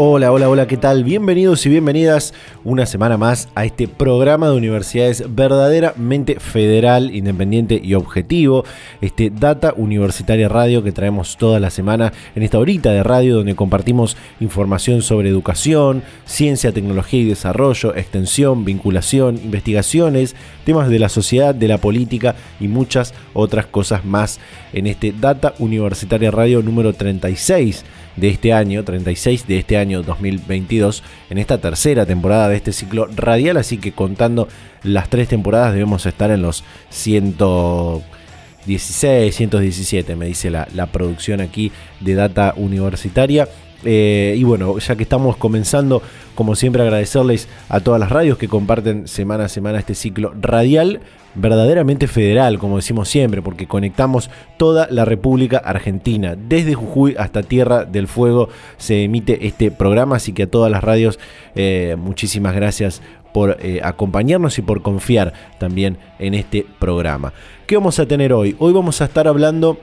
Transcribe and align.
Hola, 0.00 0.30
hola, 0.30 0.48
hola, 0.48 0.68
¿qué 0.68 0.76
tal? 0.76 1.02
Bienvenidos 1.02 1.66
y 1.66 1.70
bienvenidas 1.70 2.32
una 2.62 2.86
semana 2.86 3.16
más 3.16 3.48
a 3.56 3.64
este 3.64 3.88
programa 3.88 4.48
de 4.48 4.56
universidades 4.56 5.24
verdaderamente 5.34 6.38
federal, 6.38 7.12
independiente 7.12 7.80
y 7.82 7.94
objetivo. 7.94 8.64
Este 9.00 9.28
Data 9.28 9.74
Universitaria 9.76 10.48
Radio 10.48 10.84
que 10.84 10.92
traemos 10.92 11.36
toda 11.36 11.58
la 11.58 11.70
semana 11.70 12.12
en 12.36 12.44
esta 12.44 12.60
horita 12.60 12.92
de 12.92 13.02
radio 13.02 13.38
donde 13.38 13.56
compartimos 13.56 14.16
información 14.38 15.02
sobre 15.02 15.30
educación, 15.30 16.04
ciencia, 16.26 16.70
tecnología 16.70 17.22
y 17.22 17.28
desarrollo, 17.28 17.96
extensión, 17.96 18.64
vinculación, 18.64 19.34
investigaciones, 19.42 20.36
temas 20.64 20.90
de 20.90 21.00
la 21.00 21.08
sociedad, 21.08 21.56
de 21.56 21.66
la 21.66 21.78
política 21.78 22.36
y 22.60 22.68
muchas 22.68 23.14
otras 23.34 23.66
cosas 23.66 24.04
más 24.04 24.38
en 24.72 24.86
este 24.86 25.10
Data 25.10 25.54
Universitaria 25.58 26.30
Radio 26.30 26.62
número 26.62 26.92
36 26.92 27.84
de 28.16 28.28
este 28.28 28.52
año, 28.52 28.84
36 28.84 29.46
de 29.46 29.58
este 29.58 29.76
año 29.76 30.02
2022, 30.02 31.02
en 31.30 31.38
esta 31.38 31.58
tercera 31.58 32.06
temporada 32.06 32.48
de 32.48 32.56
este 32.56 32.72
ciclo 32.72 33.08
radial, 33.14 33.56
así 33.56 33.78
que 33.78 33.92
contando 33.92 34.48
las 34.82 35.08
tres 35.08 35.28
temporadas 35.28 35.72
debemos 35.72 36.04
estar 36.06 36.30
en 36.30 36.42
los 36.42 36.64
116, 36.90 39.34
117, 39.34 40.16
me 40.16 40.26
dice 40.26 40.50
la, 40.50 40.68
la 40.74 40.86
producción 40.86 41.40
aquí 41.40 41.72
de 42.00 42.14
Data 42.14 42.54
Universitaria. 42.56 43.48
Eh, 43.84 44.34
y 44.36 44.42
bueno, 44.42 44.76
ya 44.78 44.96
que 44.96 45.04
estamos 45.04 45.36
comenzando, 45.36 46.02
como 46.34 46.56
siempre 46.56 46.82
agradecerles 46.82 47.48
a 47.68 47.78
todas 47.80 48.00
las 48.00 48.10
radios 48.10 48.36
que 48.36 48.48
comparten 48.48 49.06
semana 49.06 49.44
a 49.44 49.48
semana 49.48 49.78
este 49.78 49.94
ciclo 49.94 50.34
radial 50.40 51.00
verdaderamente 51.34 52.06
federal, 52.06 52.58
como 52.58 52.76
decimos 52.76 53.08
siempre, 53.08 53.42
porque 53.42 53.66
conectamos 53.66 54.30
toda 54.56 54.88
la 54.90 55.04
República 55.04 55.58
Argentina. 55.58 56.36
Desde 56.36 56.74
Jujuy 56.74 57.14
hasta 57.18 57.42
Tierra 57.42 57.84
del 57.84 58.08
Fuego 58.08 58.48
se 58.76 59.04
emite 59.04 59.46
este 59.46 59.70
programa, 59.70 60.16
así 60.16 60.32
que 60.32 60.44
a 60.44 60.50
todas 60.50 60.70
las 60.70 60.82
radios 60.82 61.18
eh, 61.54 61.96
muchísimas 61.98 62.54
gracias 62.54 63.02
por 63.32 63.58
eh, 63.60 63.80
acompañarnos 63.82 64.58
y 64.58 64.62
por 64.62 64.82
confiar 64.82 65.32
también 65.58 65.98
en 66.18 66.34
este 66.34 66.66
programa. 66.78 67.32
¿Qué 67.66 67.76
vamos 67.76 67.98
a 67.98 68.06
tener 68.06 68.32
hoy? 68.32 68.56
Hoy 68.58 68.72
vamos 68.72 69.00
a 69.00 69.04
estar 69.04 69.28
hablando 69.28 69.78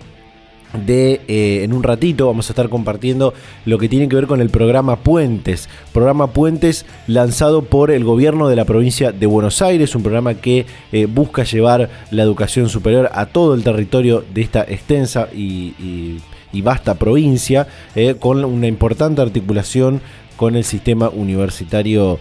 de 0.78 1.22
eh, 1.28 1.64
en 1.64 1.74
un 1.74 1.84
ratito 1.84 2.28
vamos 2.28 2.50
a 2.50 2.54
estar 2.54 2.70
compartiendo 2.70 3.34
lo 3.66 3.78
que 3.78 3.90
tiene 3.90 4.08
que 4.08 4.16
ver 4.16 4.28
con 4.28 4.42
el 4.42 4.50
programa 4.50 4.98
Puentes, 4.98 5.70
programa 5.94 6.28
Puentes 6.28 6.86
lanzado 7.08 7.64
por 7.64 7.92
el 7.92 8.04
gobierno 8.04 8.48
de 8.48 8.56
la 8.56 8.66
provincia 8.66 9.12
de 9.12 9.26
Buenos 9.26 9.62
Aires, 9.62 9.96
un 9.96 10.04
programa 10.04 10.36
que 10.36 10.66
eh, 10.92 11.06
busca 11.06 11.44
llevar 11.44 11.90
la 12.12 12.24
educación 12.24 12.70
superior 12.70 13.10
a 13.14 13.28
todo 13.28 13.54
el 13.54 13.64
territorio 13.64 14.24
de 14.34 14.42
esta 14.42 14.64
extensa 14.64 15.28
y, 15.34 16.20
vasta 16.64 16.96
provincia, 16.96 17.68
eh, 17.96 18.16
con 18.18 18.46
una 18.46 18.68
importante 18.68 19.22
articulación 19.22 20.02
con 20.36 20.56
el 20.56 20.64
sistema 20.64 21.10
universitario 21.10 22.20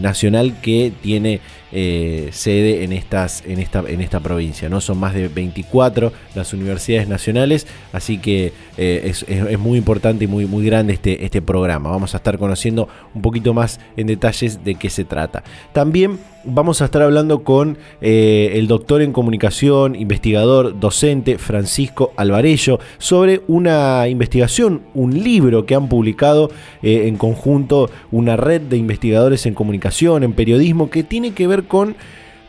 nacional 0.00 0.60
que 0.60 0.92
tiene 1.02 1.40
eh, 1.72 2.30
sede 2.32 2.82
en, 2.82 2.92
estas, 2.92 3.44
en, 3.46 3.60
esta, 3.60 3.84
en 3.86 4.00
esta 4.00 4.18
provincia. 4.18 4.68
¿no? 4.68 4.80
Son 4.80 4.98
más 4.98 5.14
de 5.14 5.28
24 5.28 6.12
las 6.34 6.52
universidades 6.52 7.06
nacionales, 7.06 7.68
así 7.92 8.18
que 8.18 8.52
eh, 8.76 9.02
es, 9.04 9.58
muy 9.58 9.78
importante 9.78 10.24
y 10.24 10.26
muy, 10.26 10.46
muy 10.46 10.66
grande 10.66 10.94
este, 10.94 11.24
este 11.24 11.40
programa. 11.40 11.90
Vamos 11.90 12.14
a 12.14 12.16
estar 12.16 12.38
conociendo 12.38 12.88
un 13.14 13.22
poquito 13.22 13.54
más 13.54 13.78
en 13.96 14.08
detalles 14.08 14.64
de 14.64 14.74
qué 14.74 14.90
se 14.90 15.04
trata. 15.04 15.44
También 15.72 16.18
vamos 16.42 16.82
a 16.82 16.86
estar 16.86 17.02
hablando 17.02 17.44
con 17.44 17.78
eh, 18.00 18.52
el 18.54 18.66
doctor 18.66 19.00
en 19.00 19.12
comunicación, 19.12 19.94
investigador, 19.94 20.80
docente 20.80 21.38
Francisco 21.38 22.12
Alvarello 22.16 22.80
sobre 22.98 23.42
una 23.46 24.08
investigación, 24.08 24.82
un 24.94 25.22
libro 25.22 25.66
que 25.66 25.76
han 25.76 25.88
publicado 25.88 26.50
en 26.82 27.16
conjunto 27.34 27.90
una 28.10 28.36
red 28.36 28.60
de 28.62 28.76
investigadores 28.76 29.46
en 29.46 29.54
comunicación, 29.54 30.24
en 30.24 30.32
periodismo, 30.32 30.90
que 30.90 31.04
tiene 31.04 31.32
que 31.32 31.46
ver 31.46 31.64
con 31.64 31.96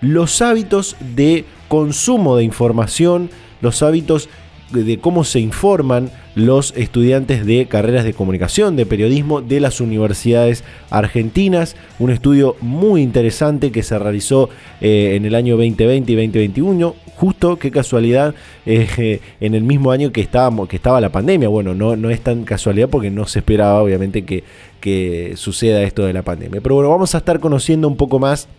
los 0.01 0.41
hábitos 0.41 0.95
de 1.15 1.45
consumo 1.67 2.35
de 2.35 2.43
información, 2.43 3.29
los 3.61 3.83
hábitos 3.83 4.29
de 4.71 4.99
cómo 4.99 5.23
se 5.23 5.39
informan 5.39 6.09
los 6.33 6.73
estudiantes 6.77 7.45
de 7.45 7.65
carreras 7.65 8.05
de 8.05 8.13
comunicación, 8.13 8.75
de 8.75 8.85
periodismo 8.85 9.41
de 9.41 9.59
las 9.59 9.81
universidades 9.81 10.63
argentinas. 10.89 11.75
Un 11.99 12.09
estudio 12.09 12.55
muy 12.61 13.01
interesante 13.01 13.71
que 13.71 13.83
se 13.83 13.99
realizó 13.99 14.49
eh, 14.79 15.13
en 15.15 15.25
el 15.25 15.35
año 15.35 15.57
2020 15.57 16.11
y 16.11 16.15
2021. 16.15 16.95
Justo, 17.17 17.59
qué 17.59 17.69
casualidad, 17.69 18.33
eh, 18.65 19.19
en 19.41 19.55
el 19.55 19.63
mismo 19.63 19.91
año 19.91 20.11
que, 20.11 20.21
estábamos, 20.21 20.69
que 20.69 20.77
estaba 20.77 21.01
la 21.01 21.11
pandemia. 21.11 21.49
Bueno, 21.49 21.75
no, 21.75 21.95
no 21.95 22.09
es 22.09 22.21
tan 22.21 22.45
casualidad 22.45 22.89
porque 22.89 23.11
no 23.11 23.27
se 23.27 23.39
esperaba 23.39 23.81
obviamente 23.83 24.23
que, 24.23 24.43
que 24.81 25.33
suceda 25.37 25.81
esto 25.83 26.05
de 26.05 26.11
la 26.11 26.23
pandemia. 26.23 26.59
Pero 26.59 26.75
bueno, 26.75 26.89
vamos 26.89 27.15
a 27.15 27.19
estar 27.19 27.39
conociendo 27.39 27.87
un 27.87 27.95
poco 27.95 28.19
más 28.19 28.49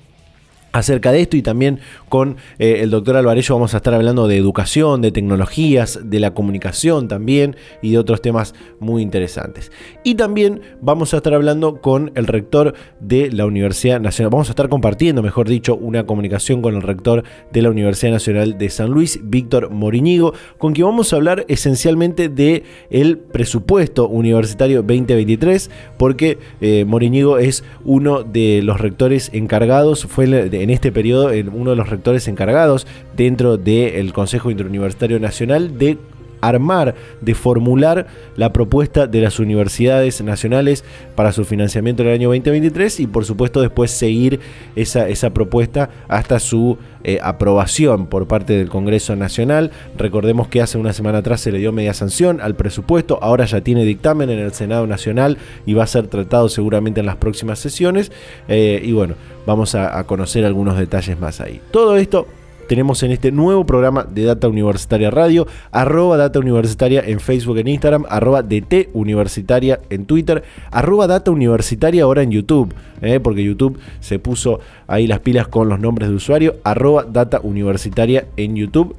acerca 0.72 1.12
de 1.12 1.20
esto 1.20 1.36
y 1.36 1.42
también 1.42 1.80
con 2.12 2.36
eh, 2.58 2.80
el 2.80 2.90
doctor 2.90 3.16
Alvarello 3.16 3.54
vamos 3.54 3.72
a 3.72 3.78
estar 3.78 3.94
hablando 3.94 4.28
de 4.28 4.36
educación, 4.36 5.00
de 5.00 5.12
tecnologías, 5.12 5.98
de 6.04 6.20
la 6.20 6.34
comunicación 6.34 7.08
también 7.08 7.56
y 7.80 7.92
de 7.92 7.98
otros 7.98 8.20
temas 8.20 8.54
muy 8.80 9.00
interesantes. 9.00 9.72
Y 10.04 10.16
también 10.16 10.60
vamos 10.82 11.14
a 11.14 11.16
estar 11.16 11.32
hablando 11.32 11.80
con 11.80 12.12
el 12.14 12.26
rector 12.26 12.74
de 13.00 13.32
la 13.32 13.46
Universidad 13.46 13.98
Nacional, 13.98 14.28
vamos 14.30 14.50
a 14.50 14.52
estar 14.52 14.68
compartiendo, 14.68 15.22
mejor 15.22 15.48
dicho, 15.48 15.74
una 15.74 16.04
comunicación 16.04 16.60
con 16.60 16.74
el 16.74 16.82
rector 16.82 17.24
de 17.50 17.62
la 17.62 17.70
Universidad 17.70 18.12
Nacional 18.12 18.58
de 18.58 18.68
San 18.68 18.90
Luis, 18.90 19.18
Víctor 19.22 19.70
Moriñigo, 19.70 20.34
con 20.58 20.74
quien 20.74 20.88
vamos 20.88 21.14
a 21.14 21.16
hablar 21.16 21.46
esencialmente 21.48 22.28
de 22.28 22.64
el 22.90 23.16
presupuesto 23.16 24.06
universitario 24.06 24.82
2023, 24.82 25.70
porque 25.96 26.36
eh, 26.60 26.84
Moriñigo 26.86 27.38
es 27.38 27.64
uno 27.86 28.22
de 28.22 28.60
los 28.62 28.82
rectores 28.82 29.30
encargados, 29.32 30.04
fue 30.04 30.26
en 30.26 30.68
este 30.68 30.92
periodo 30.92 31.30
uno 31.54 31.70
de 31.70 31.76
los 31.76 31.88
rectores 31.88 32.01
encargados 32.28 32.86
dentro 33.16 33.56
del 33.56 34.12
Consejo 34.12 34.50
Interuniversitario 34.50 35.18
Nacional 35.20 35.78
de 35.78 35.98
armar, 36.42 36.94
de 37.22 37.34
formular 37.34 38.06
la 38.36 38.52
propuesta 38.52 39.06
de 39.06 39.22
las 39.22 39.38
universidades 39.38 40.22
nacionales 40.22 40.84
para 41.14 41.32
su 41.32 41.44
financiamiento 41.46 42.02
en 42.02 42.08
el 42.08 42.14
año 42.14 42.28
2023 42.28 43.00
y 43.00 43.06
por 43.06 43.24
supuesto 43.24 43.62
después 43.62 43.90
seguir 43.90 44.40
esa, 44.76 45.08
esa 45.08 45.30
propuesta 45.30 45.88
hasta 46.08 46.38
su 46.38 46.76
eh, 47.04 47.18
aprobación 47.22 48.06
por 48.06 48.26
parte 48.26 48.52
del 48.52 48.68
Congreso 48.68 49.16
Nacional. 49.16 49.70
Recordemos 49.96 50.48
que 50.48 50.60
hace 50.60 50.78
una 50.78 50.92
semana 50.92 51.18
atrás 51.18 51.40
se 51.40 51.52
le 51.52 51.58
dio 51.58 51.72
media 51.72 51.94
sanción 51.94 52.40
al 52.40 52.54
presupuesto, 52.54 53.18
ahora 53.22 53.44
ya 53.44 53.60
tiene 53.60 53.84
dictamen 53.84 54.30
en 54.30 54.38
el 54.38 54.52
Senado 54.52 54.86
Nacional 54.86 55.38
y 55.64 55.74
va 55.74 55.84
a 55.84 55.86
ser 55.86 56.08
tratado 56.08 56.48
seguramente 56.48 57.00
en 57.00 57.06
las 57.06 57.16
próximas 57.16 57.58
sesiones. 57.58 58.12
Eh, 58.48 58.80
y 58.84 58.92
bueno, 58.92 59.14
vamos 59.46 59.74
a, 59.74 59.98
a 59.98 60.04
conocer 60.04 60.44
algunos 60.44 60.76
detalles 60.76 61.18
más 61.18 61.40
ahí. 61.40 61.60
Todo 61.70 61.96
esto 61.96 62.26
tenemos 62.72 63.02
en 63.02 63.12
este 63.12 63.32
nuevo 63.32 63.66
programa 63.66 64.04
de 64.04 64.24
Data 64.24 64.48
Universitaria 64.48 65.10
Radio, 65.10 65.46
arroba 65.72 66.16
Data 66.16 66.38
Universitaria 66.38 67.02
en 67.04 67.20
Facebook, 67.20 67.58
en 67.58 67.68
Instagram, 67.68 68.06
arroba 68.08 68.42
DT 68.42 68.88
Universitaria 68.94 69.78
en 69.90 70.06
Twitter, 70.06 70.42
arroba 70.70 71.06
Data 71.06 71.30
Universitaria 71.30 72.04
ahora 72.04 72.22
en 72.22 72.30
YouTube, 72.30 72.72
eh, 73.02 73.20
porque 73.20 73.44
YouTube 73.44 73.78
se 74.00 74.18
puso 74.18 74.60
ahí 74.86 75.06
las 75.06 75.18
pilas 75.18 75.48
con 75.48 75.68
los 75.68 75.80
nombres 75.80 76.08
de 76.08 76.14
usuario, 76.14 76.56
arroba 76.64 77.04
Data 77.04 77.40
Universitaria 77.42 78.24
en 78.38 78.56
YouTube 78.56 78.96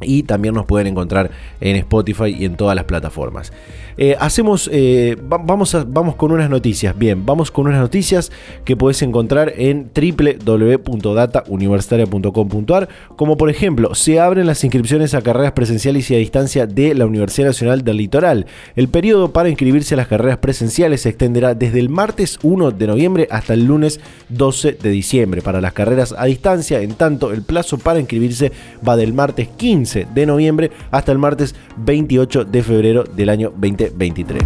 y 0.00 0.22
también 0.22 0.54
nos 0.54 0.66
pueden 0.66 0.86
encontrar 0.86 1.32
en 1.60 1.74
Spotify 1.74 2.34
y 2.38 2.44
en 2.44 2.56
todas 2.56 2.76
las 2.76 2.84
plataformas. 2.84 3.52
Eh, 3.96 4.16
hacemos, 4.18 4.68
eh, 4.72 5.16
vamos, 5.20 5.76
vamos 5.88 6.14
con 6.14 6.32
unas 6.32 6.48
noticias. 6.48 6.96
Bien, 6.96 7.26
vamos 7.26 7.50
con 7.50 7.66
unas 7.66 7.80
noticias 7.80 8.32
que 8.64 8.76
podés 8.76 9.02
encontrar 9.02 9.52
en 9.56 9.90
www.datauniversitaria.com.ar, 9.94 12.88
como 13.16 13.36
por 13.36 13.50
ejemplo, 13.50 13.94
se 13.94 14.18
abren 14.20 14.46
las 14.46 14.64
inscripciones 14.64 15.12
a 15.14 15.22
carreras 15.22 15.52
presenciales 15.52 16.10
y 16.10 16.14
a 16.14 16.18
distancia 16.18 16.66
de 16.66 16.94
la 16.94 17.06
Universidad 17.06 17.46
Nacional 17.48 17.82
del 17.84 17.96
Litoral. 17.98 18.46
El 18.76 18.88
periodo 18.88 19.32
para 19.32 19.48
inscribirse 19.48 19.94
a 19.94 19.96
las 19.96 20.08
carreras 20.08 20.38
presenciales 20.38 21.02
se 21.02 21.10
extenderá 21.10 21.54
desde 21.54 21.78
el 21.80 21.88
martes 21.88 22.38
1 22.42 22.70
de 22.70 22.86
noviembre 22.86 23.26
hasta 23.30 23.54
el 23.54 23.64
lunes 23.64 24.00
12 24.28 24.72
de 24.72 24.90
diciembre. 24.90 25.40
Para 25.42 25.60
las 25.60 25.72
carreras 25.72 26.14
a 26.16 26.26
distancia, 26.26 26.80
en 26.80 26.94
tanto, 26.94 27.32
el 27.32 27.42
plazo 27.42 27.78
para 27.78 27.98
inscribirse 28.00 28.52
va 28.86 28.96
del 28.96 29.12
martes 29.12 29.48
15 29.48 29.64
15 29.64 30.08
de 30.14 30.26
noviembre 30.26 30.70
hasta 30.90 31.10
el 31.10 31.18
martes 31.18 31.54
28 31.78 32.44
de 32.44 32.62
febrero 32.62 33.04
del 33.04 33.30
año 33.30 33.50
2023 33.90 34.42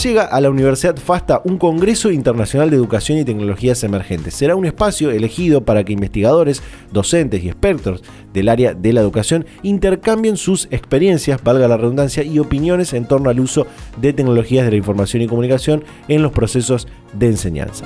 llega 0.00 0.24
a 0.24 0.40
la 0.40 0.50
Universidad 0.50 0.96
FASTA 0.96 1.42
un 1.44 1.58
Congreso 1.58 2.10
Internacional 2.10 2.70
de 2.70 2.76
Educación 2.76 3.18
y 3.18 3.24
Tecnologías 3.24 3.84
Emergentes. 3.84 4.34
Será 4.34 4.56
un 4.56 4.64
espacio 4.64 5.10
elegido 5.10 5.64
para 5.64 5.84
que 5.84 5.92
investigadores, 5.92 6.62
docentes 6.90 7.44
y 7.44 7.48
expertos 7.48 8.02
del 8.32 8.48
área 8.48 8.74
de 8.74 8.92
la 8.92 9.00
educación 9.00 9.46
intercambien 9.62 10.36
sus 10.36 10.66
experiencias, 10.70 11.42
valga 11.42 11.68
la 11.68 11.76
redundancia, 11.76 12.24
y 12.24 12.38
opiniones 12.38 12.92
en 12.94 13.06
torno 13.06 13.30
al 13.30 13.40
uso 13.40 13.66
de 14.00 14.12
tecnologías 14.12 14.64
de 14.64 14.72
la 14.72 14.76
información 14.76 15.22
y 15.22 15.28
comunicación 15.28 15.84
en 16.08 16.22
los 16.22 16.32
procesos 16.32 16.88
de 17.12 17.26
enseñanza. 17.26 17.84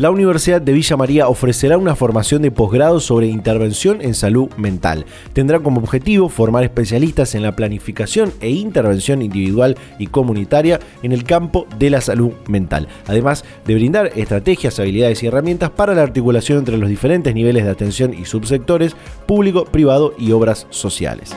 La 0.00 0.10
Universidad 0.10 0.62
de 0.62 0.72
Villa 0.72 0.96
María 0.96 1.28
ofrecerá 1.28 1.76
una 1.76 1.94
formación 1.94 2.40
de 2.40 2.50
posgrado 2.50 3.00
sobre 3.00 3.26
intervención 3.26 4.00
en 4.00 4.14
salud 4.14 4.48
mental. 4.56 5.04
Tendrá 5.34 5.60
como 5.60 5.78
objetivo 5.78 6.30
formar 6.30 6.64
especialistas 6.64 7.34
en 7.34 7.42
la 7.42 7.54
planificación 7.54 8.32
e 8.40 8.48
intervención 8.48 9.20
individual 9.20 9.76
y 9.98 10.06
comunitaria 10.06 10.80
en 11.02 11.12
el 11.12 11.24
campo 11.24 11.66
de 11.78 11.90
la 11.90 12.00
salud 12.00 12.32
mental, 12.48 12.88
además 13.06 13.44
de 13.66 13.74
brindar 13.74 14.10
estrategias, 14.16 14.80
habilidades 14.80 15.22
y 15.22 15.26
herramientas 15.26 15.68
para 15.68 15.94
la 15.94 16.00
articulación 16.00 16.60
entre 16.60 16.78
los 16.78 16.88
diferentes 16.88 17.34
niveles 17.34 17.64
de 17.64 17.70
atención 17.70 18.14
y 18.14 18.24
subsectores, 18.24 18.96
público, 19.26 19.66
privado 19.66 20.14
y 20.18 20.32
obras 20.32 20.66
sociales 20.70 21.36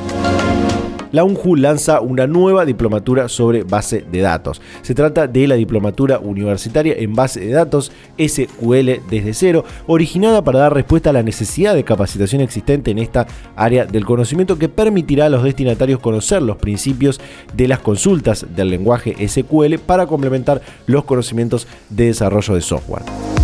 la 1.13 1.24
UNJU 1.24 1.56
lanza 1.56 2.01
una 2.01 2.27
nueva 2.27 2.65
diplomatura 2.65 3.30
sobre 3.30 3.63
base 3.63 4.04
de 4.12 4.19
datos. 4.19 4.62
Se 4.81 4.94
trata 4.94 5.27
de 5.27 5.48
la 5.48 5.56
diplomatura 5.56 6.19
universitaria 6.19 6.95
en 6.98 7.13
base 7.13 7.39
de 7.39 7.51
datos 7.51 7.92
SQL 8.18 9.00
desde 9.10 9.33
cero, 9.33 9.63
originada 9.88 10.44
para 10.44 10.60
dar 10.60 10.74
respuesta 10.74 11.12
a 11.12 11.13
la 11.13 11.24
necesidad 11.24 11.75
de 11.75 11.83
capacitación 11.83 12.42
existente 12.42 12.92
en 12.92 12.98
esta 12.98 13.27
área 13.56 13.86
del 13.86 14.06
conocimiento 14.06 14.57
que 14.57 14.69
permitirá 14.69 15.27
a 15.27 15.30
los 15.30 15.44
destinatarios 15.44 16.00
conocer 16.00 16.42
los 16.42 16.57
principios 16.57 17.21
de 17.54 17.68
las 17.68 17.80
consultas 17.80 18.48
del 18.56 18.71
lenguaje 18.71 19.15
SQL 19.27 19.75
para 19.86 20.07
complementar 20.07 20.62
los 20.88 21.04
conocimientos 21.06 21.68
de 21.89 22.07
desarrollo 22.07 22.56
de 22.56 22.62
software. 22.62 23.42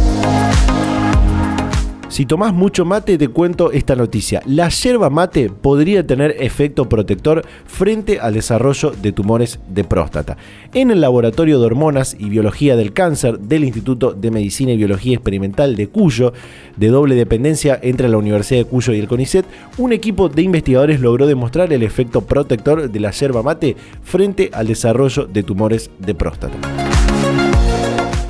Si 2.10 2.26
tomás 2.26 2.54
mucho 2.54 2.86
mate, 2.86 3.20
te 3.20 3.28
cuento 3.28 3.72
esta 3.72 3.96
noticia. 3.96 4.42
La 4.48 4.70
yerba 4.70 5.12
mate 5.12 5.52
podría 5.52 6.06
tener 6.06 6.36
efecto 6.40 6.90
protector 6.90 7.46
frente 7.68 8.20
al 8.20 8.34
desarrollo 8.34 8.92
de 9.00 9.12
tumores 9.12 9.60
de 9.70 9.84
próstata. 9.84 10.36
En 10.74 10.90
el 10.90 11.02
Laboratorio 11.02 11.60
de 11.60 11.68
Hormonas 11.68 12.18
y 12.18 12.30
Biología 12.30 12.76
del 12.76 12.94
Cáncer 12.94 13.38
del 13.38 13.64
Instituto 13.64 14.14
de 14.14 14.32
Medicina 14.32 14.72
y 14.72 14.78
Biología 14.78 15.14
Experimental 15.14 15.76
de 15.76 15.88
Cuyo, 15.88 16.34
de 16.78 16.88
doble 16.88 17.14
dependencia 17.14 17.80
entre 17.80 18.10
la 18.10 18.18
Universidad 18.18 18.62
de 18.62 18.70
Cuyo 18.70 18.94
y 18.94 19.00
el 19.00 19.08
CONICET, 19.08 19.46
un 19.78 19.94
equipo 19.94 20.30
de 20.30 20.42
investigadores 20.42 21.02
logró 21.02 21.28
demostrar 21.28 21.72
el 21.72 21.84
efecto 21.84 22.22
protector 22.22 22.90
de 22.90 23.00
la 23.00 23.12
yerba 23.12 23.44
mate 23.44 23.76
frente 24.02 24.50
al 24.52 24.66
desarrollo 24.66 25.28
de 25.28 25.44
tumores 25.44 25.92
de 26.00 26.16
próstata 26.16 26.89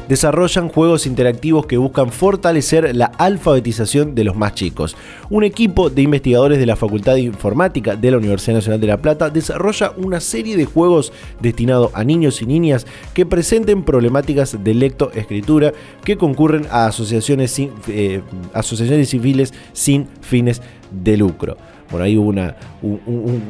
desarrollan 0.09 0.69
juegos 0.69 1.05
interactivos 1.05 1.67
que 1.67 1.77
buscan 1.77 2.11
fortalecer 2.11 2.95
la 2.95 3.05
alfabetización 3.05 4.15
de 4.15 4.23
los 4.23 4.35
más 4.35 4.55
chicos. 4.55 4.97
Un 5.29 5.43
equipo 5.43 5.91
de 5.91 6.01
investigadores 6.01 6.57
de 6.57 6.65
la 6.65 6.75
Facultad 6.75 7.13
de 7.13 7.21
Informática 7.21 7.95
de 7.95 8.09
la 8.09 8.17
Universidad 8.17 8.55
Nacional 8.55 8.81
de 8.81 8.87
La 8.87 8.97
Plata 8.97 9.29
desarrolla 9.29 9.93
una 9.97 10.19
serie 10.19 10.57
de 10.57 10.65
juegos 10.65 11.13
destinados 11.39 11.91
a 11.93 12.03
niños 12.03 12.41
y 12.41 12.47
niñas 12.47 12.87
que 13.13 13.27
presenten 13.27 13.83
problemáticas 13.83 14.61
de 14.63 14.73
lectoescritura 14.73 15.73
que 16.03 16.17
concurren 16.17 16.65
a 16.71 16.87
asociaciones, 16.87 17.55
eh, 17.87 18.21
asociaciones 18.53 19.09
civiles 19.09 19.53
sin 19.73 20.07
fines 20.21 20.59
de 20.91 21.17
lucro. 21.17 21.55
Bueno, 21.91 22.05
ahí 22.05 22.17
hubo 22.17 22.33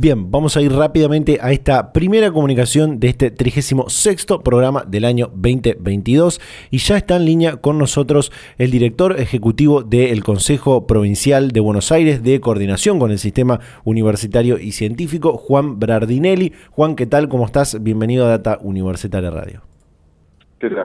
Bien, 0.00 0.30
vamos 0.30 0.56
a 0.56 0.62
ir 0.62 0.70
rápidamente 0.70 1.38
a 1.42 1.50
esta 1.50 1.92
primera 1.92 2.30
comunicación 2.30 3.00
de 3.00 3.08
este 3.08 3.32
36 3.32 4.26
programa 4.44 4.84
del 4.86 5.04
año 5.04 5.26
2022 5.34 6.38
y 6.70 6.78
ya 6.78 6.96
está 6.96 7.16
en 7.16 7.24
línea 7.24 7.56
con 7.56 7.78
nosotros 7.78 8.30
el 8.58 8.70
director 8.70 9.18
ejecutivo 9.18 9.82
del 9.82 10.22
Consejo 10.22 10.86
Provincial 10.86 11.50
de 11.50 11.58
Buenos 11.58 11.90
Aires 11.90 12.22
de 12.22 12.40
Coordinación 12.40 13.00
con 13.00 13.10
el 13.10 13.18
Sistema 13.18 13.58
Universitario 13.82 14.56
y 14.60 14.70
Científico, 14.70 15.36
Juan 15.36 15.80
Brardinelli. 15.80 16.52
Juan, 16.70 16.94
¿qué 16.94 17.06
tal? 17.06 17.28
¿Cómo 17.28 17.44
estás? 17.44 17.82
Bienvenido 17.82 18.26
a 18.26 18.28
Data 18.28 18.58
Universitaria 18.60 19.32
Radio. 19.32 19.62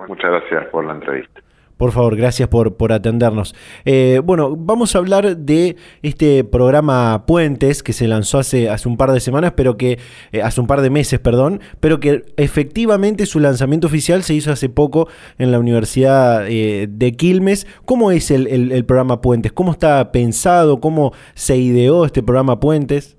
Muchas 0.07 0.31
gracias 0.31 0.65
por 0.71 0.85
la 0.85 0.93
entrevista. 0.93 1.42
Por 1.77 1.91
favor, 1.91 2.15
gracias 2.15 2.49
por, 2.49 2.77
por 2.77 2.93
atendernos. 2.93 3.55
Eh, 3.85 4.21
bueno, 4.23 4.55
vamos 4.55 4.95
a 4.95 4.99
hablar 4.99 5.37
de 5.37 5.75
este 6.01 6.43
programa 6.43 7.25
Puentes 7.25 7.83
que 7.83 7.93
se 7.93 8.07
lanzó 8.07 8.39
hace, 8.39 8.69
hace 8.69 8.87
un 8.87 8.97
par 8.97 9.11
de 9.11 9.19
semanas, 9.19 9.53
pero 9.55 9.75
que, 9.75 9.99
eh, 10.31 10.41
hace 10.41 10.61
un 10.61 10.67
par 10.67 10.81
de 10.81 10.89
meses, 10.89 11.19
perdón, 11.19 11.61
pero 11.79 11.99
que 11.99 12.23
efectivamente 12.37 13.25
su 13.25 13.39
lanzamiento 13.39 13.87
oficial 13.87 14.23
se 14.23 14.33
hizo 14.33 14.51
hace 14.51 14.69
poco 14.69 15.07
en 15.37 15.51
la 15.51 15.59
Universidad 15.59 16.47
eh, 16.47 16.87
de 16.89 17.11
Quilmes. 17.13 17.65
¿Cómo 17.85 18.11
es 18.11 18.31
el, 18.31 18.47
el, 18.47 18.85
programa 18.85 19.21
Puentes? 19.21 19.51
¿Cómo 19.51 19.71
está 19.71 20.11
pensado? 20.11 20.79
¿Cómo 20.79 21.11
se 21.33 21.57
ideó 21.57 22.05
este 22.05 22.21
programa 22.21 22.59
Puentes? 22.59 23.17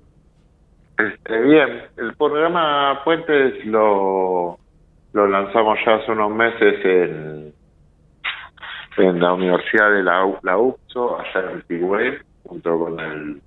Este, 0.97 1.41
bien, 1.41 1.83
el 1.97 2.13
programa 2.15 3.01
Puentes 3.03 3.65
lo, 3.65 4.57
lo 5.13 5.27
lanzamos 5.27 5.77
ya 5.85 5.95
hace 5.95 6.11
unos 6.11 6.31
meses 6.31 6.85
en 6.85 7.54
en 8.97 9.19
la 9.19 9.33
Universidad 9.33 9.91
de 9.91 10.03
la, 10.03 10.25
la 10.43 10.57
UPSO, 10.57 11.19
allá 11.19 11.51
en 11.51 11.61
Tigüe, 11.63 12.19
junto 12.43 12.79
con 12.79 12.99
el 12.99 13.41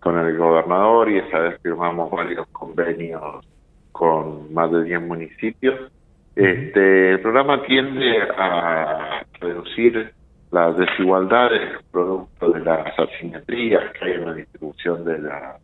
con 0.00 0.16
el 0.18 0.36
gobernador 0.36 1.10
y 1.10 1.18
esa 1.18 1.38
vez 1.40 1.60
firmamos 1.60 2.10
varios 2.10 2.46
convenios 2.48 3.44
con 3.92 4.52
más 4.54 4.70
de 4.70 4.84
10 4.84 5.02
municipios. 5.02 5.90
Este, 6.36 7.10
el 7.12 7.20
programa 7.20 7.62
tiende 7.64 8.22
a 8.36 9.24
reducir 9.40 10.12
las 10.52 10.76
desigualdades 10.76 11.82
producto 11.90 12.52
de 12.52 12.60
las 12.60 12.98
asimetrías 12.98 13.92
que 13.92 14.04
hay 14.04 14.12
en 14.12 14.24
la 14.24 14.34
distribución 14.34 15.04
de 15.04 15.18
las 15.18 15.60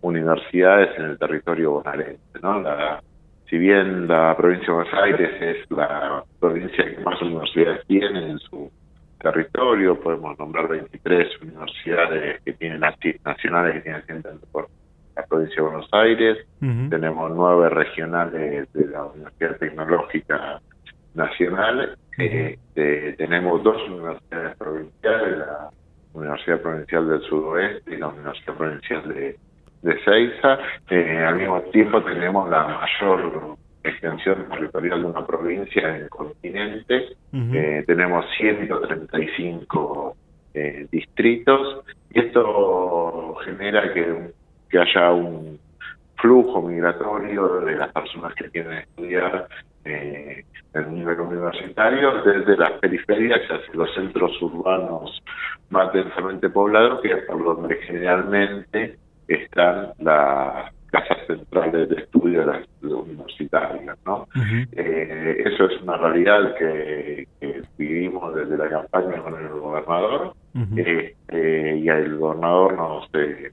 universidades 0.00 0.96
en 0.96 1.06
el 1.06 1.18
territorio 1.18 1.72
bonaerense. 1.72 2.38
¿no? 2.40 2.60
La, 2.60 3.02
si 3.52 3.58
bien 3.58 4.08
la 4.08 4.34
provincia 4.34 4.68
de 4.68 4.72
Buenos 4.72 4.94
Aires 4.94 5.42
es 5.42 5.70
la 5.70 6.24
provincia 6.40 6.84
que 6.86 7.02
más 7.02 7.20
universidades 7.20 7.86
tiene 7.86 8.30
en 8.30 8.38
su 8.38 8.72
territorio, 9.20 10.00
podemos 10.00 10.38
nombrar 10.38 10.68
23 10.68 11.42
universidades 11.42 12.40
que 12.44 12.54
tienen 12.54 12.80
nacionales 12.80 13.74
que 13.74 13.80
tienen 13.82 14.00
asiento 14.00 14.46
por 14.50 14.68
la 15.14 15.26
provincia 15.26 15.56
de 15.56 15.68
Buenos 15.68 15.88
Aires, 15.92 16.38
tenemos 16.60 17.30
nueve 17.36 17.68
regionales 17.68 18.72
de 18.72 18.86
la 18.86 19.04
Universidad 19.04 19.58
Tecnológica 19.58 20.62
Nacional, 21.12 21.98
este, 22.16 23.12
tenemos 23.18 23.62
dos 23.62 23.86
universidades 23.86 24.56
provinciales, 24.56 25.38
la 25.40 25.68
Universidad 26.14 26.62
Provincial 26.62 27.06
del 27.06 27.20
Sudoeste 27.28 27.94
y 27.94 27.98
la 27.98 28.08
Universidad 28.08 28.54
Provincial 28.54 29.08
de 29.12 29.36
de 29.82 30.02
Seiza. 30.04 30.58
Eh, 30.88 31.18
al 31.18 31.36
mismo 31.36 31.60
tiempo 31.72 32.02
tenemos 32.02 32.48
la 32.48 32.66
mayor 32.66 33.56
extensión 33.84 34.48
territorial 34.48 35.02
de 35.02 35.08
una 35.08 35.26
provincia 35.26 35.88
en 35.88 36.02
el 36.02 36.08
continente. 36.08 37.16
eh, 37.32 37.84
tenemos 37.86 38.24
135 38.38 40.16
eh, 40.54 40.86
distritos 40.90 41.84
y 42.10 42.20
esto 42.20 43.34
genera 43.44 43.92
que, 43.92 44.32
que 44.70 44.78
haya 44.78 45.10
un 45.10 45.58
flujo 46.16 46.62
migratorio 46.62 47.60
de 47.60 47.76
las 47.76 47.92
personas 47.92 48.34
que 48.34 48.48
quieren 48.50 48.78
estudiar 48.78 49.48
eh, 49.84 50.44
en 50.74 50.82
el 50.82 50.94
nivel 50.94 51.20
universitario 51.20 52.22
desde 52.22 52.56
las 52.56 52.72
periferias 52.72 53.40
hacia 53.50 53.74
los 53.74 53.92
centros 53.94 54.30
urbanos 54.40 55.20
más 55.70 55.92
densamente 55.92 56.48
poblados, 56.48 57.00
que 57.00 57.12
es 57.12 57.24
por 57.24 57.42
donde 57.42 57.74
generalmente 57.76 58.96
están 59.34 59.92
las 59.98 60.72
casas 60.92 61.18
centrales 61.26 61.88
de 61.88 61.96
estudio 61.96 62.40
de 62.40 62.46
las 62.46 62.66
universitarias, 62.82 63.96
¿no? 64.04 64.28
eh, 64.72 65.42
eso 65.46 65.64
es 65.64 65.82
una 65.82 65.96
realidad 65.96 66.54
que, 66.56 67.26
vivimos 67.78 68.34
desde 68.34 68.56
la 68.56 68.68
campaña 68.68 69.22
con 69.22 69.34
el 69.34 69.48
gobernador 69.48 70.34
este, 70.76 71.76
y 71.78 71.88
el 71.88 72.16
gobernador 72.18 72.74
nos, 72.76 73.08
eh, 73.14 73.50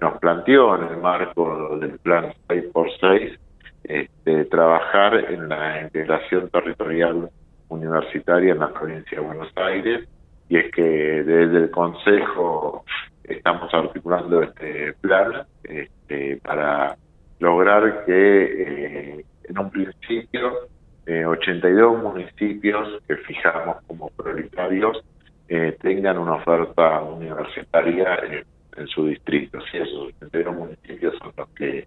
nos 0.00 0.18
planteó 0.18 0.76
en 0.76 0.92
el 0.92 0.96
marco 0.98 1.78
del 1.78 1.98
plan 1.98 2.32
6x6 2.48 3.38
este, 3.84 4.44
trabajar 4.44 5.14
en 5.30 5.48
la 5.48 5.82
integración 5.82 6.48
territorial 6.50 7.30
universitaria 7.68 8.52
en 8.52 8.60
la 8.60 8.68
provincia 8.68 9.18
de 9.18 9.26
Buenos 9.26 9.48
Aires 9.56 10.08
y 10.48 10.58
es 10.58 10.70
que 10.72 10.82
desde 10.82 11.56
el 11.56 11.70
Consejo 11.70 12.84
estamos 13.32 13.72
articulando 13.72 14.42
este 14.42 14.92
plan 14.94 15.46
este, 15.64 16.36
para 16.38 16.96
lograr 17.38 18.04
que 18.04 19.18
eh, 19.18 19.24
en 19.44 19.58
un 19.58 19.70
principio 19.70 20.68
82 21.06 21.64
eh, 21.66 22.02
municipios 22.02 23.02
que 23.08 23.16
fijamos 23.16 23.82
como 23.88 24.08
prioritarios 24.10 25.04
eh, 25.48 25.76
tengan 25.80 26.18
una 26.18 26.34
oferta 26.34 27.02
universitaria 27.02 28.16
en, 28.30 28.86
su 28.86 29.06
distrito. 29.06 29.60
Si 29.70 29.76
esos 29.76 30.14
82 30.20 30.56
municipios 30.56 31.14
son 31.18 31.32
los 31.36 31.48
que 31.50 31.86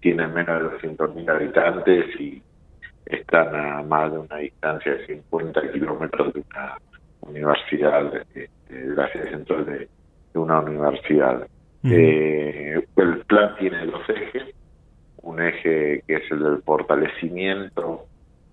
tienen 0.00 0.34
menos 0.34 0.80
de 0.82 0.88
200.000 0.88 1.30
habitantes 1.30 2.20
y 2.20 2.42
están 3.06 3.54
a 3.54 3.82
más 3.82 4.10
de 4.10 4.18
una 4.18 4.36
distancia 4.38 4.94
de 4.94 5.06
50 5.06 5.72
kilómetros 5.72 6.34
de 6.34 6.40
una 6.40 6.76
universidad, 7.20 8.12
de, 8.34 8.50
la 8.68 9.10
sede 9.12 9.30
central 9.30 9.64
de, 9.66 9.88
una 10.38 10.60
universidad. 10.60 11.46
Eh, 11.84 12.84
el 12.96 13.18
plan 13.26 13.54
tiene 13.58 13.86
dos 13.86 14.08
ejes, 14.08 14.54
un 15.22 15.40
eje 15.40 16.02
que 16.06 16.14
es 16.14 16.30
el 16.30 16.42
del 16.42 16.62
fortalecimiento 16.62 18.06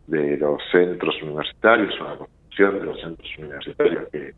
de 0.08 0.38
los 0.38 0.62
centros 0.72 1.16
universitarios, 1.22 2.00
una 2.00 2.18
construcción 2.18 2.80
de 2.80 2.86
los 2.86 3.02
centros 3.02 3.38
universitarios 3.38 4.10
que 4.12 4.34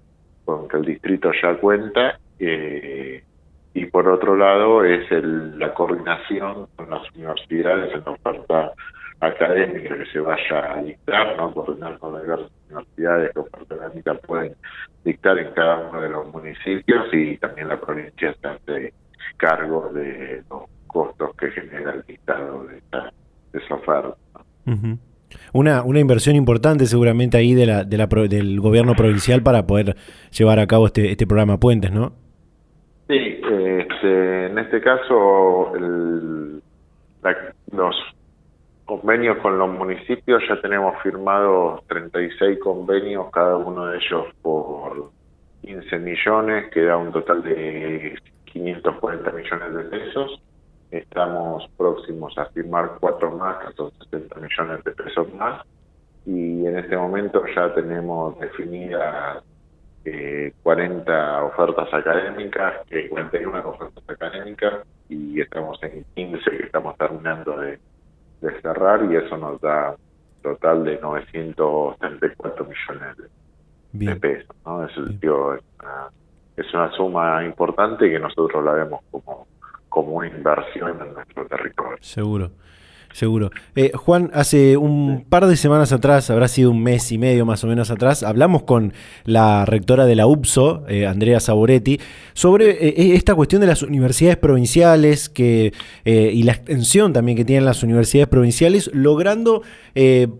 con 0.45 0.67
que 0.67 0.77
el 0.77 0.85
distrito 0.85 1.31
ya 1.41 1.55
cuenta, 1.55 2.19
eh, 2.39 3.23
y 3.73 3.85
por 3.87 4.07
otro 4.07 4.35
lado 4.35 4.85
es 4.85 5.11
el, 5.11 5.57
la 5.59 5.73
coordinación 5.73 6.67
con 6.75 6.89
las 6.89 7.01
universidades 7.15 7.93
en 7.93 8.03
la 8.05 8.11
oferta 8.11 8.73
académica 9.19 9.97
que 9.97 10.05
se 10.11 10.19
vaya 10.19 10.73
a 10.73 10.83
dictar, 10.83 11.37
¿no? 11.37 11.53
coordinar 11.53 11.97
con 11.99 12.13
las 12.13 12.39
universidades 12.69 13.31
que 13.31 13.39
oferta 13.39 13.75
académica 13.75 14.13
pueden 14.15 14.55
dictar 15.03 15.37
en 15.37 15.51
cada 15.53 15.89
uno 15.89 16.01
de 16.01 16.09
los 16.09 16.33
municipios 16.33 17.07
y 17.13 17.37
también 17.37 17.69
la 17.69 17.79
provincia 17.79 18.35
se 18.41 18.47
hace 18.47 18.93
cargo 19.37 19.91
de 19.93 20.43
los 20.49 20.63
costos 20.87 21.35
que 21.35 21.51
genera 21.51 21.93
el 21.93 22.03
dictado 22.03 22.65
de, 22.65 22.77
esta, 22.77 23.11
esa 23.53 23.75
oferta. 23.75 24.15
Una, 25.53 25.83
una 25.83 25.99
inversión 25.99 26.35
importante 26.35 26.85
seguramente 26.85 27.37
ahí 27.37 27.53
de 27.53 27.65
la, 27.65 27.83
de 27.83 27.97
la, 27.97 28.07
del 28.07 28.59
gobierno 28.59 28.93
provincial 28.95 29.43
para 29.43 29.67
poder 29.67 29.95
llevar 30.31 30.59
a 30.59 30.67
cabo 30.67 30.87
este, 30.87 31.11
este 31.11 31.27
programa 31.27 31.59
Puentes, 31.59 31.91
¿no? 31.91 32.13
Sí, 33.07 33.15
este, 33.15 34.47
en 34.47 34.57
este 34.57 34.81
caso 34.81 35.75
el, 35.75 36.61
los 37.71 37.95
convenios 38.85 39.37
con 39.39 39.57
los 39.57 39.69
municipios, 39.69 40.43
ya 40.47 40.61
tenemos 40.61 41.01
firmados 41.01 41.85
36 41.87 42.59
convenios, 42.59 43.29
cada 43.31 43.57
uno 43.57 43.87
de 43.87 43.97
ellos 43.97 44.27
por 44.41 45.11
15 45.61 45.99
millones, 45.99 46.71
que 46.71 46.83
da 46.83 46.95
un 46.95 47.11
total 47.11 47.43
de 47.43 48.17
540 48.45 49.31
millones 49.31 49.73
de 49.73 49.83
pesos. 49.85 50.41
Estamos 50.91 51.67
próximos 51.75 52.37
a 52.37 52.45
firmar 52.45 52.97
cuatro 52.99 53.31
más, 53.31 53.65
que 53.65 53.73
son 53.73 53.91
60 54.11 54.39
millones 54.39 54.83
de 54.83 54.91
pesos 54.91 55.33
más. 55.33 55.65
Y 56.25 56.65
en 56.65 56.77
este 56.77 56.95
momento 56.95 57.43
ya 57.55 57.73
tenemos 57.73 58.39
definidas 58.39 59.43
eh, 60.05 60.53
40 60.61 61.43
ofertas 61.43 61.91
académicas, 61.91 62.75
eh, 62.91 63.09
41 63.09 63.67
ofertas 63.67 64.03
académicas, 64.07 64.85
y 65.09 65.41
estamos 65.41 65.81
en 65.81 66.05
15 66.13 66.49
que 66.51 66.63
estamos 66.63 66.95
terminando 66.97 67.57
de 67.57 67.79
de 68.41 68.61
cerrar 68.61 69.09
y 69.11 69.15
eso 69.15 69.37
nos 69.37 69.59
da 69.61 69.91
un 69.91 70.41
total 70.41 70.83
de 70.83 70.99
934 70.99 72.65
millones 72.65 73.17
de, 73.91 74.15
pesos. 74.17 74.55
¿no? 74.65 74.85
Es, 74.85 74.97
una, 74.97 75.59
es 76.57 76.73
una 76.73 76.91
suma 76.91 77.43
importante 77.45 78.09
que 78.09 78.19
nosotros 78.19 78.63
la 78.63 78.73
vemos 78.73 79.01
como, 79.11 79.47
como 79.89 80.11
una 80.13 80.27
inversión 80.27 81.01
en 81.01 81.13
nuestro 81.13 81.45
territorio. 81.47 81.97
Seguro. 82.01 82.51
Seguro. 83.15 83.49
Eh, 83.77 83.93
Juan, 83.93 84.29
hace 84.33 84.75
un 84.75 85.23
par 85.29 85.47
de 85.47 85.55
semanas 85.55 85.93
atrás, 85.93 86.29
habrá 86.29 86.49
sido 86.49 86.69
un 86.69 86.83
mes 86.83 87.13
y 87.13 87.17
medio 87.17 87.45
más 87.45 87.63
o 87.63 87.67
menos 87.67 87.89
atrás, 87.89 88.23
hablamos 88.23 88.63
con 88.63 88.91
la 89.23 89.63
rectora 89.63 90.05
de 90.05 90.15
la 90.15 90.27
UPSO, 90.27 90.83
eh, 90.89 91.07
Andrea 91.07 91.39
Saboretti, 91.39 91.97
sobre 92.33 92.71
eh, 92.71 93.15
esta 93.15 93.33
cuestión 93.33 93.61
de 93.61 93.67
las 93.67 93.83
universidades 93.83 94.35
provinciales 94.35 95.29
que, 95.29 95.71
y 96.03 96.43
la 96.43 96.51
extensión 96.51 97.13
también 97.13 97.37
que 97.37 97.45
tienen 97.45 97.63
las 97.63 97.83
universidades 97.83 98.27
provinciales, 98.27 98.89
logrando 98.93 99.61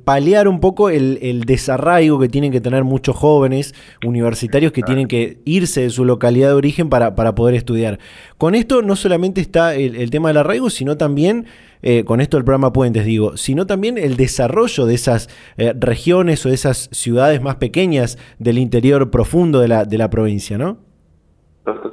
paliar 0.04 0.50
un 0.50 0.60
poco 0.60 0.90
el, 0.90 1.46
desarraigo 1.46 2.20
que 2.20 2.28
tienen 2.28 2.52
que 2.52 2.60
tener 2.60 2.84
muchos 2.84 3.16
jóvenes 3.16 3.74
universitarios 4.04 4.74
que 4.74 4.82
tienen 4.82 5.08
que 5.08 5.40
irse 5.46 5.80
de 5.80 5.90
su 5.92 6.04
localidad 6.04 6.50
de 6.50 6.56
origen 6.56 6.90
para, 6.90 7.16
para 7.16 7.36
poder 7.36 7.56
estudiar. 7.56 8.00
Con 8.38 8.54
esto 8.54 8.82
no 8.82 8.98
solamente 8.98 9.40
está 9.40 9.76
el, 9.76 9.96
el 9.96 10.10
tema 10.10 10.28
del 10.28 10.38
arraigo, 10.38 10.70
sino 10.70 10.98
también 10.98 11.46
eh, 11.82 12.04
con 12.04 12.22
esto 12.22 12.38
el 12.38 12.44
programa 12.44 12.74
Puentes, 12.74 13.06
digo, 13.06 13.38
sino 13.38 13.66
también 13.66 13.98
el 13.98 14.18
desarrollo 14.18 14.86
de 14.86 14.96
esas 14.96 15.30
eh, 15.58 15.74
regiones 15.78 16.46
o 16.46 16.50
de 16.50 16.56
esas 16.56 16.90
ciudades 16.92 17.42
más 17.42 17.56
pequeñas 17.56 18.18
del 18.40 18.58
interior 18.58 19.12
profundo 19.12 19.60
de 19.60 19.68
la, 19.68 19.86
de 19.86 19.98
la 19.98 20.10
provincia, 20.10 20.58
¿no? 20.58 20.78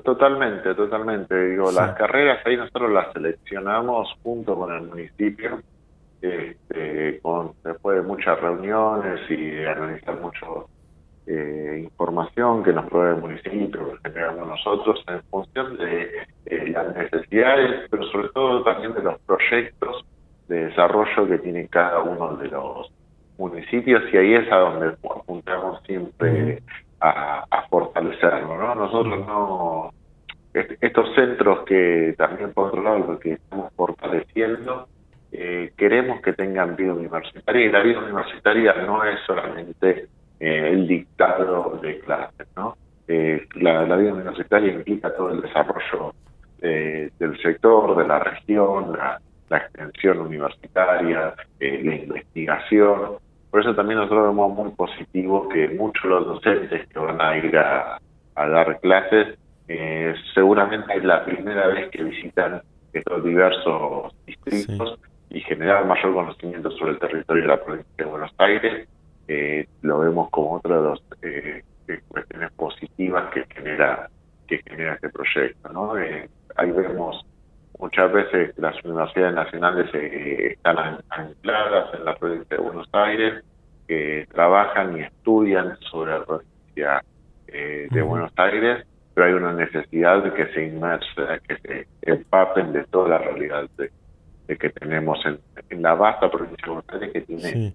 Totalmente, 0.04 0.74
totalmente. 0.74 1.48
Digo, 1.48 1.72
las 1.72 1.94
carreras 1.94 2.44
ahí 2.44 2.58
nosotros 2.58 2.92
las 2.92 3.10
seleccionamos 3.14 4.08
junto 4.22 4.54
con 4.54 4.70
el 4.70 4.82
municipio, 4.82 5.62
este, 6.20 7.20
con, 7.22 7.52
después 7.64 7.96
de 7.96 8.02
muchas 8.02 8.38
reuniones 8.38 9.20
y 9.30 9.64
analizar 9.64 10.20
mucho 10.20 10.68
eh, 11.26 11.80
información 11.84 12.64
que 12.64 12.72
nos 12.72 12.86
provee 12.86 13.14
el 13.16 13.20
municipio, 13.20 13.92
que 13.92 14.10
generamos 14.10 14.48
nosotros 14.48 15.04
en 15.08 15.22
función 15.24 15.76
de 15.76 16.10
eh, 16.46 16.68
las 16.68 16.96
necesidades, 16.96 17.88
pero 17.90 18.04
sobre 18.04 18.28
todo 18.30 18.62
también 18.64 18.92
de 18.94 19.02
los 19.02 19.20
proyectos 19.20 20.04
de 20.48 20.66
desarrollo 20.66 21.28
que 21.28 21.38
tiene 21.38 21.68
cada 21.68 22.00
uno 22.02 22.36
de 22.36 22.48
los 22.48 22.92
municipios 23.38 24.02
y 24.12 24.16
ahí 24.16 24.34
es 24.34 24.50
a 24.50 24.56
donde 24.56 24.88
apuntamos 24.88 25.80
siempre 25.84 26.62
a, 27.00 27.66
fortalecerlo. 27.70 28.58
¿no? 28.58 28.74
Nosotros 28.74 29.26
no, 29.26 29.90
estos 30.52 31.14
centros 31.14 31.64
que 31.64 32.14
también 32.18 32.52
por 32.52 32.68
otro 32.68 32.82
lado 32.82 33.18
que 33.18 33.34
estamos 33.34 33.72
fortaleciendo, 33.74 34.86
eh, 35.32 35.72
queremos 35.76 36.20
que 36.20 36.34
tengan 36.34 36.76
vida 36.76 36.92
universitaria 36.92 37.66
y 37.66 37.70
la 37.70 37.80
vida 37.80 38.00
universitaria 38.00 38.74
no 38.86 39.02
es 39.04 39.18
solamente 39.26 40.08
eh, 40.44 40.70
el 40.72 40.88
dictado 40.88 41.78
de 41.80 42.00
clases, 42.00 42.48
¿no? 42.56 42.76
Eh, 43.06 43.46
la, 43.54 43.84
vida 43.84 44.12
universitaria 44.12 44.72
implica 44.72 45.14
todo 45.14 45.30
el 45.30 45.40
desarrollo 45.40 46.14
del 46.60 47.40
sector, 47.40 47.96
de 47.96 48.08
la 48.08 48.18
región, 48.18 48.92
la, 48.98 49.20
extensión 49.56 50.18
universitaria, 50.18 51.34
eh, 51.60 51.80
la 51.84 51.94
investigación. 51.94 53.18
Por 53.52 53.60
eso 53.60 53.72
también 53.76 54.00
nosotros 54.00 54.30
vemos 54.30 54.52
muy 54.52 54.70
positivo 54.72 55.48
que 55.48 55.68
muchos 55.68 56.02
de 56.02 56.08
los 56.08 56.26
docentes 56.26 56.88
que 56.88 56.98
van 56.98 57.20
a 57.20 57.36
ir 57.36 57.56
a, 57.56 58.00
dar 58.34 58.80
clases 58.80 59.38
seguramente 60.34 60.92
es 60.96 61.04
la 61.04 61.24
primera 61.24 61.68
vez 61.68 61.88
que 61.90 62.02
visitan 62.02 62.62
estos 62.92 63.22
diversos 63.22 64.12
distritos 64.26 64.98
y 65.30 65.40
generar 65.40 65.86
mayor 65.86 66.14
conocimiento 66.14 66.72
sobre 66.72 66.92
el 66.92 66.98
territorio 66.98 67.42
de 67.42 67.48
la 67.48 67.62
provincia 67.62 67.92
de 67.96 68.04
Buenos 68.04 68.32
Aires 68.38 68.88
eh, 69.28 69.66
lo 69.82 70.00
vemos 70.00 70.30
como 70.30 70.54
otra 70.54 70.80
de 70.80 70.88
las 70.88 71.00
eh, 71.22 71.62
cuestiones 72.08 72.52
positivas 72.52 73.32
que 73.32 73.44
genera 73.54 74.08
que 74.46 74.60
genera 74.66 74.94
este 74.94 75.08
proyecto. 75.08 75.68
¿no? 75.70 75.96
Eh, 75.96 76.28
ahí 76.56 76.70
vemos 76.70 77.24
muchas 77.78 78.12
veces 78.12 78.52
las 78.58 78.74
universidades 78.84 79.34
nacionales 79.34 79.86
eh, 79.94 80.52
están 80.52 80.98
ancladas 81.08 81.94
en 81.94 82.04
la 82.04 82.14
provincia 82.16 82.56
de 82.56 82.62
Buenos 82.62 82.88
Aires, 82.92 83.44
que 83.88 84.26
trabajan 84.32 84.98
y 84.98 85.02
estudian 85.02 85.78
sobre 85.90 86.12
la 86.12 86.24
provincia 86.24 87.04
de 87.46 88.02
Buenos 88.02 88.32
Aires, 88.36 88.86
pero 89.14 89.26
hay 89.26 89.32
una 89.34 89.52
necesidad 89.52 90.22
de 90.22 90.32
que 90.32 90.46
se 90.54 90.66
inmersen, 90.66 91.40
que 91.46 91.56
se 91.58 91.86
empapen 92.02 92.72
de 92.72 92.84
toda 92.84 93.10
la 93.10 93.18
realidad 93.18 93.68
de, 93.76 93.90
que 94.56 94.70
tenemos 94.70 95.18
en, 95.24 95.82
la 95.82 95.94
vasta 95.94 96.30
provincia 96.30 96.58
de 96.62 96.70
Buenos 96.70 96.88
Aires 96.90 97.12
que 97.12 97.20
tiene 97.22 97.66
eh, 97.68 97.72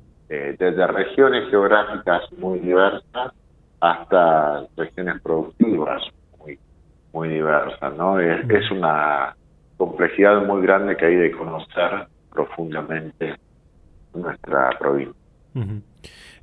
desde 0.77 0.93
regiones 0.93 1.50
geográficas 1.50 2.31
muy 2.38 2.60
diversas 2.60 3.34
hasta 3.81 4.63
regiones 4.77 5.19
productivas 5.22 6.03
muy, 6.38 6.60
muy 7.13 7.29
diversas, 7.29 7.96
¿no? 7.96 8.19
Es, 8.19 8.69
una 8.69 9.36
complejidad 9.75 10.43
muy 10.46 10.62
grande 10.62 10.96
que 10.96 11.05
hay 11.05 11.15
de 11.15 11.31
conocer 11.31 12.07
profundamente 12.31 13.36
nuestra 14.13 14.69
provincia. 14.77 15.19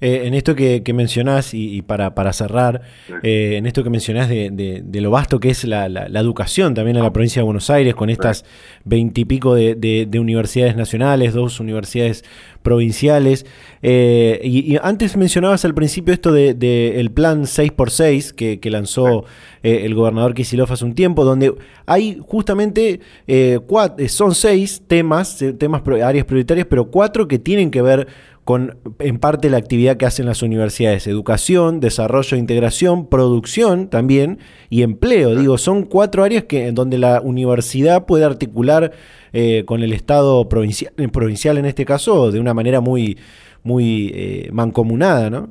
Eh, 0.05 0.27
en 0.27 0.35
esto 0.35 0.55
que, 0.55 0.83
mencionás, 0.93 1.55
y, 1.55 1.81
para, 1.81 2.15
para, 2.15 2.35
cerrar, 2.35 2.83
eh, 3.23 3.55
en 3.57 3.65
esto 3.65 3.83
que 3.83 3.89
mencionás 3.89 4.29
de, 4.29 4.83
lo 5.01 5.11
vasto 5.11 5.41
que 5.41 5.49
es 5.49 5.65
la, 5.65 5.87
educación 5.87 6.75
también 6.75 6.99
en 6.99 7.03
la 7.03 7.11
provincia 7.11 7.41
de 7.41 7.45
Buenos 7.45 7.71
Aires, 7.71 7.95
con 7.95 8.11
estas 8.11 8.45
veintipico 8.85 9.55
de, 9.55 10.09
universidades 10.21 10.77
nacionales, 10.77 11.33
dos 11.33 11.59
universidades 11.59 12.23
provinciales. 12.61 13.47
Eh, 13.81 14.43
y, 14.45 14.77
antes 14.83 15.17
mencionabas 15.17 15.65
al 15.65 15.73
principio 15.73 16.13
esto 16.13 16.33
del 16.33 16.59
de, 16.59 17.11
plan 17.15 17.45
6x6 17.45 18.33
que, 18.33 18.61
que 18.61 18.71
lanzó 18.71 19.25
el 19.63 19.95
gobernador 19.95 20.35
Kisilov 20.35 20.71
hace 20.71 20.85
un 20.85 20.95
tiempo, 20.95 21.25
donde 21.25 21.55
hay 21.87 22.21
justamente 22.21 23.01
son 24.09 24.35
seis 24.35 24.83
temas, 24.87 25.43
temas, 25.59 25.81
áreas 26.03 26.27
prioritarias, 26.27 26.67
pero 26.69 26.91
cuatro 26.91 27.27
que 27.27 27.39
tienen 27.39 27.71
que 27.71 27.81
ver 27.81 28.07
con 28.45 28.77
en 28.99 29.19
parte 29.19 29.49
la 29.49 29.57
actividad 29.57 29.97
que 29.97 30.05
hacen 30.07 30.27
las 30.27 30.43
universidades, 30.43 31.07
educación, 31.07 31.81
desarrollo, 31.81 32.37
integración, 32.37 33.09
producción 33.09 33.89
también 33.89 34.39
y 34.69 34.83
empleo. 34.83 35.35
Digo, 35.35 35.57
son 35.57 35.85
cuatro 35.85 36.23
áreas 36.23 36.45
que, 36.45 36.69
en 36.69 36.75
donde 36.75 36.99
la 36.99 37.21
universidad 37.23 38.07
puede 38.07 38.25
articular 38.25 38.93
eh, 39.33 39.65
con 39.65 39.83
el 39.83 39.93
Estado 39.93 40.47
provincial, 40.49 40.93
eh, 40.99 41.09
provincial 41.09 41.57
en 41.59 41.65
este 41.65 41.85
caso 41.85 42.31
de 42.31 42.39
una 42.39 42.53
manera 42.53 42.81
muy, 42.81 43.19
muy 43.63 44.13
eh, 44.15 44.51
mancomunada, 44.53 45.31
¿no? 45.31 45.49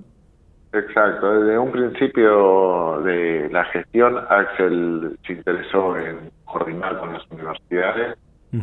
Exacto, 0.71 1.39
desde 1.39 1.57
un 1.57 1.71
principio 1.71 2.99
de 3.01 3.47
la 3.51 3.63
gestión, 3.65 4.17
Axel 4.29 5.17
se 5.25 5.33
interesó 5.33 5.97
en 5.97 6.31
coordinar 6.45 6.99
con 6.99 7.13
las 7.13 7.21
universidades, 7.29 8.17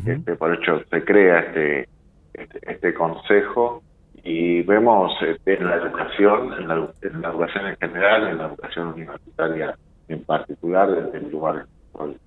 este, 0.06 0.36
por 0.36 0.54
hecho 0.54 0.82
se 0.88 1.04
crea 1.04 1.40
este, 1.40 1.88
este, 2.34 2.72
este 2.72 2.94
consejo 2.94 3.82
y 4.24 4.62
vemos 4.62 5.12
este, 5.22 5.58
en 5.58 5.66
la 5.66 5.76
educación, 5.76 6.52
en 6.54 6.68
la, 6.68 6.74
educación 6.74 7.66
en 7.66 7.76
general, 7.76 8.28
en 8.28 8.38
la 8.38 8.46
educación 8.46 8.88
universitaria 8.88 9.76
en 10.08 10.24
particular, 10.24 10.90
desde 10.90 11.18
el 11.18 11.30
lugar 11.30 11.66
donde 11.94 12.18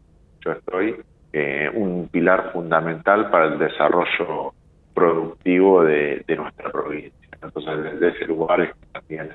yo 0.44 0.52
estoy, 0.52 0.96
eh, 1.34 1.70
un 1.74 2.08
pilar 2.12 2.52
fundamental 2.54 3.30
para 3.30 3.46
el 3.46 3.60
desarrollo 3.60 4.54
productivo 4.94 5.84
de, 5.84 6.24
nuestra 6.38 6.72
provincia. 6.72 7.30
Entonces, 7.42 7.84
desde 7.84 8.10
ese 8.10 8.26
lugar 8.26 8.74
también 8.92 9.30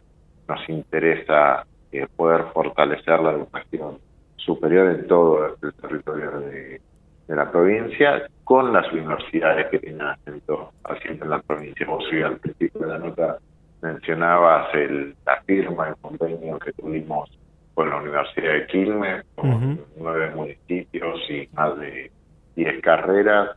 nos 0.49 0.69
interesa 0.69 1.67
eh, 1.93 2.07
poder 2.17 2.45
fortalecer 2.55 3.21
la 3.21 3.33
educación 3.33 3.99
superior 4.37 4.91
en 4.91 5.07
todo 5.07 5.57
el 5.61 5.75
territorio 5.75 6.41
de, 6.41 6.81
de 7.29 7.37
la 7.37 7.51
provincia 7.51 8.27
con 8.43 8.73
las 8.73 8.91
universidades 8.91 9.67
que 9.67 9.79
tienen 9.79 10.03
acento 10.03 10.73
asiento 10.85 11.25
en 11.25 11.31
la 11.31 11.41
provincia. 11.41 11.87
Vos 11.87 12.05
sí, 12.11 12.23
al 12.23 12.39
principio 12.39 12.81
de 12.81 12.87
la 12.87 12.99
nota 12.99 13.39
mencionabas 13.83 14.75
el, 14.75 15.15
la 15.27 15.41
firma, 15.43 15.89
el 15.89 15.97
convenio 15.97 16.59
que 16.59 16.73
tuvimos 16.73 17.31
con 17.75 17.91
la 17.91 17.97
Universidad 17.97 18.55
de 18.55 18.67
Quilmes, 18.67 19.25
con 19.35 19.79
nueve 19.99 20.31
municipios 20.35 21.21
y 21.31 21.49
más 21.53 21.79
de 21.79 22.11
diez 22.57 22.83
carreras. 22.83 23.51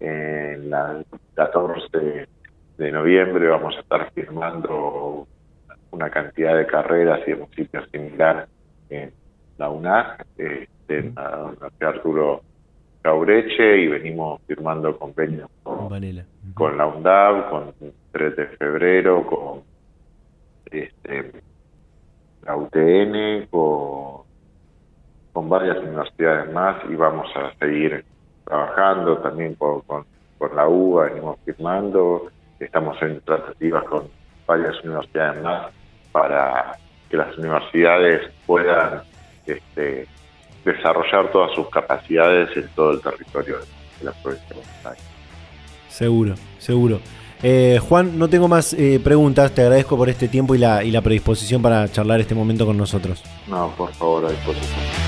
En 0.00 0.70
la 0.70 1.02
14 1.34 2.26
de 2.78 2.92
noviembre 2.92 3.48
vamos 3.48 3.76
a 3.76 3.80
estar 3.80 4.10
firmando 4.12 5.26
una 5.90 6.08
cantidad 6.08 6.56
de 6.56 6.66
carreras 6.66 7.20
y 7.26 7.32
de 7.32 7.36
municipios 7.36 7.88
similar 7.90 8.48
en 8.88 9.12
la 9.58 9.68
UNAC, 9.70 10.24
este, 10.36 10.98
en 10.98 11.14
la 11.14 11.44
Universidad 11.44 11.90
Arturo 11.90 12.42
Caureche 13.02 13.78
y 13.82 13.86
venimos 13.86 14.40
firmando 14.46 14.98
convenios 14.98 15.48
con, 15.62 16.76
la 16.76 16.86
UNDAV, 16.86 17.50
con 17.50 17.74
3 18.12 18.36
de 18.36 18.46
febrero, 18.48 19.24
con 19.26 19.62
este, 20.70 21.32
la 22.44 22.56
UTN, 22.56 23.46
con, 23.50 24.22
con 25.32 25.48
varias 25.48 25.78
universidades 25.78 26.52
más 26.52 26.76
y 26.90 26.94
vamos 26.94 27.28
a 27.36 27.52
seguir 27.58 28.04
trabajando 28.44 29.18
también 29.18 29.54
con, 29.54 29.82
con, 29.82 30.04
la 30.54 30.66
UBA, 30.66 31.06
venimos 31.10 31.38
firmando, 31.44 32.30
estamos 32.58 33.00
en 33.02 33.20
tratativas 33.20 33.84
con 33.84 34.04
varias 34.46 34.82
universidades 34.82 35.42
más 35.42 35.72
para 36.12 36.78
que 37.10 37.16
las 37.16 37.36
universidades 37.36 38.30
puedan 38.46 39.02
este, 39.46 40.06
desarrollar 40.72 41.30
todas 41.30 41.54
sus 41.54 41.68
capacidades 41.68 42.56
en 42.56 42.68
todo 42.74 42.92
el 42.92 43.00
territorio 43.00 43.58
de 43.58 44.04
la 44.04 44.12
provincia 44.12 44.48
de 44.48 44.54
Buenos 44.54 44.86
Aires. 44.86 45.04
Seguro, 45.88 46.34
seguro. 46.58 47.00
Eh, 47.42 47.78
Juan, 47.88 48.18
no 48.18 48.28
tengo 48.28 48.48
más 48.48 48.72
eh, 48.72 49.00
preguntas, 49.02 49.52
te 49.52 49.62
agradezco 49.62 49.96
por 49.96 50.08
este 50.08 50.26
tiempo 50.28 50.54
y 50.54 50.58
la, 50.58 50.82
y 50.82 50.90
la 50.90 51.02
predisposición 51.02 51.62
para 51.62 51.88
charlar 51.90 52.20
este 52.20 52.34
momento 52.34 52.66
con 52.66 52.76
nosotros. 52.76 53.22
No, 53.46 53.72
por 53.76 53.92
favor, 53.92 54.26
a 54.26 54.30
disposición. 54.30 55.07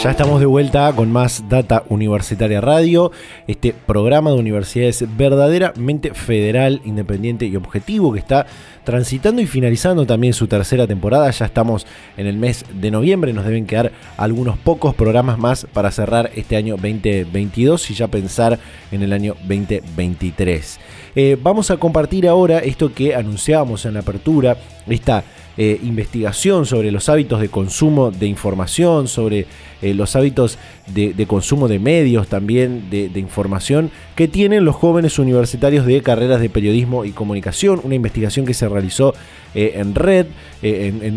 Ya 0.00 0.12
estamos 0.12 0.38
de 0.38 0.46
vuelta 0.46 0.92
con 0.94 1.10
más 1.10 1.48
Data 1.48 1.82
Universitaria 1.88 2.60
Radio, 2.60 3.10
este 3.48 3.72
programa 3.72 4.30
de 4.30 4.36
universidades 4.36 5.04
verdaderamente 5.16 6.14
federal, 6.14 6.80
independiente 6.84 7.46
y 7.46 7.56
objetivo 7.56 8.12
que 8.12 8.20
está 8.20 8.46
transitando 8.84 9.42
y 9.42 9.46
finalizando 9.46 10.06
también 10.06 10.34
su 10.34 10.46
tercera 10.46 10.86
temporada. 10.86 11.28
Ya 11.32 11.46
estamos 11.46 11.84
en 12.16 12.28
el 12.28 12.36
mes 12.36 12.64
de 12.72 12.92
noviembre, 12.92 13.32
nos 13.32 13.44
deben 13.44 13.66
quedar 13.66 13.90
algunos 14.16 14.56
pocos 14.56 14.94
programas 14.94 15.36
más 15.36 15.66
para 15.72 15.90
cerrar 15.90 16.30
este 16.36 16.54
año 16.54 16.76
2022 16.76 17.90
y 17.90 17.94
ya 17.94 18.06
pensar 18.06 18.56
en 18.92 19.02
el 19.02 19.12
año 19.12 19.34
2023. 19.48 20.78
Eh, 21.16 21.36
vamos 21.42 21.72
a 21.72 21.76
compartir 21.76 22.28
ahora 22.28 22.60
esto 22.60 22.94
que 22.94 23.16
anunciábamos 23.16 23.84
en 23.84 23.94
la 23.94 24.00
apertura, 24.00 24.56
esta 24.86 25.24
eh, 25.60 25.80
investigación 25.82 26.66
sobre 26.66 26.92
los 26.92 27.08
hábitos 27.08 27.40
de 27.40 27.48
consumo 27.48 28.12
de 28.12 28.26
información, 28.26 29.08
sobre 29.08 29.46
eh, 29.82 29.92
los 29.92 30.14
hábitos 30.14 30.56
de, 30.86 31.26
consumo 31.26 31.66
de 31.66 31.80
medios 31.80 32.28
también, 32.28 32.88
de, 32.90 33.10
información 33.18 33.90
que 34.14 34.28
tienen 34.28 34.64
los 34.64 34.76
jóvenes 34.76 35.18
universitarios 35.18 35.84
de 35.84 36.00
carreras 36.00 36.40
de 36.40 36.48
periodismo 36.48 37.04
y 37.04 37.10
comunicación. 37.10 37.80
Una 37.82 37.96
investigación 37.96 38.46
que 38.46 38.54
se 38.54 38.68
realizó 38.68 39.14
eh, 39.52 39.72
en 39.74 39.96
red 39.96 40.26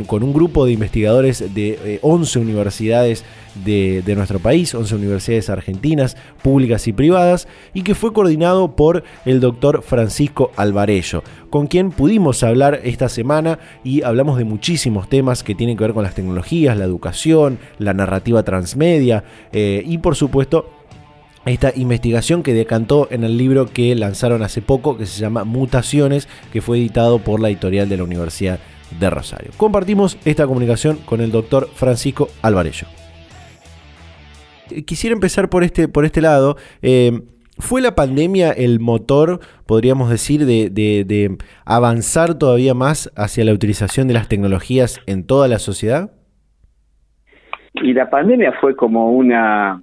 con 0.08 0.24
un 0.24 0.34
grupo 0.34 0.66
de 0.66 0.72
investigadores 0.72 1.54
de 1.54 2.00
11 2.02 2.40
universidades 2.40 3.24
de, 3.56 4.04
nuestro 4.16 4.40
país, 4.40 4.74
11 4.74 4.96
universidades 4.96 5.50
argentinas, 5.50 6.18
públicas 6.42 6.88
y 6.88 6.94
privadas, 6.94 7.48
y 7.74 7.84
que 7.84 7.96
fue 7.96 8.14
coordinado 8.14 8.76
por 8.76 9.04
el 9.26 9.40
doctor 9.40 9.84
Francisco 9.84 10.52
Alvarello, 10.56 11.24
con 11.50 11.68
quien 11.68 11.92
pudimos 11.92 12.44
hablar 12.44 12.82
esta 12.84 13.10
semana 13.10 13.60
y 13.84 14.04
hablamos 14.04 14.38
de 14.38 14.46
muchísimos 14.46 15.10
temas 15.10 15.44
que 15.44 15.56
tienen 15.56 15.78
que 15.78 15.84
ver 15.84 15.94
con 15.94 16.04
las 16.04 16.16
tecnologías, 16.16 16.78
la 16.78 16.86
educación, 16.86 17.60
la 17.78 17.94
narrativa 17.94 18.44
transmedia 18.44 19.24
eh, 19.52 19.84
y 19.86 19.98
por 19.98 20.16
supuesto 20.16 20.70
esta 21.46 21.74
investigación 21.76 22.44
que 22.44 22.54
decantó 22.54 23.08
en 23.10 23.24
el 23.24 23.38
libro 23.38 23.66
que 23.66 23.96
lanzaron 23.96 24.44
hace 24.44 24.62
poco, 24.62 24.98
que 24.98 25.08
se 25.08 25.20
llama 25.20 25.44
Mutaciones, 25.44 26.28
que 26.54 26.62
fue 26.62 26.78
editado 26.78 27.20
por 27.20 27.40
la 27.40 27.50
editorial 27.50 27.90
de 27.90 27.98
la 27.98 28.04
Universidad 28.04 28.60
de 29.00 29.10
Rosario. 29.10 29.52
Compartimos 29.58 30.18
esta 30.26 30.46
comunicación 30.46 30.98
con 30.98 31.22
el 31.22 31.32
doctor 31.32 31.70
Francisco 31.74 32.30
Alvarello. 32.42 33.01
Quisiera 34.86 35.14
empezar 35.14 35.50
por 35.50 35.64
este, 35.64 35.88
por 35.88 36.06
este 36.06 36.22
lado. 36.22 36.56
Eh, 36.82 37.22
¿Fue 37.62 37.82
la 37.82 37.94
pandemia 37.94 38.52
el 38.52 38.80
motor, 38.80 39.40
podríamos 39.68 40.10
decir, 40.10 40.46
de, 40.46 41.38
avanzar 41.64 42.38
todavía 42.38 42.74
más 42.74 43.12
hacia 43.16 43.46
la 43.46 43.54
utilización 43.54 44.08
de 44.08 44.16
las 44.16 44.28
tecnologías 44.28 45.00
en 45.06 45.28
toda 45.28 45.48
la 45.48 45.60
sociedad? 45.60 46.12
Y 47.74 47.94
la 47.94 48.10
pandemia 48.10 48.54
fue 48.60 48.76
como 48.76 49.12
una 49.12 49.82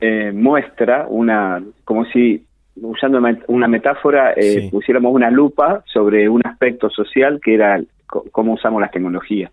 eh, 0.00 0.32
muestra, 0.34 1.06
una 1.08 1.62
como 1.84 2.06
si, 2.06 2.46
usando 2.76 3.20
una 3.48 3.68
metáfora, 3.68 4.32
eh, 4.34 4.68
pusiéramos 4.70 5.12
una 5.12 5.30
lupa 5.30 5.84
sobre 5.92 6.28
un 6.28 6.40
aspecto 6.46 6.88
social 6.88 7.38
que 7.42 7.54
era 7.54 7.80
cómo 8.06 8.54
usamos 8.54 8.80
las 8.80 8.90
tecnologías. 8.90 9.52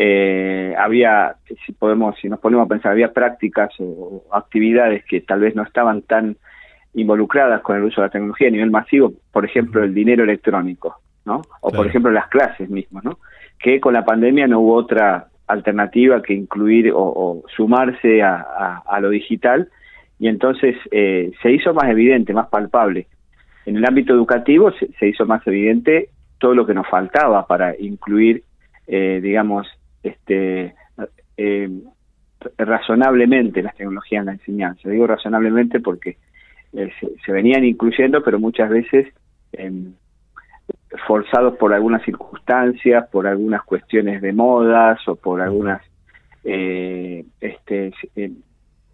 Eh, 0.00 0.76
había, 0.78 1.34
si 1.66 1.72
podemos, 1.72 2.14
si 2.20 2.28
nos 2.28 2.38
ponemos 2.38 2.66
a 2.66 2.68
pensar, 2.68 2.92
había 2.92 3.12
prácticas 3.12 3.70
o 3.80 4.22
actividades 4.32 5.04
que 5.04 5.22
tal 5.22 5.40
vez 5.40 5.56
no 5.56 5.64
estaban 5.64 6.02
tan 6.02 6.36
involucradas 6.94 7.62
con 7.62 7.76
el 7.76 7.82
uso 7.82 8.00
de 8.00 8.06
la 8.06 8.12
tecnología 8.12 8.46
a 8.46 8.52
nivel 8.52 8.70
masivo, 8.70 9.12
por 9.32 9.44
ejemplo, 9.44 9.82
el 9.82 9.92
dinero 9.92 10.22
electrónico, 10.22 11.00
¿no? 11.24 11.42
O 11.62 11.72
por 11.72 11.88
ejemplo 11.88 12.12
las 12.12 12.28
clases 12.28 12.70
mismas, 12.70 13.02
¿no? 13.02 13.18
Que 13.58 13.80
con 13.80 13.92
la 13.92 14.04
pandemia 14.04 14.46
no 14.46 14.60
hubo 14.60 14.74
otra 14.74 15.26
alternativa 15.48 16.22
que 16.22 16.32
incluir 16.32 16.92
o, 16.94 17.42
sumarse 17.56 18.22
a, 18.22 18.98
lo 19.00 19.10
digital 19.10 19.68
y 20.20 20.28
entonces 20.28 20.76
eh, 20.92 21.32
se 21.42 21.50
hizo 21.50 21.74
más 21.74 21.90
evidente, 21.90 22.32
más 22.32 22.48
palpable. 22.48 23.08
En 23.66 23.76
el 23.76 23.84
ámbito 23.84 24.12
educativo 24.14 24.70
se, 24.70 25.08
hizo 25.08 25.26
más 25.26 25.44
evidente 25.44 26.10
todo 26.38 26.54
lo 26.54 26.66
que 26.66 26.74
nos 26.74 26.86
faltaba 26.88 27.48
para 27.48 27.76
incluir, 27.76 28.44
eh, 28.86 29.18
digamos, 29.20 29.66
este, 30.02 30.74
eh, 31.36 31.70
razonablemente 32.56 33.62
las 33.62 33.74
tecnologías 33.76 34.20
en 34.20 34.26
la 34.26 34.32
enseñanza. 34.32 34.88
Digo 34.88 35.06
razonablemente 35.06 35.80
porque 35.80 36.16
se, 36.72 37.32
venían 37.32 37.64
incluyendo, 37.64 38.22
pero 38.22 38.38
muchas 38.38 38.70
veces 38.70 39.08
em, 39.52 39.94
forzados 41.06 41.56
por 41.56 41.72
algunas 41.72 42.02
circunstancias, 42.04 43.08
por 43.10 43.26
algunas 43.26 43.62
cuestiones 43.64 44.20
de 44.22 44.32
modas 44.32 45.06
o 45.08 45.16
por 45.16 45.40
algunas 45.40 45.82
este, 46.44 47.92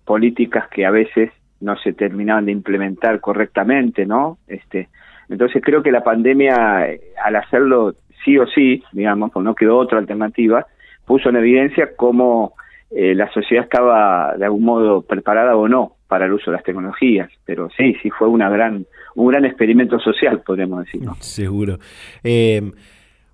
políticas 0.04 0.68
que 0.68 0.86
a 0.86 0.90
veces 0.90 1.30
no 1.60 1.76
se 1.78 1.92
terminaban 1.92 2.46
de 2.46 2.52
implementar 2.52 3.20
correctamente, 3.20 4.06
¿no? 4.06 4.38
Este, 4.46 4.88
entonces 5.28 5.62
creo 5.64 5.82
que 5.82 5.90
la 5.90 6.04
pandemia, 6.04 6.90
eh, 6.90 7.00
al 7.22 7.36
hacerlo 7.36 7.94
sí 8.24 8.38
o 8.38 8.46
sí, 8.46 8.82
digamos, 8.92 9.32
pues 9.32 9.44
no 9.44 9.54
quedó 9.54 9.78
otra 9.78 9.98
alternativa, 9.98 10.66
puso 11.06 11.28
en 11.28 11.36
evidencia 11.36 11.90
cómo 11.96 12.54
eh, 12.90 13.14
la 13.14 13.30
sociedad 13.32 13.64
estaba 13.64 14.34
de 14.36 14.44
algún 14.44 14.64
modo 14.64 15.02
preparada 15.02 15.56
o 15.56 15.68
no 15.68 15.96
para 16.08 16.26
el 16.26 16.32
uso 16.32 16.50
de 16.50 16.56
las 16.56 16.64
tecnologías, 16.64 17.28
pero 17.44 17.68
sí, 17.76 17.96
sí 18.02 18.10
fue 18.10 18.28
una 18.28 18.48
gran, 18.48 18.86
un 19.14 19.28
gran 19.28 19.44
experimento 19.44 19.98
social, 19.98 20.42
podríamos 20.42 20.84
decir. 20.84 21.02
Seguro. 21.20 21.78
Eh, 22.22 22.72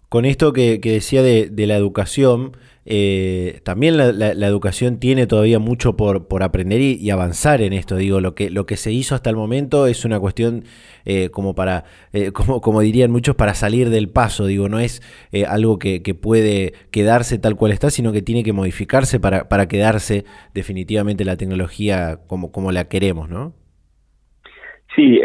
con 0.08 0.24
esto 0.24 0.52
que, 0.52 0.78
decía 0.82 1.22
de, 1.22 1.50
de 1.50 1.66
la 1.66 1.76
educación, 1.76 2.52
eh, 2.92 3.60
también 3.62 3.96
la, 3.96 4.46
educación 4.48 4.98
tiene 4.98 5.28
todavía 5.28 5.60
mucho 5.60 5.96
por, 5.96 6.26
por 6.26 6.42
aprender 6.42 6.80
y, 6.80 7.08
avanzar 7.10 7.62
en 7.62 7.72
esto. 7.72 7.94
Digo, 7.94 8.20
lo 8.20 8.34
que, 8.34 8.50
lo 8.50 8.66
que 8.66 8.76
se 8.76 8.90
hizo 8.90 9.14
hasta 9.14 9.30
el 9.30 9.36
momento 9.36 9.86
es 9.86 10.04
una 10.04 10.18
cuestión 10.18 10.64
eh, 11.04 11.28
como 11.30 11.54
para, 11.54 11.84
eh, 12.12 12.32
como, 12.34 12.60
como 12.60 12.80
dirían 12.80 13.12
muchos, 13.12 13.36
para 13.36 13.54
salir 13.54 13.90
del 13.90 14.08
paso. 14.08 14.46
Digo, 14.46 14.68
no 14.68 14.80
es 14.80 15.02
algo 15.46 15.78
que, 15.78 16.00
puede 16.20 16.72
quedarse 16.90 17.38
tal 17.38 17.54
cual 17.54 17.70
está, 17.70 17.90
sino 17.90 18.10
que 18.10 18.22
tiene 18.22 18.42
que 18.42 18.52
modificarse 18.52 19.20
para, 19.20 19.48
para 19.48 19.68
quedarse 19.68 20.24
definitivamente 20.52 21.24
la 21.24 21.36
tecnología 21.36 22.18
como, 22.26 22.50
como 22.50 22.72
la 22.72 22.88
queremos, 22.88 23.30
¿no? 23.30 23.54
Sí, 24.96 25.20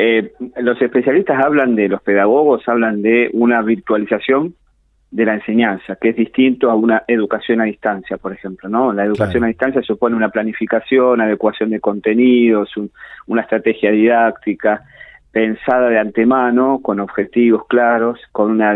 los 0.58 0.80
especialistas 0.80 1.44
hablan 1.44 1.76
de, 1.76 1.90
los 1.90 2.04
pedagogos 2.04 2.62
hablan 2.68 3.02
de 3.02 3.32
una 3.34 3.64
virtualización 3.64 4.54
de 5.12 5.26
la 5.26 5.36
enseñanza, 5.36 5.96
que 5.96 6.10
es 6.10 6.16
distinto 6.16 6.70
a 6.70 6.76
una 6.76 7.04
educación 7.08 7.62
a 7.62 7.66
distancia, 7.66 8.18
por 8.18 8.34
ejemplo, 8.34 8.68
¿no? 8.68 8.92
La 8.92 9.06
educación 9.06 9.44
a 9.44 9.48
distancia 9.48 9.82
supone 9.82 10.16
una 10.16 10.30
planificación, 10.30 11.22
adecuación 11.22 11.70
de 11.70 11.80
contenidos, 11.80 12.74
una 13.28 13.42
estrategia 13.42 13.92
didáctica 13.92 14.84
pensada 15.32 15.90
de 15.90 16.00
antemano, 16.00 16.80
con 16.82 17.00
objetivos 17.00 17.68
claros, 17.68 18.20
con 18.32 18.52
una 18.52 18.74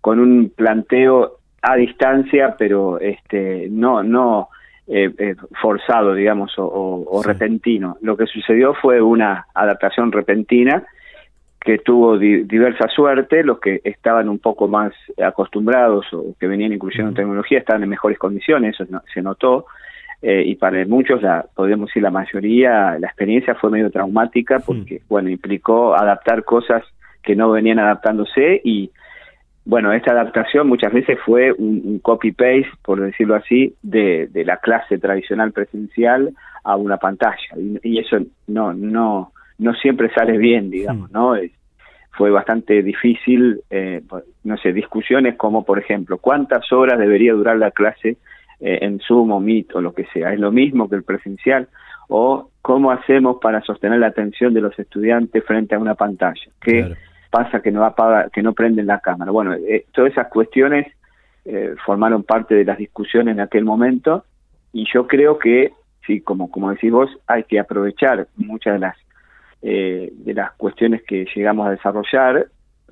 con 0.00 0.18
un 0.18 0.50
planteo 0.50 1.38
a 1.62 1.76
distancia, 1.76 2.54
pero 2.58 3.00
este 3.00 3.68
no 3.70 4.02
no 4.02 4.48
eh, 4.86 5.10
eh, 5.18 5.36
forzado, 5.60 6.14
digamos, 6.14 6.52
o, 6.56 7.22
repentino. 7.24 7.96
Lo 8.00 8.16
que 8.16 8.26
sucedió 8.26 8.74
fue 8.74 9.00
una 9.00 9.46
adaptación 9.54 10.10
repentina 10.10 10.84
que 11.60 11.78
tuvo 11.78 12.16
diversa 12.16 12.88
suerte, 12.88 13.44
los 13.44 13.60
que 13.60 13.80
estaban 13.84 14.28
un 14.28 14.38
poco 14.38 14.66
más 14.66 14.92
acostumbrados 15.22 16.06
o 16.12 16.34
que 16.40 16.46
venían 16.46 16.72
incluyendo 16.72 17.12
tecnología 17.12 17.58
estaban 17.58 17.82
en 17.82 17.90
mejores 17.90 18.18
condiciones, 18.18 18.80
eso 18.80 19.02
se 19.12 19.20
notó, 19.20 19.66
eh, 20.22 20.42
y 20.46 20.54
para 20.56 20.84
muchos, 20.86 21.22
la, 21.22 21.44
podemos 21.54 21.88
decir 21.88 22.02
la 22.02 22.10
mayoría, 22.10 22.98
la 22.98 23.06
experiencia 23.06 23.54
fue 23.54 23.70
medio 23.70 23.90
traumática 23.90 24.58
porque, 24.58 25.02
bueno, 25.08 25.28
implicó 25.30 25.94
adaptar 25.94 26.44
cosas 26.44 26.82
que 27.22 27.36
no 27.36 27.50
venían 27.50 27.78
adaptándose 27.78 28.60
y, 28.64 28.90
bueno, 29.64 29.92
esta 29.92 30.12
adaptación 30.12 30.66
muchas 30.66 30.92
veces 30.92 31.18
fue 31.24 31.52
un, 31.52 31.98
copy-paste, 32.00 32.70
por 32.82 33.00
decirlo 33.00 33.34
así, 33.34 33.74
de, 33.82 34.28
de, 34.30 34.44
la 34.44 34.58
clase 34.58 34.98
tradicional 34.98 35.52
presencial 35.52 36.32
a 36.64 36.76
una 36.76 36.98
pantalla, 36.98 37.56
y, 37.56 37.78
y 37.82 37.98
eso 37.98 38.18
no, 38.46 38.74
no, 38.74 39.32
no 39.60 39.74
siempre 39.74 40.10
sale 40.12 40.38
bien, 40.38 40.70
digamos, 40.70 41.10
¿no? 41.12 41.34
fue 42.12 42.30
bastante 42.30 42.82
difícil, 42.82 43.60
eh, 43.70 44.02
no 44.44 44.56
sé, 44.58 44.72
discusiones 44.72 45.36
como, 45.36 45.64
por 45.64 45.78
ejemplo, 45.78 46.18
cuántas 46.18 46.70
horas 46.72 46.98
debería 46.98 47.32
durar 47.32 47.56
la 47.56 47.70
clase 47.70 48.16
eh, 48.60 48.78
en 48.82 48.98
Zoom 49.00 49.32
o 49.32 49.40
Meet 49.40 49.74
o 49.74 49.80
lo 49.80 49.94
que 49.94 50.06
sea, 50.12 50.32
es 50.32 50.40
lo 50.40 50.50
mismo 50.50 50.88
que 50.88 50.96
el 50.96 51.02
presencial, 51.02 51.68
o 52.08 52.50
cómo 52.60 52.90
hacemos 52.90 53.36
para 53.40 53.62
sostener 53.62 54.00
la 54.00 54.08
atención 54.08 54.52
de 54.52 54.60
los 54.60 54.76
estudiantes 54.78 55.44
frente 55.44 55.76
a 55.76 55.78
una 55.78 55.94
pantalla, 55.94 56.42
qué 56.60 56.94
pasa 57.30 57.62
que 57.62 57.70
no 57.70 57.84
apaga, 57.84 58.28
que 58.30 58.42
no 58.42 58.54
prenden 58.54 58.86
la 58.86 58.98
cámara. 58.98 59.30
Bueno, 59.30 59.54
eh, 59.54 59.86
todas 59.92 60.12
esas 60.12 60.28
cuestiones 60.28 60.86
formaron 61.84 62.22
parte 62.22 62.54
de 62.54 62.64
las 62.64 62.76
discusiones 62.76 63.32
en 63.32 63.40
aquel 63.40 63.64
momento 63.64 64.24
y 64.72 64.84
yo 64.92 65.06
creo 65.06 65.38
que, 65.38 65.72
sí, 66.06 66.20
como, 66.20 66.50
como 66.50 66.70
decís 66.70 66.92
vos, 66.92 67.10
hay 67.26 67.44
que 67.44 67.58
aprovechar 67.58 68.28
muchas 68.36 68.74
de 68.74 68.78
las 68.78 68.96
eh, 69.62 70.10
de 70.12 70.34
las 70.34 70.52
cuestiones 70.52 71.02
que 71.02 71.26
llegamos 71.34 71.66
a 71.66 71.70
desarrollar 71.70 72.46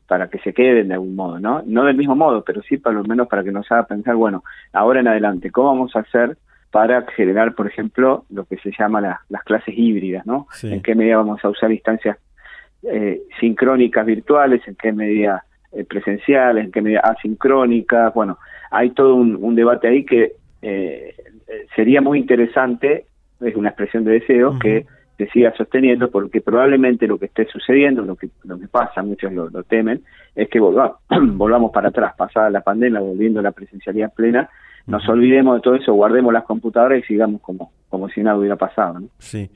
para 0.06 0.28
que 0.28 0.38
se 0.38 0.52
queden 0.52 0.88
de 0.88 0.94
algún 0.94 1.14
modo, 1.14 1.38
¿no? 1.38 1.62
No 1.66 1.84
del 1.84 1.96
mismo 1.96 2.16
modo, 2.16 2.42
pero 2.42 2.62
sí 2.62 2.78
para 2.78 2.96
lo 2.96 3.04
menos 3.04 3.28
para 3.28 3.44
que 3.44 3.52
nos 3.52 3.70
haga 3.70 3.86
pensar, 3.86 4.16
bueno, 4.16 4.42
ahora 4.72 5.00
en 5.00 5.08
adelante, 5.08 5.50
¿cómo 5.50 5.68
vamos 5.68 5.94
a 5.96 6.00
hacer 6.00 6.36
para 6.70 7.02
generar, 7.16 7.54
por 7.54 7.66
ejemplo, 7.66 8.24
lo 8.30 8.44
que 8.44 8.56
se 8.58 8.72
llama 8.78 9.00
las 9.28 9.42
clases 9.44 9.74
híbridas, 9.76 10.26
¿no? 10.26 10.46
¿En 10.62 10.82
qué 10.82 10.94
medida 10.94 11.16
vamos 11.16 11.42
a 11.44 11.48
usar 11.48 11.72
instancias 11.72 12.18
eh, 12.82 13.22
sincrónicas 13.40 14.04
virtuales, 14.04 14.60
en 14.66 14.74
qué 14.74 14.92
medida 14.92 15.44
eh, 15.72 15.84
presenciales, 15.84 16.64
en 16.64 16.72
qué 16.72 16.82
medida 16.82 17.00
asincrónicas? 17.00 18.12
Bueno, 18.12 18.38
hay 18.70 18.90
todo 18.90 19.14
un, 19.14 19.54
debate 19.54 19.88
ahí 19.88 20.04
que 20.04 20.32
eh, 20.60 21.14
sería 21.74 22.00
muy 22.00 22.18
interesante, 22.18 23.06
es 23.40 23.56
una 23.56 23.70
expresión 23.70 24.04
de 24.04 24.12
deseo, 24.12 24.58
que 24.58 24.86
se 25.18 25.26
siga 25.30 25.52
sosteniendo 25.56 26.10
porque 26.10 26.40
probablemente 26.40 27.08
lo 27.08 27.18
que 27.18 27.26
esté 27.26 27.44
sucediendo, 27.46 28.02
lo 28.02 28.14
que, 28.14 28.28
lo 28.44 28.58
que 28.58 28.68
pasa, 28.68 29.02
muchos 29.02 29.32
lo, 29.32 29.50
temen, 29.64 30.02
es 30.34 30.48
que 30.48 30.60
volvamos 30.60 31.72
para 31.72 31.88
atrás, 31.88 32.14
pasada 32.16 32.48
la 32.50 32.60
pandemia, 32.60 33.00
volviendo 33.00 33.40
a 33.40 33.42
la 33.42 33.52
presencialidad 33.52 34.14
plena, 34.14 34.48
nos 34.86 35.06
olvidemos 35.08 35.56
de 35.56 35.60
todo 35.60 35.74
eso, 35.74 35.92
guardemos 35.92 36.32
las 36.32 36.44
computadoras 36.44 37.00
y 37.00 37.02
sigamos 37.02 37.42
como, 37.42 37.72
como 37.88 38.08
si 38.08 38.22
nada 38.22 38.36
hubiera 38.36 38.56
pasado. 38.56 39.00
¿no? 39.00 39.08
Sí. 39.18 39.50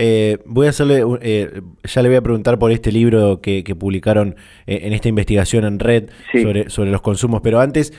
Eh, 0.00 0.38
voy 0.46 0.68
a 0.68 0.70
hacerle, 0.70 1.02
eh, 1.22 1.60
ya 1.82 2.02
le 2.02 2.08
voy 2.08 2.16
a 2.16 2.22
preguntar 2.22 2.56
por 2.56 2.70
este 2.70 2.92
libro 2.92 3.40
que, 3.40 3.64
publicaron 3.76 4.36
eh, 4.66 4.82
en 4.84 4.92
esta 4.92 5.08
investigación 5.08 5.64
en 5.64 5.80
red 5.80 6.10
sobre, 6.32 6.70
sobre 6.70 6.92
los 6.92 7.02
consumos, 7.02 7.40
pero 7.42 7.60
antes, 7.60 7.92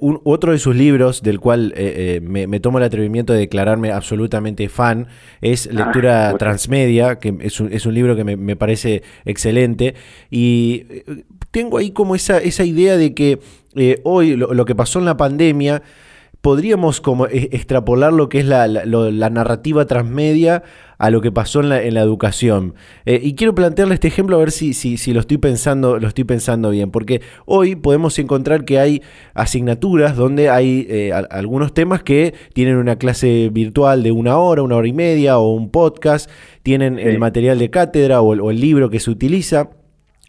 un, 0.00 0.20
otro 0.24 0.52
de 0.52 0.58
sus 0.58 0.76
libros, 0.76 1.22
del 1.22 1.40
cual 1.40 1.74
me, 2.22 2.60
tomo 2.60 2.78
el 2.78 2.84
atrevimiento 2.84 3.32
de 3.32 3.40
declararme 3.40 3.90
absolutamente 3.90 4.68
fan, 4.68 5.08
es 5.40 5.66
ah, 5.66 5.74
Lectura 5.74 6.34
Transmedia, 6.38 7.18
que 7.18 7.34
es 7.40 7.60
un, 7.60 7.72
es 7.72 7.84
un 7.84 7.94
libro 7.94 8.14
que 8.14 8.22
me, 8.22 8.56
parece 8.56 9.02
excelente, 9.24 9.94
y 10.30 10.86
tengo 11.50 11.78
ahí 11.78 11.90
como 11.90 12.14
esa, 12.14 12.38
esa 12.38 12.64
idea 12.64 12.96
de 12.96 13.12
que 13.12 13.40
hoy 14.04 14.36
lo 14.36 14.64
que 14.64 14.74
pasó 14.76 15.00
en 15.00 15.04
la 15.04 15.16
pandemia, 15.16 15.82
podríamos 16.44 17.00
como 17.00 17.26
e, 17.26 17.48
extrapolar 17.52 18.12
lo 18.12 18.28
que 18.28 18.40
es 18.40 18.44
la, 18.44 18.68
narrativa 19.30 19.86
transmedia 19.86 20.62
a 20.98 21.08
lo 21.08 21.22
que 21.22 21.32
pasó 21.32 21.60
en 21.60 21.70
la, 21.70 21.82
en 21.82 21.94
la 21.94 22.02
educación. 22.02 22.74
Eh, 23.06 23.18
y 23.22 23.34
quiero 23.34 23.54
plantearle 23.54 23.94
este 23.94 24.08
ejemplo 24.08 24.36
a 24.36 24.40
ver 24.40 24.50
si, 24.50 24.74
si, 24.74 24.98
si, 24.98 25.14
lo 25.14 25.20
estoy 25.20 25.38
pensando, 25.38 25.98
lo 25.98 26.06
estoy 26.06 26.24
pensando 26.24 26.68
bien, 26.68 26.90
porque 26.90 27.22
hoy 27.46 27.76
podemos 27.76 28.18
encontrar 28.18 28.66
que 28.66 28.78
hay 28.78 29.00
asignaturas 29.32 30.16
donde 30.16 30.50
hay 30.50 30.86
eh, 30.90 31.12
algunos 31.30 31.72
temas 31.72 32.02
que 32.02 32.34
tienen 32.52 32.76
una 32.76 32.96
clase 32.96 33.48
virtual 33.50 34.02
de 34.02 34.12
una 34.12 34.36
hora, 34.36 34.62
una 34.62 34.76
hora 34.76 34.86
y 34.86 34.92
media, 34.92 35.38
o 35.38 35.50
un 35.54 35.70
podcast, 35.70 36.30
tienen 36.62 36.98
el 36.98 37.18
material 37.18 37.58
de 37.58 37.70
cátedra 37.70 38.20
o 38.20 38.50
el 38.50 38.60
libro 38.60 38.90
que 38.90 39.00
se 39.00 39.10
utiliza. 39.10 39.70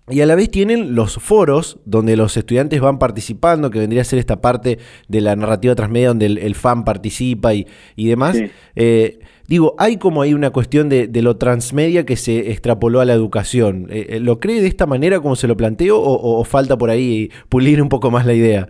Y 0.07 0.21
a 0.21 0.27
la 0.27 0.35
vez 0.35 0.51
tienen 0.51 0.93
los 0.93 1.15
foros 1.15 1.79
donde 1.85 2.15
los 2.15 2.37
estudiantes 2.37 2.79
van 2.79 2.99
participando, 2.99 3.71
que 3.71 3.79
vendría 3.79 4.01
a 4.01 4.05
ser 4.05 4.19
esta 4.19 4.39
parte 4.39 4.77
de 5.07 5.21
la 5.21 5.35
narrativa 5.35 5.73
transmedia 5.73 6.09
donde 6.09 6.27
el, 6.27 6.55
fan 6.55 6.85
participa 6.85 7.55
y, 7.55 7.65
y 7.95 8.07
demás. 8.07 8.39
Eh, 8.75 9.19
digo, 9.47 9.73
hay 9.79 9.97
como 9.97 10.21
ahí 10.21 10.35
una 10.35 10.51
cuestión 10.51 10.89
de, 10.89 11.09
lo 11.23 11.37
transmedia 11.37 12.05
que 12.05 12.17
se 12.17 12.51
extrapoló 12.51 13.01
a 13.01 13.05
la 13.05 13.13
educación. 13.13 13.87
Eh, 13.89 14.05
eh, 14.09 14.19
¿Lo 14.19 14.39
cree 14.39 14.61
de 14.61 14.67
esta 14.67 14.85
manera 14.85 15.19
como 15.21 15.35
se 15.35 15.47
lo 15.47 15.57
planteo 15.57 15.99
o, 15.99 16.43
falta 16.43 16.77
por 16.77 16.91
ahí 16.91 17.31
pulir 17.49 17.81
un 17.81 17.89
poco 17.89 18.11
más 18.11 18.27
la 18.27 18.33
idea? 18.33 18.67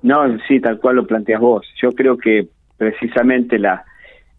No, 0.00 0.22
sí, 0.46 0.60
tal 0.60 0.78
cual 0.78 0.96
lo 0.96 1.06
planteas 1.06 1.42
vos. 1.42 1.66
Yo 1.82 1.92
creo 1.92 2.16
que 2.16 2.48
precisamente 2.78 3.58
la, 3.58 3.84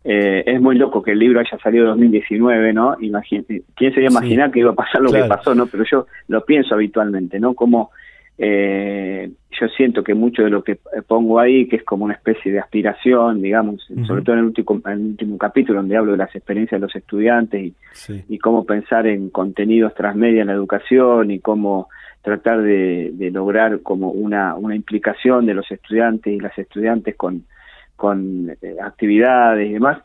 eh, 0.04 0.44
es 0.46 0.62
muy 0.62 0.78
loco 0.78 1.02
que 1.02 1.12
el 1.12 1.20
libro 1.20 1.40
haya 1.40 1.58
salido 1.62 1.86
en 1.86 1.92
2019, 1.92 2.74
¿no? 2.74 2.96
¿Quién 2.98 3.94
se 3.94 4.02
iba 4.02 4.08
a 4.08 4.12
imaginar 4.12 4.52
que 4.52 4.60
iba 4.60 4.72
a 4.72 4.76
pasar 4.76 5.02
lo 5.02 5.12
que 5.12 5.24
pasó, 5.26 5.54
no? 5.54 5.68
Pero 5.68 5.84
yo 5.90 6.08
lo 6.28 6.46
pienso 6.46 6.76
habitualmente, 6.76 7.40
¿no? 7.40 7.54
Como 7.54 7.92
eh, 8.38 9.30
yo 9.60 9.68
siento 9.76 10.04
que 10.04 10.14
mucho 10.14 10.44
de 10.44 10.50
lo 10.50 10.64
que 10.64 10.78
pongo 11.08 11.40
ahí, 11.40 11.68
que 11.68 11.78
es 11.78 11.84
como 11.84 12.06
una 12.06 12.14
especie 12.14 12.52
de 12.52 12.60
aspiración, 12.60 13.42
digamos, 13.42 13.86
sobre 14.08 14.22
todo 14.22 14.36
en 14.36 14.40
el, 14.40 14.46
último, 14.46 14.82
en 14.86 14.92
el 14.92 15.00
último 15.00 15.38
capítulo 15.38 15.80
donde 15.80 15.98
hablo 15.98 16.14
de 16.14 16.18
las 16.20 16.34
experiencias 16.34 16.80
de 16.80 16.88
los 16.88 16.96
estudiantes 16.96 17.62
y, 17.62 17.76
y 18.30 18.38
cómo 18.38 18.66
pensar 18.66 19.06
en 19.08 19.30
contenidos 19.30 19.94
transmedia 19.96 20.42
en 20.42 20.48
la 20.48 20.54
educación 20.54 21.32
y 21.32 21.40
cómo 21.40 21.90
tratar 22.22 22.62
de, 22.62 23.30
lograr 23.34 23.82
como 23.82 24.12
una, 24.12 24.56
una 24.56 24.76
implicación 24.76 25.46
de 25.46 25.54
los 25.54 25.70
estudiantes 25.72 26.34
y 26.34 26.40
las 26.40 26.58
estudiantes 26.58 27.16
con, 27.16 27.44
con 28.00 28.50
eh, 28.50 28.76
actividades 28.82 29.70
y 29.70 29.74
demás, 29.74 30.00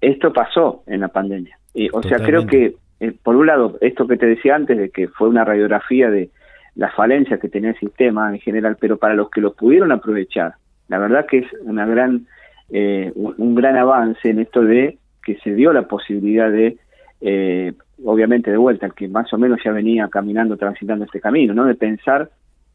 esto 0.00 0.32
pasó 0.32 0.82
en 0.86 1.00
la 1.00 1.08
pandemia. 1.08 1.56
Y, 1.72 1.88
o 1.92 2.02
sea, 2.02 2.18
creo 2.18 2.46
que, 2.46 2.74
eh, 2.98 3.12
por 3.22 3.36
un 3.36 3.46
lado, 3.46 3.78
esto 3.80 4.08
que 4.08 4.16
te 4.16 4.26
decía 4.26 4.56
antes, 4.56 4.76
de 4.76 4.90
que 4.90 5.06
fue 5.06 5.28
una 5.28 5.44
radiografía 5.44 6.10
de 6.10 6.30
las 6.74 6.92
falencias 6.94 7.38
que 7.40 7.48
tenía 7.48 7.70
el 7.70 7.78
sistema 7.78 8.28
en 8.30 8.40
general, 8.40 8.76
pero 8.80 8.98
para 8.98 9.14
los 9.14 9.30
que 9.30 9.40
lo 9.40 9.54
pudieron 9.54 9.92
aprovechar, 9.92 10.54
la 10.88 10.98
verdad 10.98 11.26
que 11.26 11.38
es 11.38 11.46
una 11.62 11.86
gran, 11.86 12.26
eh, 12.70 13.12
un, 13.14 13.54
gran 13.54 13.76
avance 13.76 14.28
en 14.28 14.40
esto 14.40 14.62
de 14.62 14.98
que 15.24 15.36
se 15.38 15.54
dio 15.54 15.72
la 15.72 15.82
posibilidad 15.82 16.50
de 16.50 16.76
eh, 17.20 17.72
obviamente 18.04 18.50
de 18.50 18.56
vuelta, 18.56 18.86
el 18.86 18.94
que 18.94 19.08
más 19.08 19.32
o 19.32 19.38
menos 19.38 19.60
ya 19.64 19.72
venía 19.72 20.08
caminando, 20.08 20.56
transitando 20.56 21.04
este 21.04 21.20
camino, 21.20 21.54
¿no? 21.54 21.64
De 21.64 21.74
pensar 21.74 22.30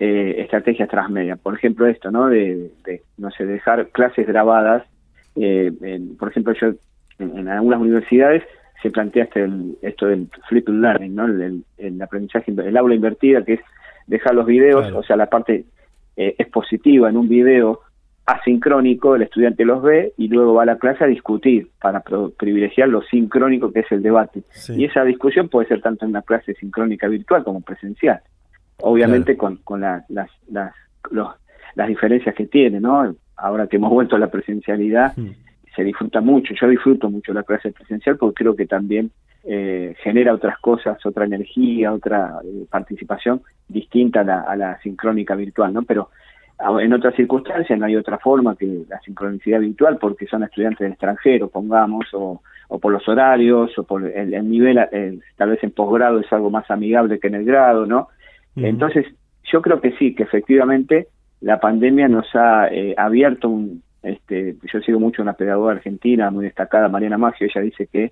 eh, 0.06 0.42
estrategias 0.42 0.90
transmedia. 0.90 1.38
Por 1.38 1.56
ejemplo, 1.56 1.88
esto, 1.88 2.12
¿no? 2.12 2.28
De, 2.28 2.72
no 3.18 3.32
sé, 3.32 3.46
dejar 3.46 3.88
clases 3.88 4.28
grabadas. 4.28 4.84
Eh, 5.38 5.72
por 6.20 6.28
ejemplo, 6.28 6.54
yo 6.60 6.74
en, 7.20 7.48
algunas 7.48 7.80
universidades 7.80 8.44
se 8.82 8.92
plantea 8.92 9.24
este, 9.24 9.48
esto 9.82 10.08
del 10.08 10.28
flipped 10.50 10.74
learning, 10.74 11.16
¿no? 11.16 11.26
El, 11.26 11.64
el, 11.78 12.02
aprendizaje, 12.02 12.52
el 12.52 12.76
aula 12.76 12.96
invertida, 12.96 13.46
que 13.46 13.54
es 13.54 13.62
dejar 14.06 14.36
los 14.36 14.46
videos, 14.46 14.92
o 14.92 15.04
sea, 15.04 15.16
la 15.16 15.28
parte 15.28 15.64
eh, 16.18 16.36
expositiva 16.38 17.08
en 17.08 17.16
un 17.16 17.30
video 17.30 17.80
asincrónico, 18.26 19.16
el 19.16 19.22
estudiante 19.22 19.64
los 19.64 19.82
ve 19.82 20.12
y 20.18 20.28
luego 20.28 20.56
va 20.56 20.64
a 20.64 20.66
la 20.66 20.80
clase 20.80 21.06
a 21.06 21.08
discutir 21.08 21.70
para 21.82 22.04
privilegiar 22.38 22.90
lo 22.90 23.04
sincrónico 23.04 23.72
que 23.72 23.82
es 23.82 23.92
el 23.94 24.04
debate. 24.04 24.44
Y 24.76 24.84
esa 24.84 25.06
discusión 25.06 25.48
puede 25.48 25.70
ser 25.70 25.82
tanto 25.82 26.04
en 26.04 26.10
una 26.12 26.24
clase 26.24 26.56
sincrónica 26.56 27.08
virtual 27.08 27.46
como 27.46 27.62
presencial. 27.62 28.20
Obviamente 28.82 29.38
con, 29.38 29.58
con 29.58 29.82
las, 29.82 30.10
las, 30.10 30.30
las 31.76 31.88
diferencias 31.88 32.36
que 32.36 32.48
tiene, 32.48 32.80
¿no? 32.80 33.16
Ahora 33.36 33.68
que 33.68 33.78
hemos 33.78 33.92
vuelto 33.92 34.16
a 34.16 34.20
la 34.20 34.30
presencialidad, 34.32 35.14
se 35.76 35.84
disfruta 35.84 36.22
mucho. 36.22 36.54
Yo 36.60 36.68
disfruto 36.68 37.10
mucho 37.10 37.34
la 37.34 37.44
clase 37.44 37.72
presencial 37.72 38.18
porque 38.18 38.44
creo 38.44 38.56
que 38.56 38.68
también 38.68 39.12
eh, 39.44 39.96
genera 40.04 40.34
otras 40.34 40.58
cosas, 40.60 41.04
otra 41.06 41.26
energía, 41.26 41.92
otra 41.92 42.40
eh, 42.44 42.66
participación 42.70 43.42
distinta 43.68 44.22
a 44.22 44.24
la, 44.24 44.42
a 44.42 44.56
la 44.56 44.80
sincrónica 44.82 45.36
virtual, 45.36 45.74
¿no? 45.74 45.84
Pero 45.84 46.10
en 46.80 46.94
otras 46.94 47.16
circunstancias 47.16 47.78
no 47.78 47.86
hay 47.86 47.96
otra 47.96 48.20
forma 48.20 48.56
que 48.56 48.86
la 48.88 49.00
sincronicidad 49.02 49.60
virtual 49.60 49.98
porque 49.98 50.28
son 50.28 50.44
estudiantes 50.44 50.80
del 50.80 50.92
extranjero, 50.92 51.50
pongamos, 51.50 52.06
o, 52.14 52.42
o 52.70 52.80
por 52.80 52.94
los 52.94 53.06
horarios, 53.10 53.78
o 53.78 53.84
por 53.84 54.06
el, 54.06 54.50
nivel, 54.50 54.80
tal 55.36 55.50
vez 55.50 55.64
en 55.64 55.72
posgrado 55.72 56.20
es 56.20 56.32
algo 56.32 56.50
más 56.50 56.70
amigable 56.72 57.20
que 57.20 57.28
en 57.28 57.36
el 57.36 57.46
grado, 57.46 57.86
¿no? 57.86 58.10
Entonces, 58.56 59.06
yo 59.52 59.62
creo 59.62 59.82
que 59.82 59.94
sí, 59.94 60.16
que 60.16 60.24
efectivamente 60.24 61.08
la 61.42 61.60
pandemia 61.60 62.08
nos 62.08 62.28
ha 62.36 62.68
eh, 62.68 62.94
abierto 62.98 63.50
un, 63.50 63.84
este, 64.02 64.56
yo 64.72 64.80
sigo 64.82 65.00
mucho 65.00 65.22
una 65.22 65.34
pedagoga 65.34 65.74
argentina 65.74 66.30
muy 66.32 66.46
destacada, 66.46 66.88
Mariana 66.90 67.18
Maggio, 67.18 67.48
ella 67.48 67.62
dice 67.62 67.88
que 67.88 68.12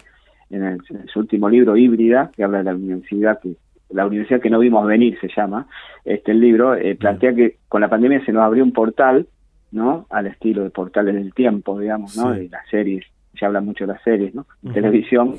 en, 0.49 0.63
en 0.63 1.08
su 1.08 1.19
último 1.19 1.49
libro, 1.49 1.77
Híbrida, 1.77 2.32
que 2.36 2.43
habla 2.43 2.60
de 2.60 2.63
la 2.65 2.75
universidad 2.75 3.39
que 3.39 3.56
la 3.93 4.06
universidad 4.06 4.41
que 4.41 4.49
no 4.49 4.60
vimos 4.60 4.86
venir 4.88 5.17
se 5.19 5.30
llama, 5.36 5.67
este 6.06 6.32
el 6.32 6.39
libro, 6.39 6.75
eh, 6.75 6.95
plantea 6.95 7.34
que 7.34 7.58
con 7.67 7.82
la 7.82 7.89
pandemia 7.89 8.23
se 8.25 8.32
nos 8.32 8.43
abrió 8.43 8.63
un 8.63 8.71
portal, 8.71 9.27
¿no? 9.71 10.06
Al 10.10 10.27
estilo 10.27 10.63
de 10.63 10.69
portales 10.69 11.15
del 11.15 11.34
tiempo, 11.34 11.80
digamos, 11.80 12.17
¿no? 12.17 12.32
De 12.32 12.49
las 12.49 12.67
series, 12.69 13.06
se 13.38 13.45
habla 13.45 13.62
mucho 13.62 13.86
de 13.86 13.93
las 13.93 14.04
series, 14.04 14.34
¿no? 14.34 14.45
Televisión, 14.73 15.38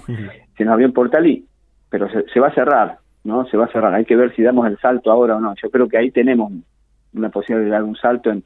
se 0.56 0.64
nos 0.64 0.72
abrió 0.72 0.86
un 0.86 0.94
portal 0.94 1.26
y, 1.26 1.46
pero 1.88 2.08
se, 2.10 2.40
va 2.40 2.48
a 2.48 2.54
cerrar, 2.54 2.98
¿no? 3.24 3.46
Se 3.46 3.56
va 3.56 3.66
a 3.66 3.72
cerrar, 3.72 3.94
hay 3.94 4.04
que 4.04 4.16
ver 4.16 4.34
si 4.34 4.42
damos 4.42 4.66
el 4.66 4.78
salto 4.78 5.10
ahora 5.10 5.36
o 5.36 5.40
no. 5.40 5.54
Yo 5.62 5.70
creo 5.70 5.88
que 5.88 5.98
ahí 5.98 6.10
tenemos 6.10 6.52
una 7.14 7.30
posibilidad 7.30 7.64
de 7.64 7.70
dar 7.70 7.84
un 7.84 7.96
salto 7.96 8.30
en, 8.30 8.44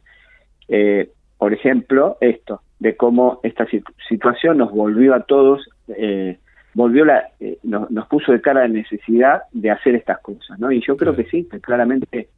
eh, 0.69 1.11
por 1.39 1.53
ejemplo, 1.53 2.17
esto, 2.21 2.63
de 2.79 2.97
cómo 2.97 3.41
esta 3.43 3.67
situación 4.09 4.59
nos 4.59 4.71
volvió 4.71 5.15
a 5.15 5.21
todos 5.21 5.69
eh, 5.89 6.39
volvió 6.77 7.07
la, 7.07 7.31
eh, 7.41 7.59
nos, 7.63 8.07
puso 8.07 8.33
de 8.33 8.43
cara 8.43 8.61
la 8.61 8.69
necesidad 8.69 9.43
de 9.51 9.71
hacer 9.71 9.95
estas 9.95 10.19
cosas, 10.21 10.59
¿no? 10.59 10.71
Y 10.71 10.83
yo 10.87 10.95
creo 10.99 11.17
que 11.17 11.25
sí, 11.25 11.49
que 11.51 11.59
claramente 11.59 12.29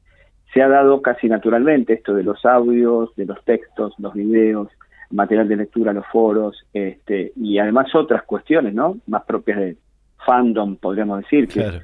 se 0.54 0.62
ha 0.62 0.68
dado 0.68 1.02
casi 1.02 1.28
naturalmente 1.28 1.94
esto 1.94 2.14
de 2.14 2.22
los 2.22 2.44
audios, 2.46 3.14
de 3.16 3.26
los 3.26 3.44
textos, 3.44 3.94
los 3.98 4.14
videos, 4.14 4.68
material 5.10 5.48
de 5.48 5.56
lectura, 5.56 5.92
los 5.92 6.06
foros, 6.06 6.64
este, 6.72 7.32
y 7.34 7.58
además 7.58 7.92
otras 7.96 8.22
cuestiones, 8.22 8.74
¿no? 8.74 8.98
Más 9.08 9.24
propias 9.24 9.58
de 9.58 9.76
fandom, 10.24 10.76
podríamos 10.76 11.18
decir, 11.22 11.48
que 11.48 11.80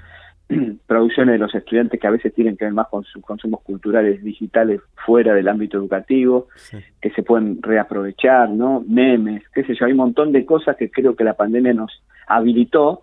producciones 0.87 1.35
de 1.35 1.39
los 1.39 1.55
estudiantes 1.55 2.01
que 2.01 2.07
a 2.07 2.11
veces 2.11 2.35
tienen 2.35 2.57
que 2.57 2.65
ver 2.65 2.75
más 2.75 2.89
con 2.89 3.05
sus 3.05 3.23
consumos 3.23 3.63
culturales 3.63 4.23
digitales 4.23 4.81
fuera 5.07 5.35
del 5.35 5.49
ámbito 5.49 5.79
educativo, 5.79 6.49
que 7.01 7.11
se 7.11 7.23
pueden 7.23 7.63
reaprovechar, 7.63 8.51
¿no? 8.51 8.85
Memes, 8.87 9.43
qué 9.55 9.65
sé 9.65 9.75
yo, 9.75 9.87
hay 9.87 9.93
un 9.93 9.99
montón 9.99 10.33
de 10.33 10.45
cosas 10.45 10.77
que 10.77 10.91
creo 10.91 11.15
que 11.17 11.25
la 11.25 11.35
pandemia 11.35 11.75
nos 11.75 12.03
habilitó 12.27 13.01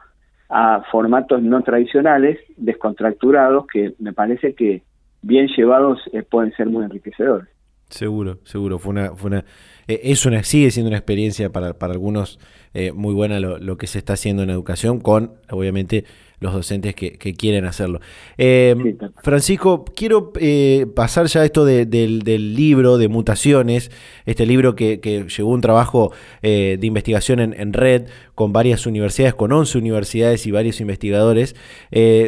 a 0.50 0.84
formatos 0.92 1.42
no 1.42 1.62
tradicionales, 1.64 2.38
descontracturados, 2.58 3.66
que 3.68 3.94
me 4.00 4.12
parece 4.12 4.54
que 4.54 4.84
bien 5.22 5.48
llevados 5.56 6.00
eh, 6.12 6.24
pueden 6.24 6.52
ser 6.54 6.68
muy 6.68 6.84
enriquecedores. 6.84 7.48
Seguro, 7.90 8.40
seguro. 8.44 8.80
Fue 8.80 8.92
una, 8.92 9.16
fue 9.16 9.30
una, 9.30 9.46
eh, 9.88 10.00
es 10.04 10.26
una, 10.26 10.44
sigue 10.44 10.72
siendo 10.72 10.90
una 10.90 10.98
experiencia 10.98 11.52
para, 11.52 11.74
para 11.74 11.94
algunos 11.94 12.40
eh, 12.74 12.92
muy 12.94 13.14
buena 13.14 13.40
lo, 13.40 13.60
lo, 13.60 13.78
que 13.78 13.88
se 13.88 14.00
está 14.00 14.14
haciendo 14.14 14.44
en 14.44 14.50
educación, 14.50 15.00
con 15.00 15.34
obviamente 15.50 16.06
los 16.41 16.54
docentes 16.54 16.95
que, 16.95 17.17
quieren 17.38 17.65
hacerlo. 17.65 18.01
Eh, 18.38 18.97
Francisco, 19.23 19.86
quiero 19.86 20.34
eh, 20.39 20.88
pasar 20.95 21.27
ya 21.27 21.45
esto 21.45 21.65
del, 21.65 22.23
libro 22.56 22.97
de 22.97 23.08
mutaciones, 23.08 23.91
este 24.25 24.47
libro 24.47 24.75
que, 24.75 24.99
que 24.99 25.25
llegó 25.25 25.49
un 25.51 25.62
trabajo 25.62 26.12
eh, 26.41 26.77
de 26.80 26.88
investigación 26.88 27.39
en, 27.39 27.73
red 27.73 28.08
con 28.34 28.51
varias 28.51 28.88
universidades, 28.88 29.36
con 29.36 29.51
11 29.51 29.77
universidades 29.77 30.45
y 30.47 30.51
varios 30.51 30.82
investigadores, 30.82 31.56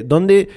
donde 0.06 0.50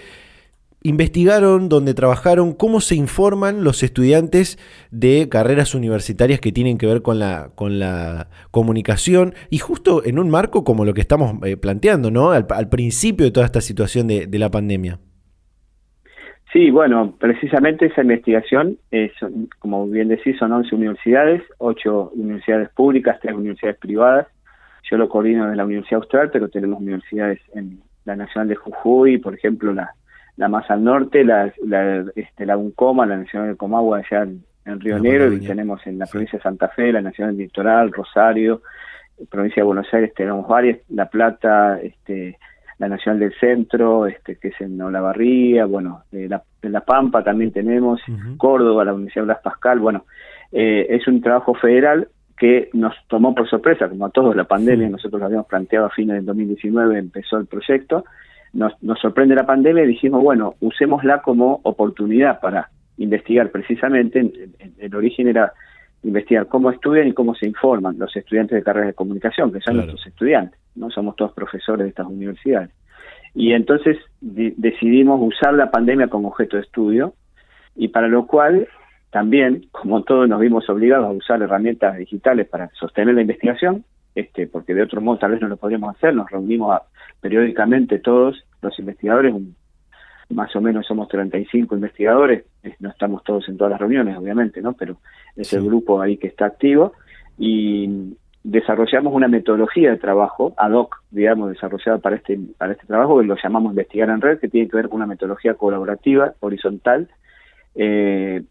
investigaron, 0.87 1.69
donde 1.69 1.95
trabajaron, 1.95 2.53
cómo 2.53 2.81
se 2.81 2.95
informan 2.95 3.65
los 3.65 3.83
estudiantes 3.83 4.59
de 4.91 5.29
carreras 5.29 5.75
universitarias 5.75 6.41
que 6.41 6.53
tienen 6.53 6.79
que 6.79 6.87
ver 6.87 7.03
con 7.03 7.19
la, 7.19 7.51
con 7.55 7.79
la 7.79 8.29
comunicación 8.51 9.35
y 9.51 9.59
justo 9.59 10.05
en 10.05 10.19
un 10.19 10.31
marco 10.31 10.65
como 10.65 10.85
lo 10.85 10.95
que 10.95 11.01
estamos 11.01 11.35
eh, 11.45 11.57
planteando, 11.57 12.11
¿no? 12.11 12.31
Al, 12.31 12.47
principio 12.71 13.27
de 13.27 13.33
toda 13.33 13.47
esta 13.47 13.61
situación 13.61 14.07
de, 14.07 14.29
la 14.39 14.51
pandemia. 14.51 14.99
Sí, 16.53 16.71
bueno, 16.71 17.15
precisamente 17.19 17.87
esa 17.87 18.03
investigación, 18.03 18.79
es, 18.91 19.13
como 19.59 19.87
bien 19.87 20.09
decís, 20.09 20.37
son 20.39 20.53
11 20.53 20.75
universidades, 20.75 21.43
8 21.59 22.13
universidades 22.15 22.69
públicas, 22.71 23.19
3 23.21 23.35
universidades 23.35 23.79
privadas. 23.79 24.27
Yo 24.91 24.97
lo 24.97 25.09
coordino 25.09 25.51
de 25.51 25.57
la 25.57 25.65
Universidad 25.65 26.01
Austral, 26.03 26.31
pero 26.31 26.49
tenemos 26.49 26.81
universidades 26.81 27.41
en 27.55 27.81
la 28.05 28.15
Nacional 28.17 28.49
de 28.49 28.57
Jujuy, 28.57 29.19
por 29.19 29.35
ejemplo, 29.35 29.73
la 29.73 29.91
la 30.37 30.49
más 30.49 30.71
al 30.71 30.85
norte, 30.85 31.25
la, 31.25 31.53
la, 31.65 32.05
este, 32.15 32.47
la 32.47 32.57
UNCOMA, 32.57 33.07
la 33.07 33.17
Nacional 33.17 33.51
de 33.51 33.57
Comagua 33.57 33.99
allá 33.99 34.23
en, 34.23 34.45
Río 34.81 34.99
Negro, 34.99 35.33
y 35.33 35.47
tenemos 35.47 35.87
en 35.87 35.97
la 35.99 36.07
provincia 36.07 36.39
de 36.39 36.43
Santa 36.43 36.69
Fe, 36.69 36.93
la 36.93 37.01
Nacional 37.01 37.37
Litoral, 37.37 37.93
Rosario, 37.93 38.63
provincia 39.31 39.63
de 39.63 39.67
Buenos 39.67 39.87
Aires 39.95 40.13
tenemos 40.15 40.47
varias, 40.47 40.79
La 40.89 41.09
Plata, 41.09 41.79
este, 41.81 42.37
la 42.79 42.89
Nacional 42.89 43.21
del 43.21 43.35
Centro, 43.39 44.07
este, 44.07 44.37
que 44.37 44.49
es 44.49 44.61
en 44.61 44.81
Olavarría, 44.81 45.65
bueno, 45.65 46.03
de 46.11 46.29
la, 46.29 46.43
la 46.63 46.81
Pampa 46.81 47.23
también 47.23 47.53
tenemos, 47.53 48.01
Córdoba, 48.37 48.85
la 48.85 48.93
Universidad 48.93 49.25
Blas 49.25 49.41
Pascal, 49.43 49.79
bueno, 49.79 50.05
eh, 50.53 50.87
es 50.91 51.07
un 51.09 51.21
trabajo 51.23 51.55
federal 51.55 52.09
que 52.37 52.69
nos 52.75 52.95
tomó 53.09 53.35
por 53.35 53.49
sorpresa, 53.49 53.89
como 53.89 54.07
a 54.07 54.11
todos 54.11 54.37
la 54.37 54.45
pandemia, 54.45 54.89
nosotros 54.91 55.21
lo 55.21 55.27
habíamos 55.27 55.47
planteado 55.47 55.87
a 55.87 55.91
fines 55.91 56.17
del 56.17 56.27
2019, 56.27 56.99
empezó 56.99 57.39
el 57.39 57.47
proyecto, 57.47 58.05
nos, 58.57 58.99
sorprende 59.01 59.35
la 59.35 59.47
pandemia 59.47 59.85
y 59.85 59.89
dijimos, 59.89 60.23
bueno, 60.23 60.55
usémosla 60.61 61.23
como 61.23 61.61
oportunidad 61.63 62.41
para 62.41 62.71
investigar 62.97 63.51
precisamente, 63.51 64.33
el, 64.79 64.95
origen 64.95 65.29
era 65.29 65.53
investigar 66.03 66.47
cómo 66.47 66.71
estudian 66.71 67.09
y 67.09 67.13
cómo 67.13 67.35
se 67.35 67.47
informan 67.47 67.99
los 67.99 68.15
estudiantes 68.17 68.57
de 68.57 68.63
carreras 68.63 68.89
de 68.89 68.95
comunicación, 68.95 69.53
que 69.53 69.61
son 69.61 69.77
nuestros 69.77 70.07
estudiantes, 70.07 70.59
no 70.75 70.91
somos 70.91 71.17
todos 71.17 71.33
profesores 71.33 71.85
de 71.85 71.91
estas 71.91 72.07
universidades. 72.07 72.71
Y 73.35 73.53
entonces 73.53 73.99
decidimos 74.21 75.21
usar 75.21 75.53
la 75.55 75.71
pandemia 75.71 76.09
como 76.09 76.29
objeto 76.29 76.57
de 76.57 76.63
estudio 76.63 77.15
y 77.75 77.89
para 77.89 78.09
lo 78.09 78.27
cual 78.27 78.67
también, 79.11 79.67
como 79.73 80.03
todos 80.03 80.29
nos 80.29 80.41
vimos 80.41 80.69
obligados 80.71 81.07
a 81.07 81.11
usar 81.11 81.43
herramientas 81.43 81.99
digitales 81.99 82.49
para 82.49 82.71
sostener 82.79 83.15
la 83.15 83.21
investigación, 83.21 83.85
este, 84.17 84.47
porque 84.47 84.75
de 84.75 84.83
otro 84.83 85.03
modo 85.03 85.19
tal 85.19 85.33
vez 85.33 85.43
no 85.43 85.49
lo 85.49 85.59
podríamos 85.59 85.95
hacer, 85.95 86.15
nos 86.15 86.31
reunimos 86.31 86.81
periódicamente 87.21 87.99
todos 87.99 88.43
los 88.63 88.79
investigadores, 88.79 89.35
más 90.31 90.57
o 90.57 90.61
menos 90.63 90.87
somos 90.87 91.07
35 91.09 91.75
investigadores, 91.75 92.47
no 92.81 92.89
estamos 92.89 93.23
todos 93.25 93.47
en 93.49 93.59
todas 93.59 93.73
las 93.73 93.81
reuniones, 93.81 94.17
obviamente, 94.17 94.63
¿no? 94.63 94.73
Pero 94.73 94.97
es 95.37 95.53
el 95.53 95.67
grupo 95.67 96.01
ahí 96.01 96.17
que 96.17 96.29
está 96.29 96.47
activo 96.47 96.95
y 97.37 98.17
desarrollamos 98.43 99.13
una 99.13 99.29
metodología 99.29 99.91
de 99.91 99.99
trabajo 99.99 100.55
ad 100.57 100.73
hoc, 100.73 101.03
digamos, 101.11 101.51
desarrollada 101.51 101.99
para 101.99 102.17
este 102.17 102.39
para 102.57 102.73
este 102.73 102.87
trabajo 102.87 103.21
que 103.21 103.27
lo 103.27 103.37
llamamos 103.37 103.73
investigar 103.73 104.09
en 104.09 104.23
red, 104.23 104.39
que 104.39 104.49
tiene 104.49 104.69
que 104.69 104.79
ver 104.79 104.89
con 104.89 104.97
una 104.97 105.07
metodología 105.07 105.55
colaborativa, 105.55 106.33
horizontal, 106.41 107.11
eh, 107.75 108.43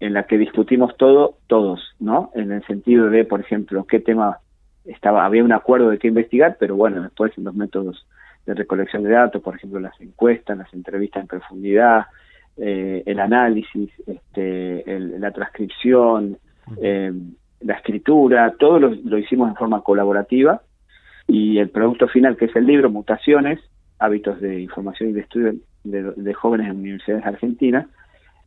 en 0.00 0.12
la 0.12 0.24
que 0.24 0.36
discutimos 0.36 0.94
todo 0.98 1.38
todos, 1.46 1.80
¿no? 1.98 2.30
En 2.34 2.52
el 2.52 2.62
sentido 2.66 3.08
de, 3.08 3.24
por 3.24 3.40
ejemplo, 3.40 3.86
qué 3.86 4.00
tema 4.00 4.40
estaba 4.84 5.24
había 5.24 5.44
un 5.44 5.52
acuerdo 5.52 5.90
de 5.90 5.98
qué 5.98 6.08
investigar, 6.08 6.56
pero 6.58 6.76
bueno, 6.76 7.02
después 7.02 7.36
los 7.38 7.54
métodos 7.54 8.06
de 8.46 8.54
recolección 8.54 9.02
de 9.02 9.10
datos, 9.10 9.42
por 9.42 9.56
ejemplo, 9.56 9.80
las 9.80 9.98
encuestas, 10.00 10.58
las 10.58 10.72
entrevistas 10.74 11.22
en 11.22 11.28
profundidad, 11.28 12.06
eh, 12.56 13.02
el 13.06 13.18
análisis, 13.18 13.90
este, 14.06 14.84
la 15.18 15.30
transcripción, 15.32 16.38
eh, 16.80 17.12
la 17.60 17.74
escritura, 17.74 18.54
todo 18.58 18.78
lo, 18.78 19.18
hicimos 19.18 19.48
en 19.48 19.56
forma 19.56 19.82
colaborativa 19.82 20.62
y 21.26 21.58
el 21.58 21.70
producto 21.70 22.06
final, 22.08 22.36
que 22.36 22.44
es 22.44 22.56
el 22.56 22.66
libro 22.66 22.90
Mutaciones, 22.90 23.60
hábitos 23.98 24.40
de 24.40 24.60
información 24.60 25.10
y 25.10 25.12
de 25.14 25.20
estudio 25.20 25.54
de, 25.84 26.34
jóvenes 26.34 26.68
en 26.68 26.76
universidades 26.76 27.26
argentinas, 27.26 27.86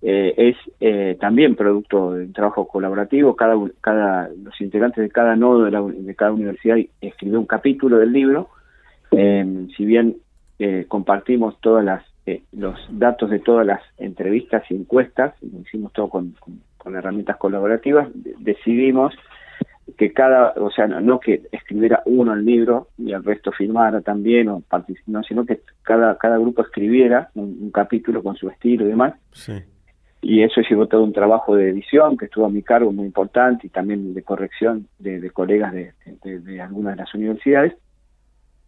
eh, 0.02 0.34
es 0.80 1.20
también 1.20 1.56
producto 1.56 2.14
de 2.14 2.26
un 2.26 2.34
trabajo 2.34 2.68
colaborativo. 2.68 3.36
Cada, 3.36 3.56
cada, 3.82 4.30
los 4.44 4.60
integrantes 4.62 5.04
de 5.04 5.10
cada 5.10 5.36
nodo 5.36 5.64
de, 5.64 6.02
de 6.02 6.16
cada 6.16 6.32
universidad 6.32 6.78
escribió 7.02 7.40
un 7.40 7.46
capítulo 7.46 7.98
del 7.98 8.14
libro 8.14 8.50
eh, 9.12 9.68
si 9.76 9.86
bien 9.86 10.18
eh, 10.60 10.86
compartimos 10.88 11.60
todas 11.62 11.84
las 11.84 12.04
eh, 12.26 12.44
los 12.52 12.78
datos 12.90 13.30
de 13.30 13.40
todas 13.40 13.66
las 13.66 13.82
entrevistas 13.98 14.64
y 14.70 14.76
encuestas, 14.76 15.34
lo 15.42 15.62
hicimos 15.62 15.94
todo 15.94 16.10
con, 16.10 16.36
herramientas 16.86 17.36
colaborativas, 17.36 18.08
decidimos 18.40 19.14
que 19.98 20.14
cada, 20.14 20.54
o 20.56 20.72
sea, 20.72 20.88
no, 20.88 21.20
que 21.20 21.44
escribiera 21.52 22.02
uno 22.06 22.34
el 22.34 22.46
libro 22.46 22.88
y 22.98 23.12
el 23.12 23.24
resto 23.26 23.52
firmara 23.52 24.00
también, 24.00 24.48
o 24.48 24.64
no, 25.08 25.24
sino 25.24 25.46
que 25.46 25.62
cada, 25.84 26.18
cada 26.18 26.38
grupo 26.38 26.62
escribiera 26.62 27.30
un, 27.36 27.72
capítulo 27.72 28.24
con 28.24 28.38
su 28.38 28.50
estilo 28.50 28.86
y 28.86 28.90
demás. 28.90 29.16
Y 30.22 30.42
eso 30.42 30.62
llevó 30.62 30.88
todo 30.88 31.04
un 31.04 31.14
trabajo 31.14 31.56
de 31.56 31.70
edición 31.70 32.18
que 32.18 32.26
estuvo 32.26 32.46
a 32.46 32.50
mi 32.50 32.64
cargo 32.64 32.92
muy 32.92 33.06
importante 33.06 33.68
y 33.68 33.70
también 33.70 34.14
de 34.14 34.24
corrección 34.24 34.88
de, 35.00 35.30
colegas 35.30 35.74
de, 35.74 35.94
de 36.24 36.62
algunas 36.62 36.96
de 36.96 37.04
las 37.04 37.14
universidades. 37.14 37.76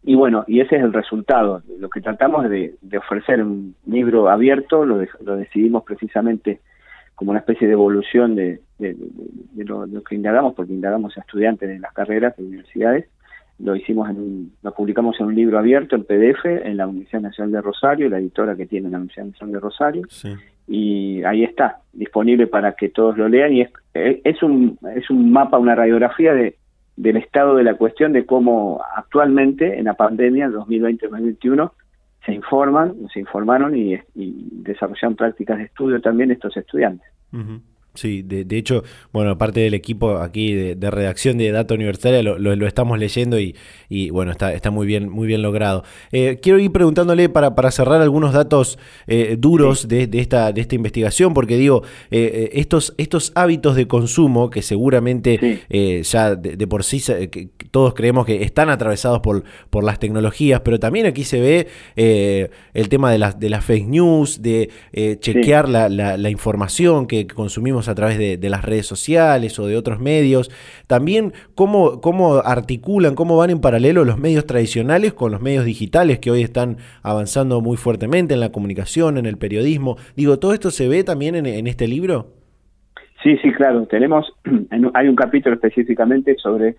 Y 0.03 0.15
bueno, 0.15 0.45
y 0.47 0.61
ese 0.61 0.77
es 0.77 0.83
el 0.83 0.93
resultado. 0.93 1.61
Lo 1.77 1.89
que 1.89 2.01
tratamos 2.01 2.49
de, 2.49 2.75
de 2.81 2.97
ofrecer 2.97 3.43
un 3.43 3.75
libro 3.85 4.29
abierto, 4.29 4.85
lo, 4.85 5.05
lo, 5.21 5.35
decidimos 5.35 5.83
precisamente 5.83 6.61
como 7.15 7.31
una 7.31 7.41
especie 7.41 7.67
de 7.67 7.73
evolución 7.73 8.35
de, 8.35 8.61
de, 8.77 8.95
lo, 9.65 9.85
que 10.03 10.15
indagamos, 10.15 10.55
porque 10.55 10.71
indagamos 10.71 11.17
a 11.17 11.21
estudiantes 11.21 11.67
de 11.67 11.79
las 11.79 11.91
carreras 11.93 12.35
de 12.37 12.43
universidades. 12.43 13.09
Lo 13.59 13.75
hicimos 13.75 14.09
en 14.09 14.15
un, 14.15 14.53
lo 14.63 14.73
publicamos 14.73 15.19
en 15.19 15.25
un 15.25 15.35
libro 15.35 15.59
abierto 15.59 15.97
en 15.97 16.05
PDF 16.05 16.45
en 16.45 16.77
la 16.77 16.87
Universidad 16.87 17.21
Nacional 17.21 17.51
de 17.51 17.61
Rosario, 17.61 18.07
la 18.07 18.19
editora 18.19 18.55
que 18.55 18.67
tiene 18.67 18.89
la 18.89 18.99
Universidad 18.99 19.25
Nacional 19.25 19.53
de 19.53 19.59
Rosario. 19.59 20.07
Y 20.71 21.23
ahí 21.23 21.43
está, 21.43 21.79
disponible 21.93 22.45
para 22.45 22.73
que 22.73 22.89
todos 22.89 23.17
lo 23.17 23.27
lean 23.27 23.53
y 23.53 23.61
es, 23.61 23.71
es 23.93 24.43
un 24.43 24.77
es 24.95 25.09
un 25.09 25.31
mapa, 25.31 25.57
una 25.57 25.73
radiografía 25.73 26.33
de 26.33 26.55
del 26.95 27.15
estado 27.15 27.55
de 27.55 27.63
la 27.63 27.75
cuestión 27.75 28.11
de 28.11 28.25
cómo 28.25 28.81
actualmente 28.95 29.79
en 29.79 29.85
la 29.85 29.93
pandemia 29.93 30.49
2020-2021 30.49 31.71
se 32.25 32.33
informan, 32.33 32.93
se 33.13 33.21
informaron 33.21 33.75
y, 33.75 33.93
y, 34.15 34.49
desarrollan 34.51 35.15
prácticas 35.15 35.59
de 35.59 35.63
estudio 35.63 36.01
también 36.01 36.29
estos 36.29 36.55
estudiantes. 36.57 37.07
Sí, 37.95 38.21
de, 38.21 38.45
de, 38.45 38.57
hecho, 38.57 38.83
bueno, 39.11 39.37
parte 39.39 39.61
del 39.61 39.73
equipo 39.73 40.17
aquí 40.19 40.53
de, 40.53 40.91
redacción 40.91 41.39
de 41.39 41.51
Data 41.51 41.73
Universitaria 41.73 42.21
lo, 42.21 42.37
lo, 42.37 42.67
estamos 42.67 42.99
leyendo 42.99 43.39
y, 43.39 43.55
y, 43.89 44.11
bueno, 44.11 44.31
está, 44.31 44.53
está 44.53 44.69
muy 44.69 44.85
bien, 44.85 45.09
muy 45.09 45.27
bien 45.27 45.41
logrado. 45.41 45.83
Eh, 46.11 46.37
quiero 46.39 46.59
ir 46.59 46.71
preguntándole 46.71 47.29
para, 47.29 47.55
para 47.55 47.71
cerrar 47.71 47.99
algunos 48.01 48.31
datos 48.31 48.77
eh, 49.07 49.37
duros 49.39 49.87
de, 49.87 50.05
de, 50.05 50.19
esta, 50.19 50.51
de 50.51 50.61
esta 50.61 50.75
investigación, 50.75 51.33
porque 51.33 51.57
digo, 51.57 51.81
eh, 52.11 52.51
estos, 52.53 52.93
estos 52.97 53.31
hábitos 53.33 53.75
de 53.75 53.87
consumo 53.87 54.51
que 54.51 54.61
seguramente 54.61 55.63
ya 56.03 56.35
de, 56.35 56.67
por 56.67 56.83
sí 56.83 57.01
todos 57.71 57.95
creemos 57.95 58.25
que 58.25 58.43
están 58.43 58.69
atravesados 58.69 59.19
por, 59.21 59.43
por 59.71 59.83
las 59.83 59.99
tecnologías, 59.99 60.61
pero 60.61 60.79
también 60.79 61.07
aquí 61.07 61.23
se 61.23 61.39
ve 61.41 61.67
el 62.73 62.89
tema 62.89 63.11
de 63.11 63.17
las, 63.17 63.39
de 63.39 63.49
las 63.49 63.65
fake 63.65 63.87
news, 63.87 64.41
de 64.43 64.69
chequear 65.19 65.67
la, 65.67 65.89
la, 65.89 66.17
la 66.17 66.29
información 66.29 67.07
que 67.07 67.25
consumimos 67.25 67.78
a 67.87 67.95
través 67.95 68.17
de, 68.17 68.49
las 68.49 68.65
redes 68.65 68.85
sociales 68.85 69.57
o 69.59 69.67
de 69.67 69.77
otros 69.77 69.99
medios. 69.99 70.51
También 70.87 71.33
cómo, 71.55 72.01
cómo 72.01 72.35
articulan, 72.35 73.15
cómo 73.15 73.37
van 73.37 73.51
en 73.51 73.61
paralelo 73.61 74.03
los 74.05 74.17
medios 74.17 74.45
tradicionales 74.45 75.13
con 75.13 75.31
los 75.31 75.41
medios 75.41 75.65
digitales 75.65 76.19
que 76.19 76.31
hoy 76.31 76.41
están 76.41 76.77
avanzando 77.03 77.61
muy 77.61 77.77
fuertemente 77.77 78.33
en 78.33 78.39
la 78.39 78.51
comunicación, 78.51 79.17
en 79.17 79.25
el 79.25 79.37
periodismo. 79.37 79.97
Digo, 80.15 80.39
¿todo 80.39 80.53
esto 80.53 80.71
se 80.71 80.87
ve 80.87 81.03
también 81.03 81.35
en, 81.35 81.67
este 81.67 81.87
libro? 81.87 82.33
Sí, 83.23 83.37
sí, 83.37 83.51
claro. 83.51 83.85
Tenemos, 83.85 84.33
hay 84.93 85.07
un 85.07 85.15
capítulo 85.15 85.55
específicamente 85.55 86.35
sobre, 86.35 86.75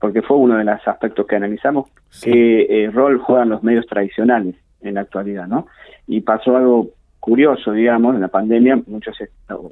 porque 0.00 0.22
fue 0.22 0.36
uno 0.36 0.56
de 0.56 0.64
los 0.64 0.86
aspectos 0.86 1.26
que 1.26 1.36
analizamos, 1.36 1.90
qué 2.22 2.84
eh, 2.84 2.90
rol 2.90 3.18
juegan 3.18 3.48
los 3.48 3.62
medios 3.62 3.86
tradicionales 3.86 4.54
en 4.80 4.94
la 4.94 5.00
actualidad, 5.00 5.48
¿no? 5.48 5.66
Y 6.06 6.20
pasó 6.20 6.56
algo 6.56 6.90
curioso, 7.28 7.72
digamos, 7.72 8.14
en 8.14 8.22
la 8.22 8.28
pandemia, 8.28 8.80
muchos, 8.86 9.14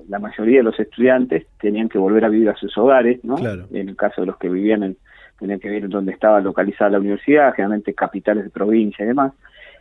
la 0.08 0.18
mayoría 0.18 0.58
de 0.58 0.64
los 0.64 0.78
estudiantes 0.78 1.46
tenían 1.58 1.88
que 1.88 1.96
volver 1.96 2.26
a 2.26 2.28
vivir 2.28 2.50
a 2.50 2.54
sus 2.54 2.76
hogares, 2.76 3.24
¿no? 3.24 3.38
En 3.38 3.88
el 3.88 3.96
caso 3.96 4.20
de 4.20 4.26
los 4.26 4.36
que 4.36 4.50
vivían 4.50 4.82
en, 4.82 4.96
tenían 5.38 5.58
que 5.58 5.70
vivir 5.70 5.88
donde 5.88 6.12
estaba 6.12 6.40
localizada 6.40 6.90
la 6.90 6.98
universidad, 6.98 7.54
generalmente 7.54 7.94
capitales 7.94 8.44
de 8.44 8.50
provincia 8.50 9.06
y 9.06 9.08
demás. 9.08 9.32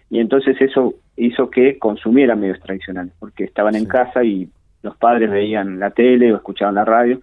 Y 0.10 0.20
entonces 0.20 0.56
eso 0.62 0.94
hizo 1.18 1.50
que 1.50 1.78
consumieran 1.78 2.40
medios 2.40 2.62
tradicionales, 2.62 3.14
porque 3.20 3.44
estaban 3.44 3.76
en 3.76 3.86
casa 3.86 4.24
y 4.24 4.48
los 4.82 4.96
padres 4.96 5.30
veían 5.30 5.78
la 5.78 5.90
tele 5.92 6.32
o 6.32 6.38
escuchaban 6.38 6.76
la 6.76 6.86
radio, 6.86 7.20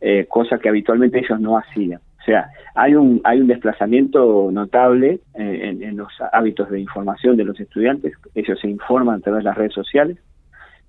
eh, 0.00 0.26
cosa 0.28 0.58
que 0.58 0.68
habitualmente 0.68 1.20
ellos 1.20 1.38
no 1.38 1.56
hacían. 1.56 2.00
O 2.22 2.24
sea, 2.24 2.50
hay 2.76 2.94
un, 2.94 3.20
hay 3.24 3.40
un 3.40 3.48
desplazamiento 3.48 4.48
notable 4.52 5.18
eh, 5.34 5.76
en, 5.80 5.96
los 5.96 6.12
hábitos 6.32 6.70
de 6.70 6.78
información 6.78 7.36
de 7.36 7.44
los 7.44 7.58
estudiantes. 7.58 8.12
Ellos 8.36 8.60
se 8.60 8.68
informan 8.68 9.16
a 9.16 9.20
través 9.20 9.42
de 9.42 9.50
las 9.50 9.58
redes 9.58 9.72
sociales, 9.72 10.18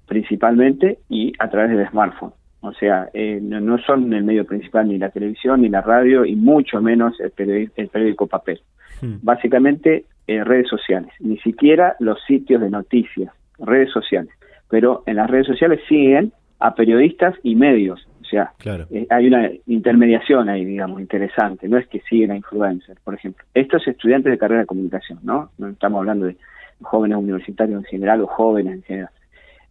principalmente, 0.08 1.00
y 1.10 1.34
a 1.39 1.50
través 1.50 1.76
del 1.76 1.89
smartphone. 1.89 2.34
O 2.62 2.72
sea, 2.74 3.10
eh, 3.15 3.39
no, 3.41 3.80
son 3.80 4.13
el 4.13 4.24
medio 4.24 4.46
principal 4.46 4.88
ni 4.88 5.00
la 5.00 5.10
televisión 5.10 5.62
ni 5.62 5.69
la 5.69 5.82
radio, 5.82 6.24
y 6.24 6.36
mucho 6.36 6.80
menos 6.82 7.19
el 7.19 7.32
periódico, 7.32 7.74
el 7.78 7.88
periódico 7.88 8.28
papel. 8.28 8.62
Hmm. 9.02 9.15
Básicamente, 9.24 10.06
eh, 10.28 10.43
redes 10.43 10.67
sociales. 10.69 11.12
Ni 11.19 11.39
siquiera 11.39 11.96
los 12.00 12.24
sitios 12.28 12.62
de 12.62 12.69
noticias, 12.69 13.34
redes 13.58 13.89
sociales. 13.89 14.32
Pero 14.69 15.02
en 15.08 15.15
las 15.15 15.32
redes 15.32 15.48
sociales 15.48 15.80
siguen 15.89 16.32
a 16.60 16.76
periodistas 16.76 17.36
y 17.41 17.56
medios 17.56 18.08
sea, 18.34 18.54
eh, 18.89 19.08
hay 19.10 19.28
una 19.28 19.50
intermediación 19.67 20.50
ahí, 20.50 20.65
digamos, 20.65 21.00
interesante. 21.00 21.67
No 21.67 21.78
es 21.78 21.88
que 21.88 22.00
siguen 22.02 22.32
a 22.32 22.36
influencers, 22.36 23.00
por 23.02 23.13
ejemplo. 23.13 23.46
Estos 23.54 23.88
estudiantes 23.88 24.32
de 24.32 24.38
carrera 24.38 24.62
de 24.62 24.67
comunicación, 24.67 25.19
¿no? 25.24 25.52
No 25.58 25.69
estamos 25.69 26.00
hablando 26.00 26.26
de 26.26 26.38
jóvenes 26.82 27.17
universitarios 27.17 27.80
en 27.80 27.86
general 27.86 28.22
o 28.22 28.28
jóvenes 28.28 28.74
en 28.74 28.84
general. 28.84 29.10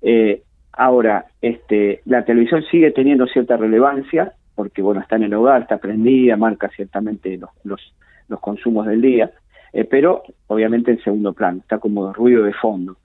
Eh, 0.01 0.43
ahora, 0.73 1.27
este, 1.41 2.01
la 2.05 2.25
televisión 2.25 2.63
sigue 2.71 2.91
teniendo 2.91 3.27
cierta 3.27 3.57
relevancia 3.57 4.33
porque, 4.55 4.83
bueno, 4.83 5.01
está 5.01 5.17
en 5.17 5.25
el 5.25 5.35
hogar, 5.35 5.63
está 5.63 5.79
prendida, 5.79 6.37
marca 6.37 6.69
ciertamente 6.75 7.37
los, 7.39 7.51
los, 7.65 7.95
los 8.29 8.41
consumos 8.41 8.87
del 8.87 9.01
día, 9.01 9.31
eh, 9.73 9.85
pero 9.85 10.23
obviamente 10.47 10.91
en 10.91 11.03
segundo 11.03 11.33
plano, 11.33 11.61
está 11.61 11.79
como 11.79 12.13
ruido 12.13 12.45
de 12.45 12.53
fondo. 12.53 12.97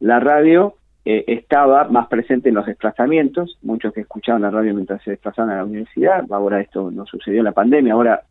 La 0.00 0.18
radio 0.20 0.76
eh, 1.04 1.24
estaba 1.26 1.88
más 1.88 2.08
presente 2.08 2.48
en 2.48 2.54
los 2.54 2.66
desplazamientos, 2.66 3.58
muchos 3.62 3.92
que 3.92 4.00
escuchaban 4.00 4.42
la 4.42 4.50
radio 4.50 4.74
mientras 4.74 5.02
se 5.02 5.10
desplazaban 5.10 5.50
a 5.50 5.56
la 5.56 5.64
universidad, 5.64 6.24
ahora 6.30 6.60
esto 6.60 6.90
no 6.90 7.04
sucedió 7.06 7.40
en 7.40 7.44
la 7.44 7.52
pandemia, 7.52 7.92
ahora 7.92 8.22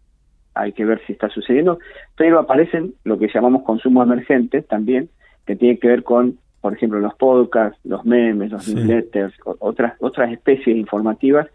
hay 0.55 0.71
que 0.73 0.85
ver 0.85 1.01
si 1.05 1.13
está 1.13 1.29
sucediendo, 1.29 1.79
pero 2.15 2.39
aparecen 2.39 2.93
lo 3.03 3.17
que 3.17 3.29
llamamos 3.33 3.63
consumos 3.63 4.05
emergentes 4.05 4.67
también, 4.67 5.09
que 5.45 5.55
tiene 5.55 5.77
que 5.77 5.87
ver 5.87 6.03
con, 6.03 6.39
por 6.61 6.73
ejemplo, 6.73 6.99
los 6.99 7.13
podcasts, 7.15 7.79
los 7.83 8.05
memes, 8.05 8.51
los 8.51 8.67
newsletters, 8.67 9.33
otras, 9.59 9.93
otras 9.99 10.31
especies 10.31 10.75
informativas 10.75 11.47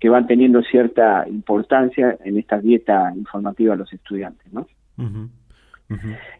que 0.00 0.08
van 0.08 0.26
teniendo 0.26 0.62
cierta 0.62 1.26
importancia 1.28 2.16
en 2.24 2.38
esta 2.38 2.58
dieta 2.58 3.12
informativa 3.16 3.72
de 3.72 3.78
los 3.78 3.92
estudiantes, 3.92 4.52
¿no? 4.52 4.66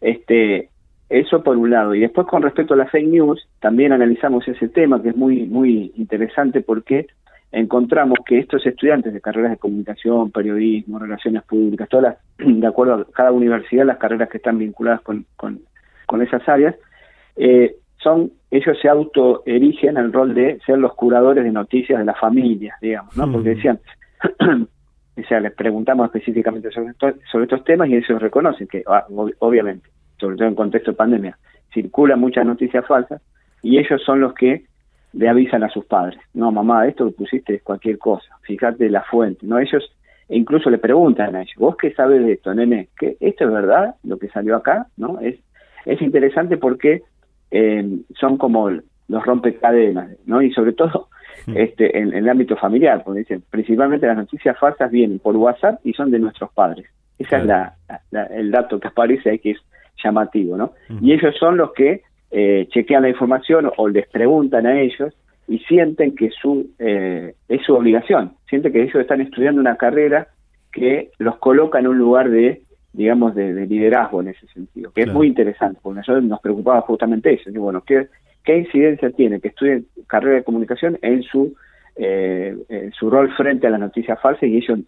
Este, 0.01 0.69
eso 1.09 1.43
por 1.43 1.57
un 1.57 1.71
lado. 1.71 1.95
Y 1.95 2.01
después 2.01 2.27
con 2.27 2.43
respecto 2.43 2.75
a 2.75 2.77
las 2.77 2.91
fake 2.91 3.07
news, 3.07 3.47
también 3.59 3.91
analizamos 3.91 4.47
ese 4.47 4.69
tema 4.69 5.01
que 5.01 5.09
es 5.09 5.15
muy, 5.15 5.47
muy 5.47 5.91
interesante 5.97 6.61
porque 6.61 7.07
encontramos 7.51 8.19
que 8.25 8.37
estos 8.37 8.65
estudiantes 8.65 9.13
de 9.13 9.21
carreras 9.21 9.51
de 9.51 9.57
comunicación, 9.57 10.31
periodismo, 10.31 10.99
relaciones 10.99 11.43
públicas, 11.43 11.89
todas 11.89 12.17
las, 12.37 12.47
de 12.61 12.67
acuerdo 12.67 12.93
a 12.93 13.05
cada 13.11 13.31
universidad, 13.31 13.85
las 13.85 13.97
carreras 13.97 14.29
que 14.29 14.37
están 14.37 14.59
vinculadas 14.59 15.01
con, 15.01 15.25
con, 15.35 15.59
esas 16.21 16.47
áreas, 16.49 16.75
eh, 17.35 17.75
son 18.03 18.31
ellos 18.51 18.77
se 18.81 18.89
auto 18.89 19.43
erigen 19.45 19.97
al 19.97 20.11
rol 20.11 20.33
de 20.33 20.59
ser 20.65 20.79
los 20.79 20.93
curadores 20.95 21.43
de 21.43 21.51
noticias 21.51 21.99
de 21.99 22.05
las 22.05 22.19
familias, 22.19 22.77
digamos, 22.81 23.15
¿no? 23.15 23.31
Porque 23.31 23.49
decían, 23.49 23.79
o 24.39 25.27
sea, 25.27 25.39
les 25.39 25.53
preguntamos 25.53 26.07
específicamente 26.07 26.71
sobre, 26.71 26.93
sobre 27.31 27.43
estos 27.43 27.63
temas 27.63 27.89
y 27.89 27.95
ellos 27.95 28.19
reconocen 28.21 28.67
que, 28.67 28.83
ah, 28.87 29.05
obviamente, 29.39 29.87
sobre 30.19 30.37
todo 30.37 30.47
en 30.47 30.55
contexto 30.55 30.91
de 30.91 30.97
pandemia, 30.97 31.37
circulan 31.73 32.19
muchas 32.19 32.45
noticias 32.45 32.85
falsas 32.85 33.21
y 33.61 33.77
ellos 33.77 34.01
son 34.03 34.21
los 34.21 34.33
que 34.33 34.65
le 35.13 35.27
avisan 35.27 35.63
a 35.63 35.69
sus 35.69 35.85
padres, 35.85 36.19
no, 36.33 36.51
mamá, 36.51 36.87
esto 36.87 37.05
que 37.07 37.13
pusiste 37.13 37.55
es 37.55 37.63
cualquier 37.63 37.97
cosa, 37.97 38.29
fíjate 38.43 38.89
la 38.89 39.01
fuente, 39.03 39.45
¿no? 39.45 39.57
Ellos 39.57 39.91
incluso 40.29 40.69
le 40.69 40.77
preguntan 40.77 41.35
a 41.35 41.41
ellos, 41.41 41.55
¿vos 41.57 41.75
qué 41.75 41.91
sabes 41.93 42.23
de 42.23 42.33
esto, 42.33 42.53
nene? 42.53 42.89
¿Que 42.97 43.17
¿Esto 43.19 43.45
es 43.45 43.51
verdad, 43.51 43.95
lo 44.03 44.17
que 44.17 44.29
salió 44.29 44.55
acá? 44.55 44.87
¿no? 44.97 45.19
Es, 45.19 45.39
es 45.85 46.01
interesante 46.01 46.57
porque 46.57 47.01
eh, 47.51 47.99
son 48.19 48.37
como 48.37 48.69
los 48.69 49.25
rompecadenas, 49.25 50.11
¿no? 50.25 50.41
Y 50.41 50.51
sobre 50.53 50.73
todo 50.73 51.09
este, 51.47 51.97
en, 51.97 52.13
el 52.13 52.29
ámbito 52.29 52.55
familiar, 52.55 53.03
porque 53.03 53.21
dicen, 53.21 53.43
principalmente 53.49 54.07
las 54.07 54.17
noticias 54.17 54.57
falsas 54.57 54.91
vienen 54.91 55.19
por 55.19 55.35
WhatsApp 55.35 55.79
y 55.83 55.93
son 55.93 56.11
de 56.11 56.19
nuestros 56.19 56.51
padres. 56.53 56.85
Ese 57.17 57.35
es 57.35 57.45
la, 57.45 57.75
el 58.29 58.51
dato 58.51 58.79
que 58.79 58.87
aparece 58.87 59.31
ahí 59.31 59.39
que 59.39 59.51
es 59.51 59.57
llamativo, 60.03 60.57
¿no? 60.57 60.73
Y 61.01 61.13
ellos 61.13 61.35
son 61.39 61.57
los 61.57 61.73
que 61.73 62.01
eh, 62.31 62.67
chequean 62.69 63.03
la 63.03 63.09
información 63.09 63.71
o 63.75 63.87
les 63.87 64.07
preguntan 64.07 64.65
a 64.65 64.79
ellos 64.79 65.13
y 65.47 65.59
sienten 65.59 66.15
que 66.15 66.29
su, 66.29 66.69
eh, 66.77 67.33
es 67.47 67.61
su 67.63 67.73
obligación, 67.73 68.33
sienten 68.47 68.71
que 68.71 68.83
ellos 68.83 68.95
están 68.95 69.21
estudiando 69.21 69.59
una 69.59 69.77
carrera 69.77 70.27
que 70.71 71.09
los 71.17 71.37
coloca 71.37 71.79
en 71.79 71.87
un 71.87 71.97
lugar 71.97 72.29
de, 72.29 72.61
digamos, 72.93 73.33
de, 73.33 73.65
liderazgo 73.65 74.21
en 74.21 74.29
ese 74.29 74.45
sentido, 74.47 74.91
que 74.91 75.01
es 75.01 75.11
muy 75.11 75.25
interesante, 75.25 75.79
porque 75.81 75.97
nosotros 75.97 76.23
nos 76.23 76.39
preocupaba 76.39 76.81
justamente 76.81 77.33
eso, 77.33 77.49
y 77.49 77.57
bueno, 77.57 77.81
¿qué, 77.85 78.07
¿qué 78.43 78.59
incidencia 78.59 79.09
tiene 79.09 79.39
que 79.39 79.47
estudien 79.47 79.87
carrera 80.05 80.37
de 80.37 80.43
comunicación 80.43 80.99
en 81.01 81.23
su, 81.23 81.55
eh, 81.95 82.55
en 82.69 82.91
su 82.91 83.09
rol 83.09 83.31
frente 83.35 83.65
a 83.65 83.71
las 83.71 83.79
noticias 83.79 84.21
falsas 84.21 84.43
y 84.43 84.57
ellos 84.57 84.79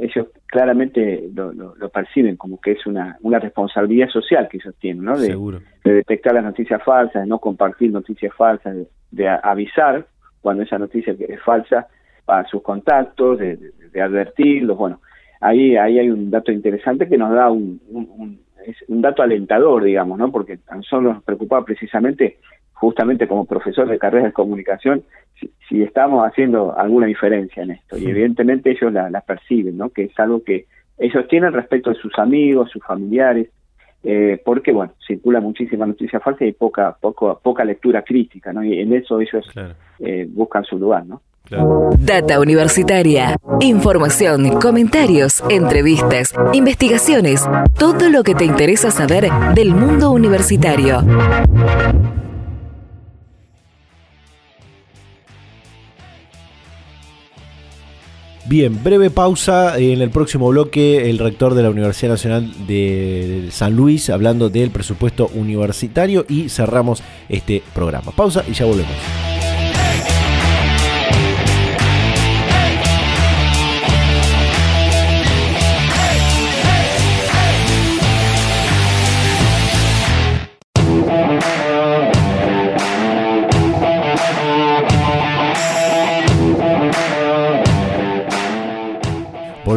ellos 0.00 0.28
claramente 0.46 1.28
lo, 1.34 1.52
lo, 1.52 1.88
perciben 1.90 2.36
como 2.36 2.60
que 2.60 2.72
es 2.72 2.86
una, 2.86 3.18
una 3.20 3.38
responsabilidad 3.38 4.08
social 4.08 4.48
que 4.48 4.56
ellos 4.56 4.74
tienen, 4.78 5.04
¿no? 5.04 5.18
De, 5.18 5.36
de 5.84 5.92
detectar 5.92 6.34
las 6.34 6.44
noticias 6.44 6.82
falsas, 6.82 7.22
de 7.22 7.28
no 7.28 7.38
compartir 7.38 7.92
noticias 7.92 8.34
falsas, 8.34 8.76
de, 9.10 9.28
avisar 9.28 10.06
cuando 10.40 10.62
esa 10.62 10.78
noticia 10.78 11.14
es 11.18 11.42
falsa 11.42 11.86
a 12.26 12.44
sus 12.44 12.62
contactos, 12.62 13.38
de, 13.38 13.72
advertirlos, 14.00 14.78
bueno, 14.78 15.00
ahí, 15.40 15.76
ahí 15.76 15.98
hay 15.98 16.10
un 16.10 16.30
dato 16.30 16.52
interesante 16.52 17.08
que 17.08 17.18
nos 17.18 17.32
da 17.32 17.50
un, 17.50 17.80
un, 17.90 18.40
un 18.88 19.00
dato 19.00 19.22
alentador, 19.22 19.84
digamos, 19.84 20.18
¿no? 20.18 20.30
Porque 20.30 20.58
tan 20.58 20.82
solo 20.82 21.12
nos 21.12 21.22
preocupaba 21.24 21.64
precisamente 21.64 22.38
justamente 22.80 23.28
como 23.28 23.44
profesor 23.44 23.86
de 23.86 23.98
carrera 23.98 24.28
de 24.28 24.32
comunicación, 24.32 25.02
si, 25.68 25.82
estamos 25.82 26.26
haciendo 26.26 26.76
alguna 26.76 27.06
diferencia 27.06 27.62
en 27.62 27.72
esto. 27.72 27.98
Y 27.98 28.06
evidentemente 28.06 28.70
ellos 28.70 28.90
la, 28.90 29.20
perciben, 29.20 29.76
¿no? 29.76 29.90
Que 29.90 30.04
es 30.04 30.18
algo 30.18 30.42
que 30.42 30.64
ellos 30.98 31.28
tienen 31.28 31.52
respecto 31.52 31.90
de 31.90 31.96
sus 31.96 32.18
amigos, 32.18 32.70
sus 32.70 32.82
familiares, 32.82 33.50
eh, 34.02 34.40
porque, 34.42 34.72
bueno, 34.72 34.94
circula 35.06 35.40
muchísima 35.40 35.84
noticia 35.84 36.20
falsa 36.20 36.46
y 36.46 36.52
poca, 36.52 36.96
poco, 36.98 37.38
poca 37.42 37.64
lectura 37.64 38.02
crítica, 38.02 38.50
¿no? 38.50 38.64
Y 38.64 38.80
en 38.80 38.94
eso 38.94 39.20
ellos 39.20 39.44
eh, 39.98 40.26
buscan 40.30 40.64
su 40.64 40.78
lugar, 40.78 41.04
¿no? 41.04 41.20
Data 41.98 42.40
Universitaria. 42.40 43.36
Información, 43.60 44.58
comentarios, 44.58 45.42
entrevistas, 45.50 46.32
investigaciones, 46.54 47.46
todo 47.78 48.08
lo 48.08 48.22
que 48.22 48.34
te 48.34 48.44
interesa 48.44 48.90
saber 48.90 49.28
del 49.54 49.74
mundo 49.74 50.12
universitario. 50.12 51.02
Bien, 58.50 58.82
breve 58.82 59.10
pausa. 59.10 59.78
En 59.78 60.02
el 60.02 60.10
próximo 60.10 60.48
bloque, 60.48 61.08
el 61.08 61.18
rector 61.18 61.54
de 61.54 61.62
la 61.62 61.70
Universidad 61.70 62.10
Nacional 62.10 62.66
de 62.66 63.46
San 63.52 63.76
Luis 63.76 64.10
hablando 64.10 64.50
del 64.50 64.72
presupuesto 64.72 65.30
universitario 65.34 66.26
y 66.28 66.48
cerramos 66.48 67.00
este 67.28 67.62
programa. 67.72 68.10
Pausa 68.10 68.42
y 68.48 68.54
ya 68.54 68.64
volvemos. 68.64 69.29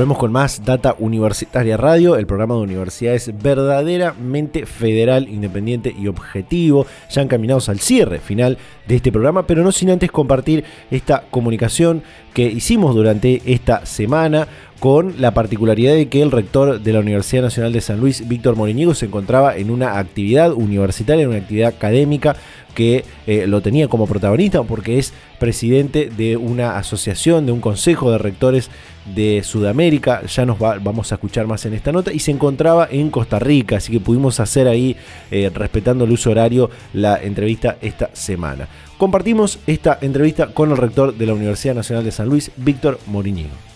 Volvemos 0.03 0.17
con 0.17 0.33
más 0.33 0.65
Data 0.65 0.97
Universitaria 0.99 1.77
Radio, 1.77 2.17
el 2.17 2.27
programa 2.27 2.55
de 2.55 2.59
universidades 2.59 3.31
verdaderamente 3.41 4.65
federal, 4.65 5.29
independiente 5.29 5.95
y 5.97 6.07
objetivo. 6.07 6.85
Ya 7.09 7.21
encaminados 7.21 7.69
al 7.69 7.79
cierre 7.79 8.19
final 8.19 8.57
de 8.85 8.97
este 8.97 9.13
programa, 9.13 9.47
pero 9.47 9.63
no 9.63 9.71
sin 9.71 9.91
antes 9.91 10.11
compartir 10.11 10.65
esta 10.91 11.23
comunicación 11.31 12.03
que 12.33 12.43
hicimos 12.43 12.95
durante 12.95 13.41
esta 13.45 13.85
semana 13.85 14.49
con 14.81 15.21
la 15.21 15.33
particularidad 15.33 15.93
de 15.93 16.09
que 16.09 16.21
el 16.21 16.31
rector 16.31 16.81
de 16.81 16.91
la 16.91 16.99
Universidad 16.99 17.43
Nacional 17.43 17.71
de 17.71 17.79
San 17.79 18.01
Luis, 18.01 18.27
Víctor 18.27 18.57
Morinigo, 18.57 18.93
se 18.95 19.05
encontraba 19.05 19.55
en 19.55 19.71
una 19.71 19.99
actividad 19.99 20.51
universitaria, 20.51 21.23
en 21.23 21.29
una 21.29 21.37
actividad 21.37 21.69
académica 21.69 22.35
que 22.75 23.05
eh, 23.27 23.47
lo 23.47 23.61
tenía 23.61 23.87
como 23.87 24.07
protagonista 24.07 24.63
porque 24.63 24.99
es 24.99 25.13
presidente 25.39 26.09
de 26.09 26.35
una 26.35 26.77
asociación, 26.77 27.45
de 27.45 27.53
un 27.53 27.61
consejo 27.61 28.11
de 28.11 28.17
rectores 28.17 28.69
de 29.05 29.41
Sudamérica, 29.43 30.25
ya 30.25 30.45
nos 30.45 30.59
vamos 30.59 31.11
a 31.11 31.15
escuchar 31.15 31.47
más 31.47 31.65
en 31.65 31.73
esta 31.73 31.91
nota, 31.91 32.11
y 32.13 32.19
se 32.19 32.31
encontraba 32.31 32.87
en 32.89 33.09
Costa 33.09 33.39
Rica, 33.39 33.77
así 33.77 33.91
que 33.91 33.99
pudimos 33.99 34.39
hacer 34.39 34.67
ahí, 34.67 34.95
eh, 35.31 35.51
respetando 35.53 36.05
el 36.05 36.11
uso 36.11 36.31
horario, 36.31 36.69
la 36.93 37.21
entrevista 37.21 37.77
esta 37.81 38.09
semana. 38.13 38.67
Compartimos 38.97 39.59
esta 39.67 39.97
entrevista 40.01 40.47
con 40.47 40.71
el 40.71 40.77
rector 40.77 41.15
de 41.15 41.25
la 41.25 41.33
Universidad 41.33 41.75
Nacional 41.75 42.05
de 42.05 42.11
San 42.11 42.29
Luis, 42.29 42.51
Víctor 42.57 42.99
Moriñino. 43.07 43.72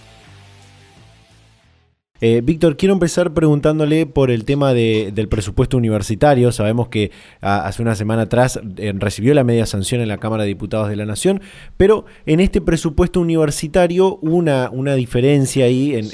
Eh, 2.19 2.41
Víctor, 2.43 2.77
quiero 2.77 2.93
empezar 2.93 3.33
preguntándole 3.33 4.05
por 4.05 4.31
el 4.31 4.43
tema 4.43 4.73
del 4.73 5.27
presupuesto 5.27 5.77
universitario. 5.77 6.51
Sabemos 6.51 6.87
que 6.87 7.11
hace 7.41 7.81
una 7.81 7.95
semana 7.95 8.23
atrás 8.23 8.59
eh, 8.77 8.93
recibió 8.95 9.33
la 9.33 9.43
media 9.43 9.65
sanción 9.65 10.01
en 10.01 10.07
la 10.07 10.17
Cámara 10.17 10.43
de 10.43 10.49
Diputados 10.49 10.89
de 10.89 10.95
la 10.95 11.05
Nación, 11.05 11.41
pero 11.77 12.05
en 12.25 12.39
este 12.39 12.61
presupuesto 12.61 13.19
universitario 13.19 14.17
hubo 14.21 14.35
una, 14.35 14.69
una 14.71 14.95
diferencia 14.95 15.65
ahí 15.65 15.95
en, 15.95 16.07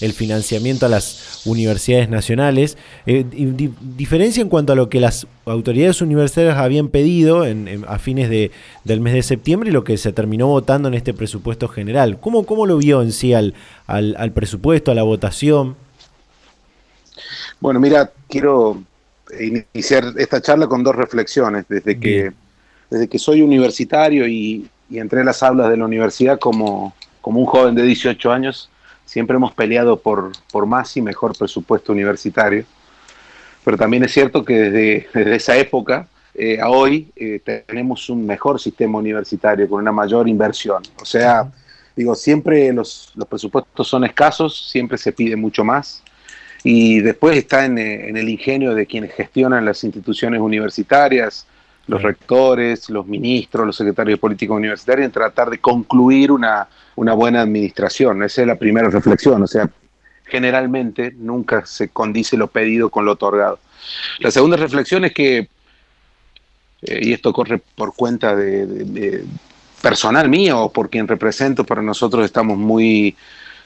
el 0.00 0.12
financiamiento 0.12 0.86
a 0.86 0.88
las 0.88 1.42
universidades 1.46 2.08
nacionales. 2.08 2.76
Eh, 3.06 3.24
diferencia 3.96 4.42
en 4.42 4.48
cuanto 4.48 4.72
a 4.72 4.76
lo 4.76 4.88
que 4.88 5.00
las 5.00 5.26
autoridades 5.46 6.02
universitarias 6.02 6.56
habían 6.58 6.88
pedido 6.88 7.44
a 7.86 7.98
fines 7.98 8.28
de, 8.28 8.50
del 8.84 9.00
mes 9.00 9.14
de 9.14 9.22
septiembre 9.22 9.70
y 9.70 9.72
lo 9.72 9.84
que 9.84 9.96
se 9.96 10.12
terminó 10.12 10.46
votando 10.48 10.88
en 10.88 10.94
este 10.94 11.14
presupuesto 11.14 11.68
general. 11.68 12.20
¿Cómo, 12.20 12.44
cómo 12.44 12.66
lo 12.66 12.76
vio 12.76 13.00
en 13.02 13.12
sí 13.12 13.32
al, 13.32 13.54
al, 13.88 14.32
presupuesto, 14.32 14.92
a 14.92 14.94
la 14.94 15.02
votación? 15.02 15.76
Bueno, 17.58 17.80
mira, 17.80 18.12
quiero 18.28 18.80
iniciar 19.74 20.04
esta 20.16 20.40
charla 20.40 20.68
con 20.68 20.84
dos 20.84 20.94
reflexiones. 20.94 21.66
Desde 21.68 21.98
que, 21.98 22.32
desde 22.88 23.08
que 23.08 23.18
soy 23.18 23.42
universitario 23.42 24.28
y, 24.28 24.70
entré 24.90 25.22
a 25.22 25.24
las 25.24 25.42
aulas 25.42 25.68
de 25.68 25.76
la 25.76 25.84
universidad 25.84 26.38
como, 26.38 26.94
como 27.20 27.40
un 27.40 27.46
joven 27.46 27.74
de 27.74 27.82
18 27.82 28.30
años, 28.30 28.70
siempre 29.04 29.36
hemos 29.36 29.52
peleado 29.52 29.98
por, 29.98 30.30
por 30.52 30.66
más 30.66 30.96
y 30.96 31.02
mejor 31.02 31.36
presupuesto 31.36 31.92
universitario 31.92 32.64
pero 33.68 33.76
también 33.76 34.02
es 34.02 34.12
cierto 34.12 34.42
que 34.42 34.54
desde, 34.54 35.34
esa 35.36 35.54
época 35.54 36.08
eh, 36.34 36.58
a 36.58 36.70
hoy 36.70 37.10
eh, 37.14 37.38
tenemos 37.66 38.08
un 38.08 38.24
mejor 38.24 38.58
sistema 38.58 38.96
universitario 38.96 39.68
con 39.68 39.82
una 39.82 39.92
mayor 39.92 40.26
inversión. 40.26 40.82
O 40.98 41.04
sea, 41.04 41.52
digo, 41.98 42.14
siempre 42.14 42.72
los, 42.72 43.12
presupuestos 43.28 43.88
son 43.88 44.04
escasos, 44.04 44.70
siempre 44.70 44.96
se 44.96 45.12
pide 45.12 45.34
mucho 45.34 45.64
más. 45.64 46.04
Y 46.62 47.00
después 47.00 47.36
está 47.36 47.64
en, 47.64 47.76
eh, 47.76 48.10
el 48.10 48.28
ingenio 48.28 48.72
de 48.72 48.86
quienes 48.86 49.12
gestionan 49.12 49.64
las 49.64 49.82
instituciones 49.82 50.40
universitarias, 50.40 51.44
los 51.88 52.00
rectores, 52.00 52.88
los 52.88 53.04
ministros, 53.06 53.66
los 53.66 53.76
secretarios 53.76 54.16
de 54.16 54.20
política 54.20 54.52
universitaria, 54.52 55.04
en 55.04 55.10
tratar 55.10 55.50
de 55.50 55.58
concluir 55.58 56.30
una, 56.30 56.68
una 56.94 57.14
buena 57.14 57.40
administración. 57.40 58.22
Esa 58.22 58.42
es 58.42 58.46
la 58.46 58.56
primera 58.56 58.88
reflexión. 58.90 59.42
O 59.42 59.48
sea, 59.48 59.68
generalmente 60.24 61.12
nunca 61.16 61.66
se 61.66 61.88
condice 61.88 62.36
lo 62.36 62.46
pedido 62.46 62.90
con 62.90 63.06
lo 63.06 63.12
otorgado. 63.12 63.58
La 64.20 64.30
segunda 64.30 64.56
reflexión 64.56 65.04
es 65.04 65.12
que, 65.12 65.48
eh, 66.82 67.00
y 67.02 67.12
esto 67.12 67.32
corre 67.32 67.60
por 67.74 67.92
cuenta 67.96 68.36
de, 68.36 69.24
personal 69.80 70.28
mío 70.28 70.60
o 70.60 70.72
por 70.72 70.90
quien 70.90 71.08
represento, 71.08 71.64
para 71.64 71.82
nosotros 71.82 72.24
estamos 72.24 72.58
muy 72.58 73.16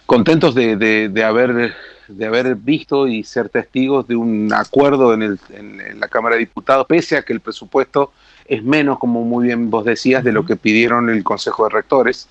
contentos 0.06 0.54
de, 0.54 1.24
haber 1.24 1.74
de 2.08 2.26
haber 2.26 2.56
visto 2.56 3.06
y 3.06 3.24
ser 3.24 3.48
testigos 3.48 4.06
de 4.06 4.16
un 4.16 4.52
acuerdo 4.52 5.14
en, 5.14 5.22
el, 5.22 5.40
en, 5.50 6.00
la 6.00 6.08
Cámara 6.08 6.34
de 6.34 6.40
Diputados, 6.40 6.86
pese 6.86 7.16
a 7.16 7.22
que 7.22 7.32
el 7.32 7.40
presupuesto 7.40 8.12
es 8.46 8.62
menos, 8.62 8.98
como 8.98 9.24
muy 9.24 9.46
bien 9.46 9.70
vos 9.70 9.84
decías, 9.84 10.24
de 10.24 10.32
lo 10.32 10.44
que 10.44 10.56
pidieron 10.56 11.08
el 11.08 11.24
Consejo 11.24 11.64
de 11.64 11.70
Rectores, 11.70 12.28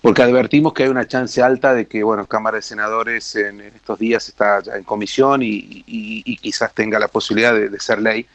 porque 0.00 0.22
advertimos 0.22 0.72
que 0.72 0.82
hay 0.82 0.88
una 0.88 1.06
chance 1.06 1.40
alta 1.42 1.74
de 1.74 1.86
que, 1.86 2.02
bueno, 2.02 2.26
Cámara 2.26 2.56
de 2.56 2.62
Senadores 2.62 3.36
en, 3.36 3.60
estos 3.60 3.98
días 3.98 4.28
está 4.28 4.60
ya 4.60 4.74
en 4.74 4.84
comisión 4.84 5.42
y, 5.42 6.36
quizás 6.40 6.74
tenga 6.74 6.98
la 6.98 7.08
posibilidad 7.08 7.54
de, 7.54 7.78
ser 7.78 8.00
ley, 8.00 8.26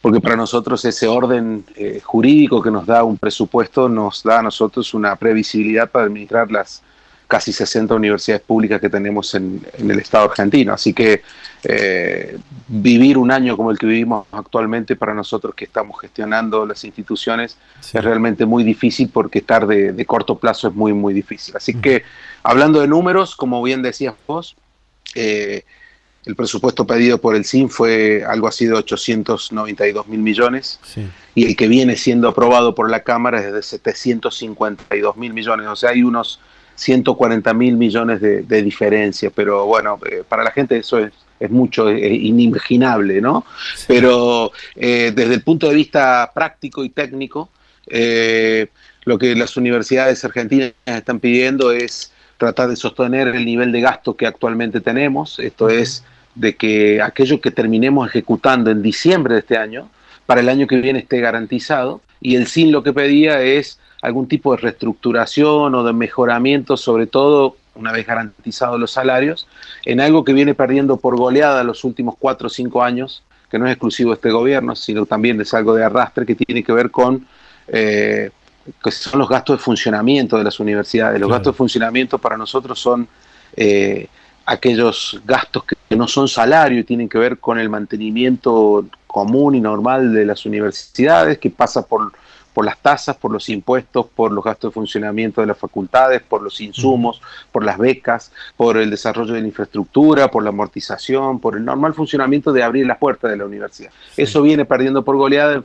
porque 0.00 0.20
para 0.20 0.36
nosotros 0.36 0.84
ese 0.84 1.06
orden 1.06 1.64
eh, 1.76 2.00
jurídico 2.02 2.62
que 2.62 2.70
nos 2.70 2.86
da 2.86 3.04
un 3.04 3.16
presupuesto 3.18 3.88
nos 3.88 4.22
da 4.22 4.40
a 4.40 4.42
nosotros 4.42 4.94
una 4.94 5.16
previsibilidad 5.16 5.90
para 5.90 6.06
administrar 6.06 6.50
las 6.50 6.82
casi 7.26 7.52
60 7.52 7.94
universidades 7.94 8.42
públicas 8.42 8.80
que 8.80 8.88
tenemos 8.88 9.34
en, 9.34 9.60
el 9.78 9.98
Estado 9.98 10.30
argentino. 10.30 10.72
Así 10.72 10.92
que 10.92 11.22
eh, 11.64 12.38
vivir 12.68 13.18
un 13.18 13.30
año 13.30 13.56
como 13.56 13.70
el 13.70 13.78
que 13.78 13.86
vivimos 13.86 14.26
actualmente 14.30 14.94
para 14.96 15.14
nosotros 15.14 15.54
que 15.54 15.64
estamos 15.64 16.00
gestionando 16.00 16.66
las 16.66 16.84
instituciones 16.84 17.56
es 17.80 18.04
realmente 18.04 18.44
muy 18.44 18.62
difícil 18.62 19.08
porque 19.12 19.38
estar 19.38 19.66
de, 19.66 20.04
corto 20.06 20.38
plazo 20.38 20.68
es 20.68 20.74
muy, 20.74 20.92
muy 20.92 21.14
difícil. 21.14 21.56
Así 21.56 21.74
que 21.74 22.02
hablando 22.42 22.80
de 22.80 22.88
números, 22.88 23.34
como 23.36 23.62
bien 23.62 23.82
decías 23.82 24.14
vos, 24.26 24.54
eh, 25.14 25.64
el 26.26 26.36
presupuesto 26.36 26.86
pedido 26.86 27.18
por 27.18 27.36
el 27.36 27.44
CIN 27.44 27.68
fue 27.68 28.24
algo 28.26 28.48
así 28.48 28.66
de 28.66 28.72
892 28.74 30.06
mil 30.08 30.20
millones. 30.20 30.80
Y 31.34 31.46
el 31.46 31.56
que 31.56 31.68
viene 31.68 31.96
siendo 31.96 32.28
aprobado 32.28 32.74
por 32.74 32.90
la 32.90 33.00
Cámara 33.00 33.40
es 33.40 33.52
de 33.52 33.62
752 33.62 35.16
mil 35.16 35.34
millones. 35.34 35.66
O 35.66 35.76
sea, 35.76 35.90
hay 35.90 36.02
unos 36.02 36.40
140 36.76 37.52
mil 37.54 37.76
millones 37.76 38.20
de, 38.20 38.62
diferencia, 38.62 39.30
pero 39.30 39.66
bueno, 39.66 39.98
eh, 40.10 40.22
para 40.26 40.42
la 40.42 40.50
gente 40.50 40.78
eso 40.78 40.98
es, 40.98 41.12
es 41.38 41.50
mucho, 41.50 41.88
es 41.88 42.12
inimaginable, 42.12 43.20
¿no? 43.20 43.44
Pero 43.86 44.50
eh, 44.74 45.12
desde 45.14 45.34
el 45.34 45.42
punto 45.42 45.68
de 45.68 45.74
vista 45.74 46.30
práctico 46.34 46.84
y 46.84 46.88
técnico, 46.88 47.50
eh, 47.86 48.68
lo 49.04 49.18
que 49.18 49.34
las 49.34 49.56
universidades 49.56 50.24
argentinas 50.24 50.72
están 50.86 51.20
pidiendo 51.20 51.70
es 51.70 52.12
tratar 52.38 52.68
de 52.68 52.76
sostener 52.76 53.28
el 53.28 53.44
nivel 53.44 53.70
de 53.70 53.82
gasto 53.82 54.16
que 54.16 54.26
actualmente 54.26 54.80
tenemos, 54.80 55.38
esto 55.38 55.68
es 55.68 56.02
de 56.34 56.56
que 56.56 57.00
aquello 57.00 57.40
que 57.40 57.50
terminemos 57.50 58.08
ejecutando 58.08 58.70
en 58.70 58.82
diciembre 58.82 59.34
de 59.34 59.40
este 59.40 59.56
año, 59.56 59.88
para 60.26 60.40
el 60.40 60.48
año 60.48 60.66
que 60.66 60.76
viene 60.76 61.00
esté 61.00 61.20
garantizado, 61.20 62.00
y 62.20 62.36
el 62.36 62.46
SIN 62.46 62.72
lo 62.72 62.82
que 62.82 62.92
pedía 62.92 63.42
es 63.42 63.78
algún 64.02 64.28
tipo 64.28 64.52
de 64.52 64.62
reestructuración 64.62 65.74
o 65.74 65.84
de 65.84 65.92
mejoramiento, 65.92 66.76
sobre 66.76 67.06
todo 67.06 67.56
una 67.74 67.92
vez 67.92 68.06
garantizados 68.06 68.78
los 68.78 68.92
salarios, 68.92 69.46
en 69.84 70.00
algo 70.00 70.24
que 70.24 70.32
viene 70.32 70.54
perdiendo 70.54 70.96
por 70.96 71.16
goleada 71.16 71.64
los 71.64 71.84
últimos 71.84 72.14
cuatro 72.18 72.46
o 72.46 72.50
cinco 72.50 72.82
años, 72.82 73.22
que 73.50 73.58
no 73.58 73.66
es 73.66 73.72
exclusivo 73.72 74.10
de 74.10 74.14
este 74.14 74.30
gobierno, 74.30 74.76
sino 74.76 75.06
también 75.06 75.40
es 75.40 75.52
algo 75.54 75.74
de 75.74 75.84
arrastre 75.84 76.26
que 76.26 76.34
tiene 76.34 76.62
que 76.62 76.72
ver 76.72 76.90
con 76.90 77.26
eh, 77.68 78.30
que 78.82 78.90
son 78.90 79.18
los 79.18 79.28
gastos 79.28 79.58
de 79.58 79.62
funcionamiento 79.62 80.38
de 80.38 80.44
las 80.44 80.58
universidades. 80.60 81.20
Los 81.20 81.30
gastos 81.30 81.54
de 81.54 81.56
funcionamiento 81.56 82.18
para 82.18 82.36
nosotros 82.36 82.78
son 82.78 83.06
eh, 83.56 84.08
aquellos 84.46 85.20
gastos 85.24 85.64
que 85.64 85.96
no 85.96 86.08
son 86.08 86.28
salario 86.28 86.78
y 86.78 86.84
tienen 86.84 87.08
que 87.08 87.18
ver 87.18 87.38
con 87.38 87.58
el 87.58 87.68
mantenimiento 87.68 88.86
común 89.06 89.54
y 89.54 89.60
normal 89.60 90.12
de 90.12 90.26
las 90.26 90.44
universidades, 90.44 91.38
que 91.38 91.50
pasa 91.50 91.86
por 91.86 92.12
por 92.54 92.64
las 92.64 92.78
tasas, 92.78 93.16
por 93.16 93.32
los 93.32 93.48
impuestos, 93.48 94.06
por 94.14 94.32
los 94.32 94.42
gastos 94.42 94.70
de 94.70 94.74
funcionamiento 94.74 95.40
de 95.40 95.48
las 95.48 95.58
facultades, 95.58 96.22
por 96.22 96.40
los 96.40 96.60
insumos, 96.60 97.20
por 97.50 97.64
las 97.64 97.76
becas, 97.76 98.32
por 98.56 98.78
el 98.78 98.88
desarrollo 98.90 99.34
de 99.34 99.40
la 99.40 99.48
infraestructura, 99.48 100.30
por 100.30 100.44
la 100.44 100.50
amortización, 100.50 101.40
por 101.40 101.56
el 101.56 101.64
normal 101.64 101.92
funcionamiento 101.94 102.52
de 102.52 102.62
abrir 102.62 102.86
las 102.86 102.98
puertas 102.98 103.32
de 103.32 103.36
la 103.36 103.44
universidad. 103.44 103.90
Eso 104.16 104.40
viene 104.40 104.64
perdiendo 104.64 105.04
por 105.04 105.16
goleada 105.16 105.54
en 105.54 105.64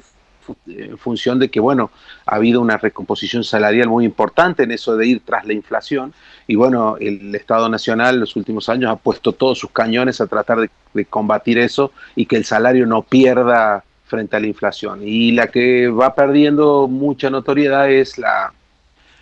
función 0.97 1.39
de 1.39 1.49
que, 1.49 1.59
bueno, 1.59 1.91
ha 2.25 2.35
habido 2.35 2.61
una 2.61 2.77
recomposición 2.77 3.43
salarial 3.43 3.87
muy 3.87 4.05
importante 4.05 4.63
en 4.63 4.71
eso 4.71 4.95
de 4.97 5.07
ir 5.07 5.21
tras 5.25 5.45
la 5.45 5.53
inflación 5.53 6.13
y, 6.47 6.55
bueno, 6.55 6.97
el 6.99 7.33
Estado 7.35 7.69
Nacional 7.69 8.15
en 8.15 8.21
los 8.21 8.35
últimos 8.35 8.69
años 8.69 8.91
ha 8.91 8.95
puesto 8.95 9.33
todos 9.33 9.59
sus 9.59 9.71
cañones 9.71 10.21
a 10.21 10.27
tratar 10.27 10.59
de, 10.59 10.69
de 10.93 11.05
combatir 11.05 11.57
eso 11.59 11.91
y 12.15 12.25
que 12.25 12.35
el 12.35 12.45
salario 12.45 12.85
no 12.85 13.01
pierda 13.03 13.83
frente 14.05 14.35
a 14.35 14.39
la 14.39 14.47
inflación. 14.47 15.01
Y 15.03 15.31
la 15.31 15.47
que 15.47 15.87
va 15.87 16.15
perdiendo 16.15 16.87
mucha 16.87 17.29
notoriedad 17.29 17.89
es 17.89 18.17
la, 18.17 18.51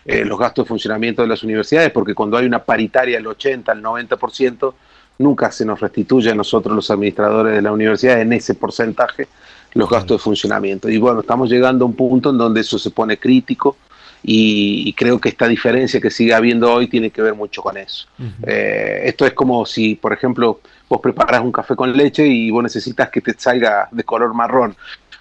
eh, 0.06 0.24
los 0.24 0.40
gastos 0.40 0.64
de 0.64 0.70
funcionamiento 0.70 1.22
de 1.22 1.28
las 1.28 1.44
universidades, 1.44 1.92
porque 1.92 2.16
cuando 2.16 2.38
hay 2.38 2.46
una 2.46 2.64
paritaria 2.64 3.18
del 3.18 3.28
80 3.28 3.74
al 3.74 3.84
90%, 3.84 4.74
nunca 5.20 5.52
se 5.52 5.66
nos 5.66 5.82
restituye 5.82 6.32
a 6.32 6.36
nosotros 6.36 6.74
los 6.74 6.90
administradores 6.90 7.54
de 7.54 7.62
la 7.62 7.74
universidad 7.74 8.22
en 8.22 8.32
ese 8.32 8.56
porcentaje 8.56 9.28
los 9.74 9.90
gastos 9.90 10.18
de 10.18 10.24
funcionamiento. 10.24 10.90
Y 10.90 10.98
bueno, 10.98 11.22
estamos 11.22 11.50
llegando 11.50 11.86
a 11.86 11.88
un 11.88 11.96
punto 11.96 12.30
en 12.30 12.38
donde 12.38 12.62
eso 12.62 12.80
se 12.80 12.92
pone 12.92 13.18
crítico 13.18 13.78
y, 14.24 14.92
creo 14.94 15.20
que 15.20 15.30
esta 15.30 15.48
diferencia 15.48 16.02
que 16.02 16.10
sigue 16.10 16.34
habiendo 16.34 16.74
hoy 16.74 16.88
tiene 16.88 17.12
que 17.12 17.22
ver 17.22 17.36
mucho 17.36 17.62
con 17.62 17.78
eso. 17.78 18.08
Eh, 18.46 19.04
esto 19.06 19.26
es 19.26 19.34
como 19.34 19.66
si, 19.66 19.96
por 19.96 20.12
ejemplo, 20.12 20.60
vos 20.90 21.00
preparas 21.02 21.42
un 21.42 21.52
café 21.52 21.76
con 21.76 21.96
leche 21.96 22.28
y 22.28 22.50
vos 22.50 22.64
necesitas 22.64 23.10
que 23.10 23.22
te 23.22 23.34
salga 23.38 23.88
de 23.92 24.04
color 24.04 24.34
marrón. 24.34 24.76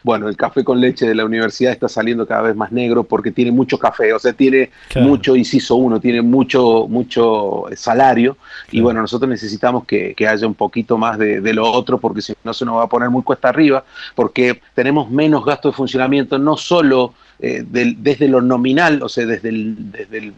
Bueno, 0.06 0.28
el 0.28 0.36
café 0.36 0.62
con 0.62 0.80
leche 0.80 1.04
de 1.04 1.16
la 1.16 1.24
universidad 1.24 1.72
está 1.72 1.88
saliendo 1.88 2.28
cada 2.28 2.42
vez 2.42 2.54
más 2.54 2.70
negro 2.70 3.02
porque 3.02 3.32
tiene 3.32 3.50
mucho 3.50 3.76
café, 3.76 4.12
o 4.12 4.20
sea, 4.20 4.32
tiene 4.32 4.70
mucho 4.94 5.34
inciso 5.34 5.74
uno, 5.74 5.98
tiene 5.98 6.22
mucho, 6.22 6.86
mucho 6.88 7.64
salario. 7.74 8.36
Y 8.70 8.80
bueno, 8.80 9.00
nosotros 9.00 9.28
necesitamos 9.28 9.84
que, 9.84 10.14
haya 10.28 10.46
un 10.46 10.54
poquito 10.54 10.96
más 10.96 11.18
de, 11.18 11.40
de, 11.40 11.52
lo 11.52 11.68
otro 11.68 11.98
porque 11.98 12.22
si 12.22 12.34
no 12.44 12.54
se 12.54 12.64
nos 12.64 12.76
va 12.76 12.84
a 12.84 12.88
poner 12.88 13.10
muy 13.10 13.24
cuesta 13.24 13.48
arriba, 13.48 13.82
porque 14.14 14.60
tenemos 14.76 15.10
menos 15.10 15.44
gasto 15.44 15.70
de 15.70 15.74
funcionamiento, 15.74 16.38
no 16.38 16.56
solo 16.56 17.12
eh, 17.38 17.64
desde 17.66 18.28
lo 18.28 18.40
nominal, 18.40 19.02
o 19.02 19.10
sea, 19.10 19.26
desde, 19.26 19.50
desde, 19.50 20.32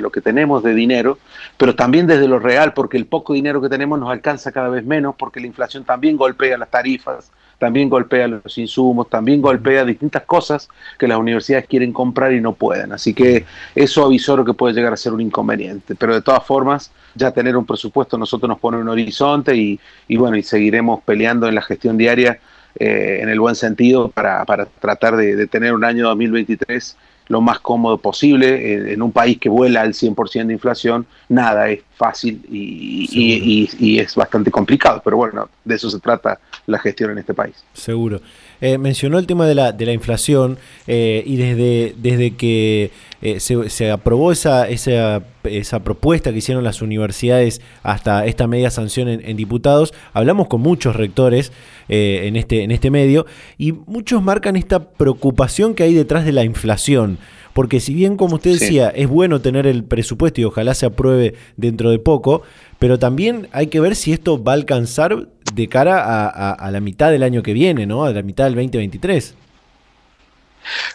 lo 0.00 0.10
que 0.10 0.20
tenemos 0.20 0.64
de 0.64 0.74
dinero, 0.74 1.18
pero 1.56 1.76
también 1.76 2.08
desde 2.08 2.26
lo 2.26 2.40
real, 2.40 2.72
porque 2.72 2.96
el 2.96 3.06
poco 3.06 3.34
dinero 3.34 3.60
que 3.60 3.68
tenemos 3.68 4.00
nos 4.00 4.10
alcanza 4.10 4.50
cada 4.50 4.68
vez 4.68 4.84
menos, 4.84 5.14
porque 5.16 5.40
la 5.40 5.46
inflación 5.46 5.84
también 5.84 6.16
golpea 6.16 6.58
las 6.58 6.70
tarifas, 6.70 7.30
también 7.60 7.90
golpea 7.90 8.26
los 8.26 8.56
insumos, 8.56 9.10
también 9.10 9.42
golpea 9.42 9.84
distintas 9.84 10.22
cosas 10.22 10.66
que 10.98 11.06
las 11.06 11.18
universidades 11.18 11.66
quieren 11.66 11.92
comprar 11.92 12.32
y 12.32 12.40
no 12.40 12.54
pueden. 12.54 12.90
Así 12.92 13.12
que 13.12 13.44
eso 13.74 14.02
avisoro 14.02 14.46
que 14.46 14.54
puede 14.54 14.72
llegar 14.72 14.94
a 14.94 14.96
ser 14.96 15.12
un 15.12 15.20
inconveniente. 15.20 15.94
Pero 15.94 16.14
de 16.14 16.22
todas 16.22 16.42
formas, 16.44 16.90
ya 17.14 17.30
tener 17.32 17.58
un 17.58 17.66
presupuesto 17.66 18.16
nosotros 18.16 18.48
nos 18.48 18.58
pone 18.58 18.78
un 18.78 18.88
horizonte 18.88 19.54
y, 19.54 19.78
y 20.08 20.16
bueno, 20.16 20.38
y 20.38 20.42
seguiremos 20.42 21.02
peleando 21.02 21.48
en 21.48 21.54
la 21.54 21.60
gestión 21.60 21.98
diaria 21.98 22.40
eh, 22.76 23.18
en 23.20 23.28
el 23.28 23.38
buen 23.38 23.56
sentido 23.56 24.08
para, 24.08 24.44
para 24.46 24.64
tratar 24.64 25.16
de, 25.16 25.46
tener 25.48 25.74
un 25.74 25.84
año 25.84 26.06
2023 26.06 26.96
lo 27.30 27.40
más 27.40 27.60
cómodo 27.60 27.96
posible. 27.96 28.92
En, 28.92 29.00
un 29.00 29.12
país 29.12 29.38
que 29.38 29.48
vuela 29.48 29.82
al 29.82 29.94
100% 29.94 30.46
de 30.46 30.52
inflación, 30.52 31.06
nada 31.28 31.70
es 31.70 31.80
fácil 31.94 32.42
y, 32.50 33.68
y, 33.78 33.98
es 34.00 34.14
bastante 34.16 34.50
complicado, 34.50 35.00
pero 35.04 35.16
bueno, 35.16 35.48
de 35.64 35.76
eso 35.76 35.88
se 35.88 36.00
trata 36.00 36.40
la 36.66 36.78
gestión 36.80 37.12
en 37.12 37.18
este 37.18 37.32
país. 37.32 37.54
Seguro. 37.72 38.20
Eh, 38.60 38.78
mencionó 38.78 39.18
el 39.18 39.26
tema 39.26 39.46
de 39.46 39.54
la, 39.54 39.72
de 39.72 39.86
la 39.86 39.92
inflación 39.92 40.58
eh, 40.86 41.22
y 41.26 41.36
desde, 41.36 41.94
desde 41.96 42.32
que 42.32 42.90
eh, 43.22 43.40
se, 43.40 43.90
aprobó 43.90 44.32
esa, 44.32 44.68
esa, 44.68 45.22
esa, 45.44 45.80
propuesta 45.80 46.30
que 46.30 46.38
hicieron 46.38 46.62
las 46.64 46.82
universidades 46.82 47.60
hasta 47.82 48.26
esta 48.26 48.46
media 48.46 48.70
sanción 48.70 49.08
en, 49.08 49.36
diputados, 49.36 49.94
hablamos 50.12 50.48
con 50.48 50.60
muchos 50.60 50.96
rectores 50.96 51.52
en, 51.88 52.36
este, 52.36 52.62
en 52.62 52.70
este 52.70 52.90
medio 52.90 53.26
y 53.58 53.72
muchos 53.72 54.22
marcan 54.22 54.56
esta 54.56 54.90
preocupación 54.90 55.74
que 55.74 55.82
hay 55.82 55.94
detrás 55.94 56.24
de 56.24 56.32
la 56.32 56.44
inflación. 56.44 57.18
Porque 57.52 57.80
si 57.80 57.94
bien, 57.94 58.16
como 58.16 58.36
usted 58.36 58.52
decía, 58.52 58.90
es 58.90 59.08
bueno 59.08 59.40
tener 59.40 59.66
el 59.66 59.84
presupuesto 59.84 60.40
y 60.40 60.44
ojalá 60.44 60.74
se 60.74 60.86
apruebe 60.86 61.34
dentro 61.56 61.90
de 61.90 61.98
poco, 61.98 62.42
pero 62.78 62.98
también 62.98 63.48
hay 63.52 63.66
que 63.66 63.80
ver 63.80 63.96
si 63.96 64.12
esto 64.12 64.42
va 64.42 64.52
a 64.52 64.54
alcanzar 64.54 65.28
de 65.52 65.68
cara 65.68 66.28
a, 66.28 66.70
la 66.70 66.80
mitad 66.80 67.10
del 67.10 67.22
año 67.22 67.42
que 67.42 67.52
viene, 67.52 67.86
¿no? 67.86 68.04
A 68.04 68.12
la 68.12 68.22
mitad 68.22 68.44
del 68.44 68.54
2023. 68.54 69.34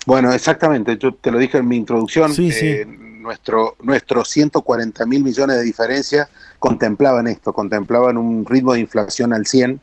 Bueno, 0.05 0.31
exactamente. 0.31 0.97
Yo 0.97 1.13
te 1.13 1.31
lo 1.31 1.39
dije 1.39 1.57
en 1.57 1.67
mi 1.67 1.75
introducción. 1.75 2.33
Sí, 2.33 2.49
eh, 2.53 2.85
nuestro, 2.87 3.75
nuestros 3.81 4.29
140 4.29 5.05
mil 5.05 5.23
millones 5.23 5.57
de 5.57 5.63
diferencia 5.63 6.29
contemplaban 6.59 7.27
esto, 7.27 7.51
contemplaban 7.51 8.17
un 8.17 8.45
ritmo 8.45 8.73
de 8.73 8.79
inflación 8.79 9.33
al 9.33 9.45
100. 9.45 9.81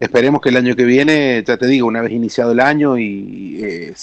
Esperemos 0.00 0.40
que 0.40 0.50
el 0.50 0.56
año 0.56 0.76
que 0.76 0.84
viene, 0.84 1.42
ya 1.44 1.56
te 1.56 1.66
digo, 1.66 1.88
una 1.88 2.02
vez 2.02 2.12
iniciado 2.12 2.52
el 2.52 2.60
año 2.60 2.98
y 2.98 3.60
eh, 3.62 3.94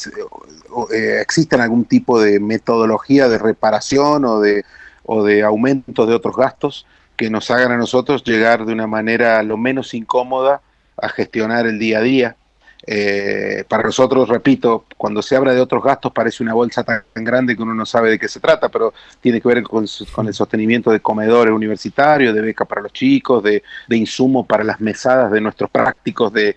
eh, 0.94 1.20
exista 1.22 1.62
algún 1.64 1.86
tipo 1.86 2.20
de 2.20 2.40
metodología 2.40 3.30
de 3.30 3.38
reparación 3.38 4.26
o 4.26 4.42
de, 4.42 4.66
o 5.04 5.24
de 5.24 5.44
aumento 5.44 6.06
de 6.06 6.14
otros 6.14 6.36
gastos, 6.36 6.86
que 7.16 7.30
nos 7.30 7.50
hagan 7.50 7.72
a 7.72 7.78
nosotros 7.78 8.24
llegar 8.26 8.66
de 8.66 8.74
una 8.74 8.88
manera 8.88 9.42
lo 9.44 9.56
menos 9.56 9.94
incómoda 9.94 10.62
a 10.98 11.08
gestionar 11.08 11.66
el 11.66 11.80
día 11.80 12.00
a 12.00 12.02
día. 12.02 12.36
Eh, 12.88 13.64
para 13.68 13.82
nosotros, 13.82 14.30
repito, 14.30 14.86
cuando 14.96 15.24
se 15.24 15.36
habla 15.36 15.56
de 15.56 15.60
otros 15.60 15.84
gastos 15.84 16.12
parece 16.12 16.44
una 16.44 16.54
bolsa 16.54 16.84
tan 16.84 17.04
grande 17.16 17.56
que 17.56 17.64
uno 17.64 17.74
no 17.74 17.86
sabe 17.86 18.12
de 18.12 18.20
qué 18.20 18.28
se 18.28 18.40
trata, 18.40 18.70
pero 18.70 18.94
tiene 19.22 19.42
que 19.42 19.48
ver 19.48 19.64
con, 19.64 19.86
el 20.28 20.34
sostenimiento 20.34 20.92
de 20.92 21.00
comedores 21.00 21.52
universitarios, 21.52 22.36
de 22.36 22.42
beca 22.42 22.66
para 22.66 22.82
los 22.82 22.94
chicos, 22.94 23.42
de, 23.42 23.64
de 23.88 23.98
insumo 23.98 24.46
para 24.46 24.64
las 24.64 24.80
mesadas 24.82 25.32
de 25.32 25.42
nuestros 25.42 25.72
prácticos 25.72 26.32
de, 26.32 26.56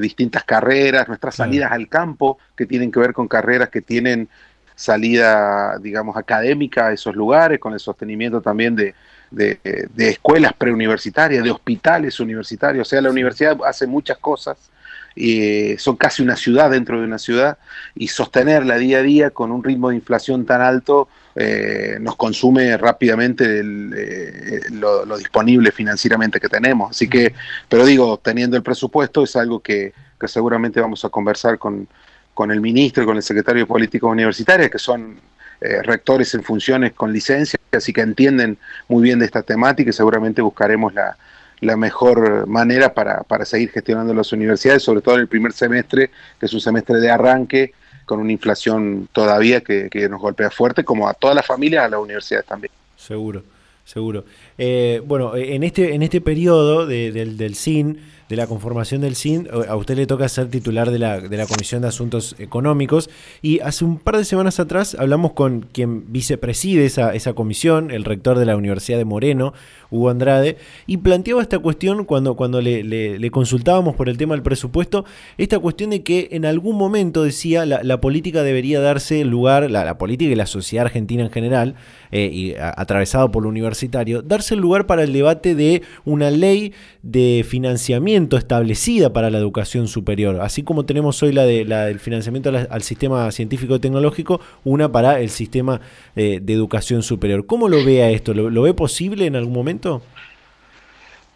distintas 0.00 0.44
carreras, 0.44 1.06
nuestras 1.06 1.34
salidas 1.34 1.70
al 1.70 1.88
campo, 1.88 2.38
que 2.56 2.64
tienen 2.64 2.90
que 2.90 3.00
ver 3.00 3.12
con 3.12 3.28
carreras 3.28 3.68
que 3.68 3.82
tienen 3.82 4.28
salida, 4.74 5.78
digamos, 5.78 6.16
académica 6.16 6.86
a 6.86 6.92
esos 6.92 7.14
lugares, 7.14 7.58
con 7.58 7.74
el 7.74 7.80
sostenimiento 7.80 8.40
también 8.40 8.74
de, 8.74 8.94
de, 9.30 9.58
escuelas 9.96 10.54
preuniversitarias, 10.54 11.44
de 11.44 11.50
hospitales 11.50 12.20
universitarios. 12.20 12.86
O 12.86 12.88
sea, 12.88 13.02
la 13.02 13.10
universidad 13.10 13.58
hace 13.66 13.86
muchas 13.86 14.16
cosas 14.16 14.70
y 15.16 15.78
son 15.78 15.96
casi 15.96 16.22
una 16.22 16.36
ciudad 16.36 16.70
dentro 16.70 17.00
de 17.00 17.06
una 17.06 17.18
ciudad 17.18 17.56
y 17.94 18.08
sostenerla 18.08 18.76
día 18.76 18.98
a 18.98 19.02
día 19.02 19.30
con 19.30 19.50
un 19.50 19.64
ritmo 19.64 19.88
de 19.88 19.96
inflación 19.96 20.44
tan 20.44 20.60
alto 20.60 21.08
eh, 21.34 21.98
nos 22.00 22.16
consume 22.16 22.76
rápidamente 22.76 23.60
eh, 23.60 24.60
lo, 24.70 25.18
disponible 25.18 25.70
financieramente 25.70 26.40
que 26.40 26.48
tenemos. 26.48 26.90
Así 26.90 27.08
que, 27.08 27.34
pero 27.68 27.84
digo, 27.84 28.18
teniendo 28.18 28.56
el 28.56 28.62
presupuesto 28.62 29.22
es 29.22 29.36
algo 29.36 29.60
que, 29.60 29.92
seguramente 30.26 30.80
vamos 30.80 31.04
a 31.04 31.08
conversar 31.08 31.58
con, 31.58 31.86
con 32.34 32.50
el 32.50 32.60
ministro 32.60 33.02
y 33.02 33.06
con 33.06 33.16
el 33.16 33.22
secretario 33.22 33.62
de 33.62 33.66
Políticas 33.66 34.10
Universitarias, 34.10 34.70
que 34.70 34.78
son 34.78 35.20
eh, 35.60 35.82
rectores 35.82 36.34
en 36.34 36.42
funciones 36.42 36.94
con 36.94 37.12
licencia, 37.12 37.58
así 37.72 37.92
que 37.92 38.00
entienden 38.00 38.58
muy 38.88 39.02
bien 39.02 39.18
de 39.18 39.26
esta 39.26 39.42
temática 39.42 39.90
y 39.90 39.92
seguramente 39.92 40.42
buscaremos 40.42 40.94
la, 40.94 41.16
la 41.60 41.76
mejor 41.76 42.46
manera 42.46 42.92
para, 42.92 43.44
seguir 43.44 43.70
gestionando 43.70 44.12
las 44.14 44.32
universidades, 44.32 44.82
sobre 44.82 45.00
todo 45.00 45.14
en 45.14 45.22
el 45.22 45.28
primer 45.28 45.52
semestre, 45.52 46.10
que 46.38 46.46
es 46.46 46.52
un 46.52 46.60
semestre 46.60 46.98
de 46.98 47.10
arranque, 47.10 47.72
con 48.04 48.20
una 48.20 48.32
inflación 48.32 49.08
todavía 49.12 49.62
que, 49.62 50.08
nos 50.08 50.20
golpea 50.20 50.50
fuerte, 50.50 50.84
como 50.84 51.08
a 51.08 51.14
todas 51.14 51.34
las 51.34 51.46
familias, 51.46 51.84
a 51.84 51.88
las 51.88 52.00
universidades 52.00 52.46
también. 52.46 52.72
Seguro, 52.96 53.42
seguro. 53.84 54.24
Eh, 54.58 55.02
bueno, 55.04 55.34
en 55.36 55.64
este, 55.64 55.94
en 55.94 56.02
este 56.02 56.20
periodo 56.20 56.86
del, 56.86 57.36
del 57.36 57.54
CIN, 57.56 58.00
de 58.28 58.36
la 58.36 58.46
conformación 58.46 59.00
del 59.00 59.14
CIN, 59.14 59.48
a 59.68 59.76
usted 59.76 59.96
le 59.96 60.06
toca 60.06 60.28
ser 60.28 60.48
titular 60.48 60.90
de 60.90 60.98
la, 60.98 61.20
de 61.20 61.36
la 61.36 61.46
Comisión 61.46 61.82
de 61.82 61.88
Asuntos 61.88 62.34
Económicos 62.38 63.08
y 63.40 63.60
hace 63.60 63.84
un 63.84 63.98
par 63.98 64.16
de 64.16 64.24
semanas 64.24 64.58
atrás 64.58 64.96
hablamos 64.98 65.32
con 65.32 65.62
quien 65.72 66.12
vicepreside 66.12 66.86
esa, 66.86 67.14
esa 67.14 67.34
comisión, 67.34 67.90
el 67.90 68.04
rector 68.04 68.38
de 68.38 68.46
la 68.46 68.56
Universidad 68.56 68.98
de 68.98 69.04
Moreno, 69.04 69.54
Hugo 69.90 70.10
Andrade, 70.10 70.56
y 70.86 70.98
planteaba 70.98 71.42
esta 71.42 71.58
cuestión 71.58 72.04
cuando, 72.04 72.34
cuando 72.34 72.60
le, 72.60 73.30
consultábamos 73.30 73.94
por 73.94 74.08
el 74.08 74.16
tema 74.16 74.34
del 74.34 74.42
presupuesto, 74.42 75.04
esta 75.38 75.58
cuestión 75.58 75.90
de 75.90 76.02
que 76.02 76.28
en 76.32 76.46
algún 76.46 76.76
momento, 76.76 77.22
decía, 77.22 77.66
la, 77.66 78.00
política 78.00 78.42
debería 78.42 78.80
darse 78.80 79.24
lugar, 79.24 79.70
la, 79.70 79.98
política 79.98 80.30
y 80.30 80.34
la 80.34 80.46
sociedad 80.46 80.86
argentina 80.86 81.24
en 81.24 81.30
general, 81.30 81.74
eh, 82.12 82.30
y 82.32 82.54
atravesado 82.58 83.30
por 83.32 83.42
lo 83.42 83.48
universitario, 83.48 84.22
darse 84.22 84.56
lugar 84.56 84.86
para 84.86 85.02
el 85.02 85.12
debate 85.12 85.54
de 85.54 85.82
una 86.04 86.30
ley 86.30 86.72
de 87.02 87.44
financiamiento 87.48 88.36
establecida 88.36 89.12
para 89.12 89.30
la 89.30 89.38
educación 89.38 89.88
superior, 89.88 90.40
así 90.40 90.62
como 90.62 90.84
tenemos 90.84 91.22
hoy 91.22 91.32
la, 91.32 91.44
de, 91.44 91.64
la 91.64 91.86
del 91.86 92.00
financiamiento 92.00 92.50
al, 92.50 92.82
sistema 92.82 93.30
científico 93.32 93.76
y 93.76 93.78
tecnológico, 93.78 94.40
una 94.64 94.90
para 94.90 95.20
el 95.20 95.30
sistema 95.30 95.80
eh, 96.14 96.40
de 96.42 96.52
educación 96.52 97.02
superior. 97.02 97.46
¿Cómo 97.46 97.68
lo 97.68 97.84
ve 97.84 98.02
a 98.02 98.10
esto? 98.10 98.34
¿Lo, 98.34 98.62
ve 98.62 98.74
posible 98.74 99.26
en 99.26 99.36
algún 99.36 99.54
momento? 99.54 99.75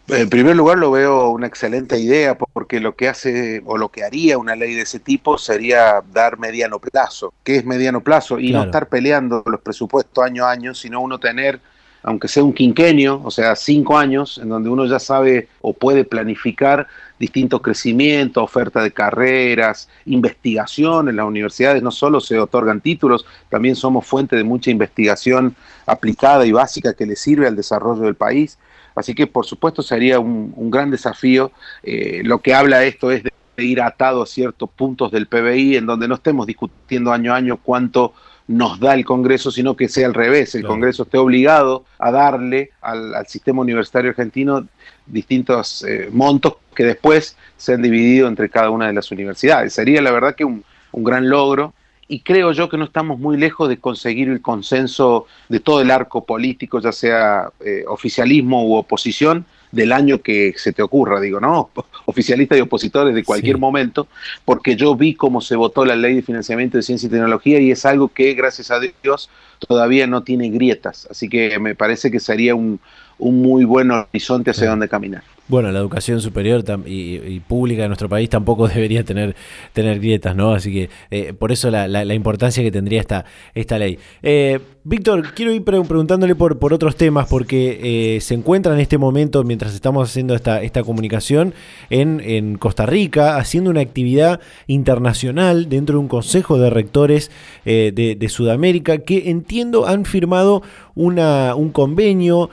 En 0.07 0.29
primer 0.29 0.55
lugar 0.55 0.77
lo 0.77 0.91
veo 0.91 1.29
una 1.29 1.47
excelente 1.47 1.97
idea 1.97 2.35
porque 2.35 2.79
lo 2.81 2.95
que 2.95 3.07
hace 3.07 3.61
o 3.65 3.77
lo 3.77 3.89
que 3.89 4.03
haría 4.03 4.37
una 4.37 4.55
ley 4.55 4.73
de 4.73 4.81
ese 4.81 4.99
tipo 4.99 5.37
sería 5.37 6.03
dar 6.11 6.37
mediano 6.37 6.79
plazo. 6.79 7.33
¿Qué 7.43 7.55
es 7.55 7.65
mediano 7.65 8.01
plazo? 8.01 8.37
Y 8.39 8.51
no 8.51 8.63
estar 8.63 8.89
peleando 8.89 9.43
los 9.45 9.61
presupuestos 9.61 10.23
año 10.23 10.45
a 10.45 10.51
año, 10.51 10.73
sino 10.73 10.99
uno 10.99 11.17
tener 11.19 11.59
aunque 12.03 12.27
sea 12.27 12.43
un 12.43 12.53
quinquenio, 12.53 13.21
o 13.23 13.31
sea, 13.31 13.55
cinco 13.55 13.97
años, 13.97 14.39
en 14.41 14.49
donde 14.49 14.69
uno 14.69 14.85
ya 14.85 14.99
sabe 14.99 15.47
o 15.61 15.73
puede 15.73 16.03
planificar 16.03 16.87
distintos 17.21 17.61
crecimientos, 17.61 18.43
oferta 18.43 18.81
de 18.81 18.91
carreras, 18.91 19.87
investigación 20.05 21.07
en 21.07 21.17
las 21.17 21.25
universidades, 21.27 21.83
no 21.83 21.91
solo 21.91 22.19
se 22.19 22.39
otorgan 22.39 22.81
títulos, 22.81 23.27
también 23.47 23.75
somos 23.75 24.07
fuente 24.07 24.35
de 24.35 24.43
mucha 24.43 24.71
investigación 24.71 25.55
aplicada 25.85 26.47
y 26.47 26.51
básica 26.51 26.95
que 26.95 27.05
le 27.05 27.15
sirve 27.15 27.47
al 27.47 27.55
desarrollo 27.55 28.01
del 28.01 28.15
país. 28.15 28.57
Así 28.95 29.13
que, 29.13 29.27
por 29.27 29.45
supuesto, 29.45 29.83
sería 29.83 30.19
un, 30.19 30.71
gran 30.71 30.89
desafío. 30.89 31.51
Eh, 31.83 32.21
lo 32.25 32.39
que 32.39 32.55
habla 32.55 32.83
esto 32.83 33.11
es 33.11 33.23
de 33.23 33.31
ir 33.63 33.81
atado 33.81 34.23
a 34.23 34.25
ciertos 34.25 34.69
puntos 34.71 35.11
del 35.11 35.27
PBI 35.27 35.77
en 35.77 35.85
donde 35.85 36.07
no 36.07 36.15
estemos 36.15 36.47
discutiendo 36.47 37.13
año 37.13 37.33
a 37.33 37.37
año 37.37 37.57
cuánto 37.57 38.13
nos 38.47 38.79
da 38.79 38.93
el 38.93 39.05
Congreso, 39.05 39.51
sino 39.51 39.75
que 39.75 39.87
sea 39.87 40.07
al 40.07 40.13
revés, 40.13 40.55
el 40.55 40.65
Congreso 40.65 41.03
esté 41.03 41.17
obligado 41.17 41.85
a 41.97 42.11
darle 42.11 42.71
al, 42.81 43.25
sistema 43.27 43.61
universitario 43.61 44.09
argentino 44.09 44.67
distintos 45.11 45.83
eh, 45.83 46.09
montos 46.11 46.55
que 46.75 46.83
después 46.83 47.35
se 47.57 47.73
han 47.73 47.81
dividido 47.81 48.27
entre 48.27 48.49
cada 48.49 48.69
una 48.69 48.87
de 48.87 48.93
las 48.93 49.11
universidades. 49.11 49.73
Sería 49.73 50.01
la 50.01 50.11
verdad 50.11 50.35
que 50.35 50.45
un, 50.45 50.63
gran 50.93 51.29
logro 51.29 51.73
y 52.07 52.19
creo 52.19 52.51
yo 52.51 52.67
que 52.67 52.77
no 52.77 52.83
estamos 52.83 53.17
muy 53.17 53.37
lejos 53.37 53.69
de 53.69 53.77
conseguir 53.77 54.27
el 54.27 54.41
consenso 54.41 55.27
de 55.47 55.61
todo 55.61 55.79
el 55.81 55.89
arco 55.89 56.25
político, 56.25 56.81
ya 56.81 56.91
sea 56.91 57.49
eh, 57.61 57.85
oficialismo 57.87 58.65
u 58.67 58.75
oposición, 58.75 59.45
del 59.71 59.93
año 59.93 60.21
que 60.21 60.53
se 60.57 60.73
te 60.73 60.81
ocurra, 60.81 61.19
digo, 61.19 61.39
¿no? 61.39 61.69
Oficialistas 62.05 62.57
y 62.57 62.61
opositores 62.61 63.15
de 63.15 63.23
cualquier 63.23 63.57
momento, 63.57 64.07
porque 64.45 64.75
yo 64.75 64.95
vi 64.95 65.15
cómo 65.15 65.41
se 65.41 65.55
votó 65.55 65.85
la 65.85 65.95
ley 65.95 66.15
de 66.15 66.21
financiamiento 66.21 66.77
de 66.77 66.83
ciencia 66.83 67.07
y 67.07 67.09
tecnología 67.09 67.59
y 67.59 67.71
es 67.71 67.85
algo 67.85 68.09
que, 68.09 68.33
gracias 68.33 68.71
a 68.71 68.79
Dios, 68.79 69.29
todavía 69.59 70.07
no 70.07 70.23
tiene 70.23 70.49
grietas. 70.49 71.07
Así 71.09 71.29
que 71.29 71.57
me 71.59 71.75
parece 71.75 72.11
que 72.11 72.19
sería 72.19 72.55
un, 72.55 72.79
un 73.21 73.41
muy 73.41 73.63
buen 73.63 73.89
horizonte 73.91 74.51
hacia 74.51 74.69
donde 74.69 74.89
caminar. 74.89 75.23
Bueno, 75.51 75.69
la 75.73 75.79
educación 75.79 76.21
superior 76.21 76.63
y, 76.85 77.41
pública 77.41 77.81
de 77.81 77.89
nuestro 77.89 78.07
país 78.07 78.29
tampoco 78.29 78.67
debería 78.73 79.03
tener, 79.03 79.35
tener 79.73 79.99
grietas, 79.99 80.33
¿no? 80.33 80.53
Así 80.53 80.71
que 80.71 80.89
eh, 81.11 81.33
por 81.33 81.51
eso 81.51 81.69
la, 81.69 81.89
la, 81.89 82.13
importancia 82.13 82.63
que 82.63 82.71
tendría 82.71 83.01
esta, 83.01 83.25
esta 83.53 83.77
ley. 83.77 83.99
Eh, 84.23 84.61
Víctor, 84.83 85.33
quiero 85.33 85.51
ir 85.51 85.63
preguntándole 85.63 86.35
por, 86.35 86.57
por 86.57 86.73
otros 86.73 86.95
temas, 86.95 87.27
porque 87.27 88.15
eh, 88.15 88.21
se 88.21 88.33
encuentra 88.33 88.73
en 88.73 88.79
este 88.79 88.97
momento, 88.97 89.43
mientras 89.43 89.75
estamos 89.75 90.09
haciendo 90.09 90.35
esta, 90.35 90.61
esta 90.61 90.83
comunicación, 90.83 91.53
en, 91.89 92.21
en 92.21 92.57
Costa 92.57 92.85
Rica, 92.85 93.35
haciendo 93.35 93.69
una 93.69 93.81
actividad 93.81 94.39
internacional 94.67 95.67
dentro 95.67 95.95
de 95.95 95.99
un 95.99 96.07
consejo 96.07 96.57
de 96.57 96.69
rectores 96.69 97.29
de, 97.65 97.91
de 98.17 98.29
Sudamérica, 98.29 98.99
que 98.99 99.29
entiendo 99.29 99.85
han 99.85 100.05
firmado 100.05 100.63
una, 100.95 101.53
un 101.55 101.69
convenio 101.69 102.49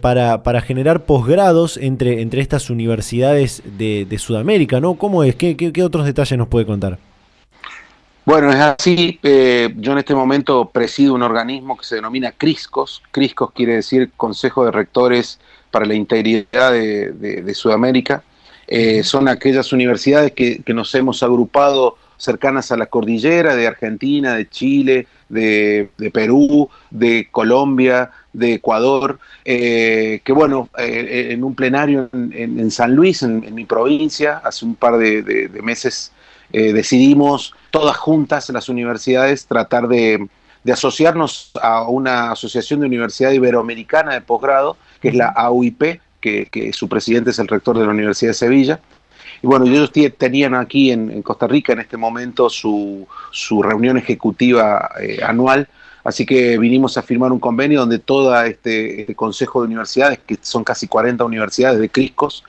para, 0.00 0.42
para 0.42 0.60
generar 0.60 1.06
posgrados 1.06 1.78
entre 1.78 2.20
entre 2.20 2.31
estas 2.40 2.70
universidades 2.70 3.62
de, 3.64 4.06
Sudamérica, 4.18 4.80
¿no? 4.80 4.94
¿Cómo 4.94 5.24
es? 5.24 5.34
¿Qué, 5.34 5.82
otros 5.82 6.06
detalles 6.06 6.38
nos 6.38 6.48
puede 6.48 6.66
contar? 6.66 6.98
Bueno, 8.24 8.50
es 8.50 8.56
así. 8.56 9.18
Eh, 9.22 9.74
yo 9.76 9.92
en 9.92 9.98
este 9.98 10.14
momento 10.14 10.68
presido 10.68 11.14
un 11.14 11.22
organismo 11.22 11.76
que 11.76 11.84
se 11.84 11.96
denomina 11.96 12.32
CRISCOS. 12.32 13.02
CRISCOS 13.10 13.52
quiere 13.52 13.74
decir 13.76 14.10
Consejo 14.16 14.64
de 14.64 14.70
Rectores 14.70 15.40
para 15.70 15.86
la 15.86 15.94
Integridad 15.94 16.72
de, 16.72 17.52
Sudamérica. 17.54 18.22
Eh, 18.68 19.02
son 19.02 19.28
aquellas 19.28 19.72
universidades 19.72 20.32
que, 20.32 20.62
nos 20.68 20.94
hemos 20.94 21.22
agrupado 21.22 21.96
cercanas 22.22 22.70
a 22.70 22.76
la 22.76 22.86
cordillera 22.86 23.56
de 23.56 23.66
Argentina, 23.66 24.34
de 24.36 24.48
Chile, 24.48 25.08
de, 25.28 25.88
Perú, 26.12 26.70
de 26.90 27.26
Colombia, 27.32 28.10
de 28.32 28.54
Ecuador, 28.54 29.18
eh, 29.44 30.20
que 30.22 30.32
bueno, 30.32 30.68
eh, 30.78 31.28
en 31.30 31.42
un 31.42 31.56
plenario 31.56 32.08
en, 32.12 32.70
San 32.70 32.94
Luis, 32.94 33.22
en, 33.24 33.52
mi 33.54 33.64
provincia, 33.64 34.40
hace 34.44 34.64
un 34.64 34.76
par 34.76 34.98
de, 34.98 35.50
meses 35.62 36.12
eh, 36.52 36.72
decidimos 36.72 37.54
todas 37.70 37.96
juntas, 37.96 38.48
las 38.50 38.68
universidades, 38.68 39.46
tratar 39.46 39.88
de, 39.88 40.28
asociarnos 40.70 41.50
a 41.60 41.88
una 41.88 42.30
asociación 42.30 42.80
de 42.80 42.86
universidad 42.86 43.32
iberoamericana 43.32 44.14
de 44.14 44.20
posgrado, 44.20 44.76
que 45.00 45.08
es 45.08 45.16
la 45.16 45.26
AUIP, 45.26 46.00
que, 46.20 46.70
su 46.72 46.88
presidente 46.88 47.30
es 47.30 47.38
el 47.40 47.48
rector 47.48 47.76
de 47.76 47.84
la 47.84 47.90
Universidad 47.90 48.30
de 48.30 48.34
Sevilla. 48.34 48.80
Y 49.42 49.46
bueno, 49.46 49.66
ellos 49.66 49.90
tenían 50.16 50.54
aquí 50.54 50.92
en, 50.92 51.22
Costa 51.22 51.46
Rica 51.46 51.72
en 51.72 51.80
este 51.80 51.96
momento 51.96 52.48
su, 52.48 53.06
su 53.30 53.62
reunión 53.62 53.98
ejecutiva 53.98 54.90
anual. 55.22 55.68
Así 56.04 56.26
que 56.26 56.58
vinimos 56.58 56.98
a 56.98 57.02
firmar 57.02 57.30
un 57.30 57.38
convenio 57.38 57.80
donde 57.80 58.00
todo 58.00 58.40
este, 58.42 59.02
este, 59.02 59.14
consejo 59.14 59.60
de 59.60 59.68
universidades, 59.68 60.18
que 60.18 60.36
son 60.40 60.64
casi 60.64 60.88
40 60.88 61.24
universidades 61.24 61.78
de 61.78 61.88
Criscos, 61.88 62.42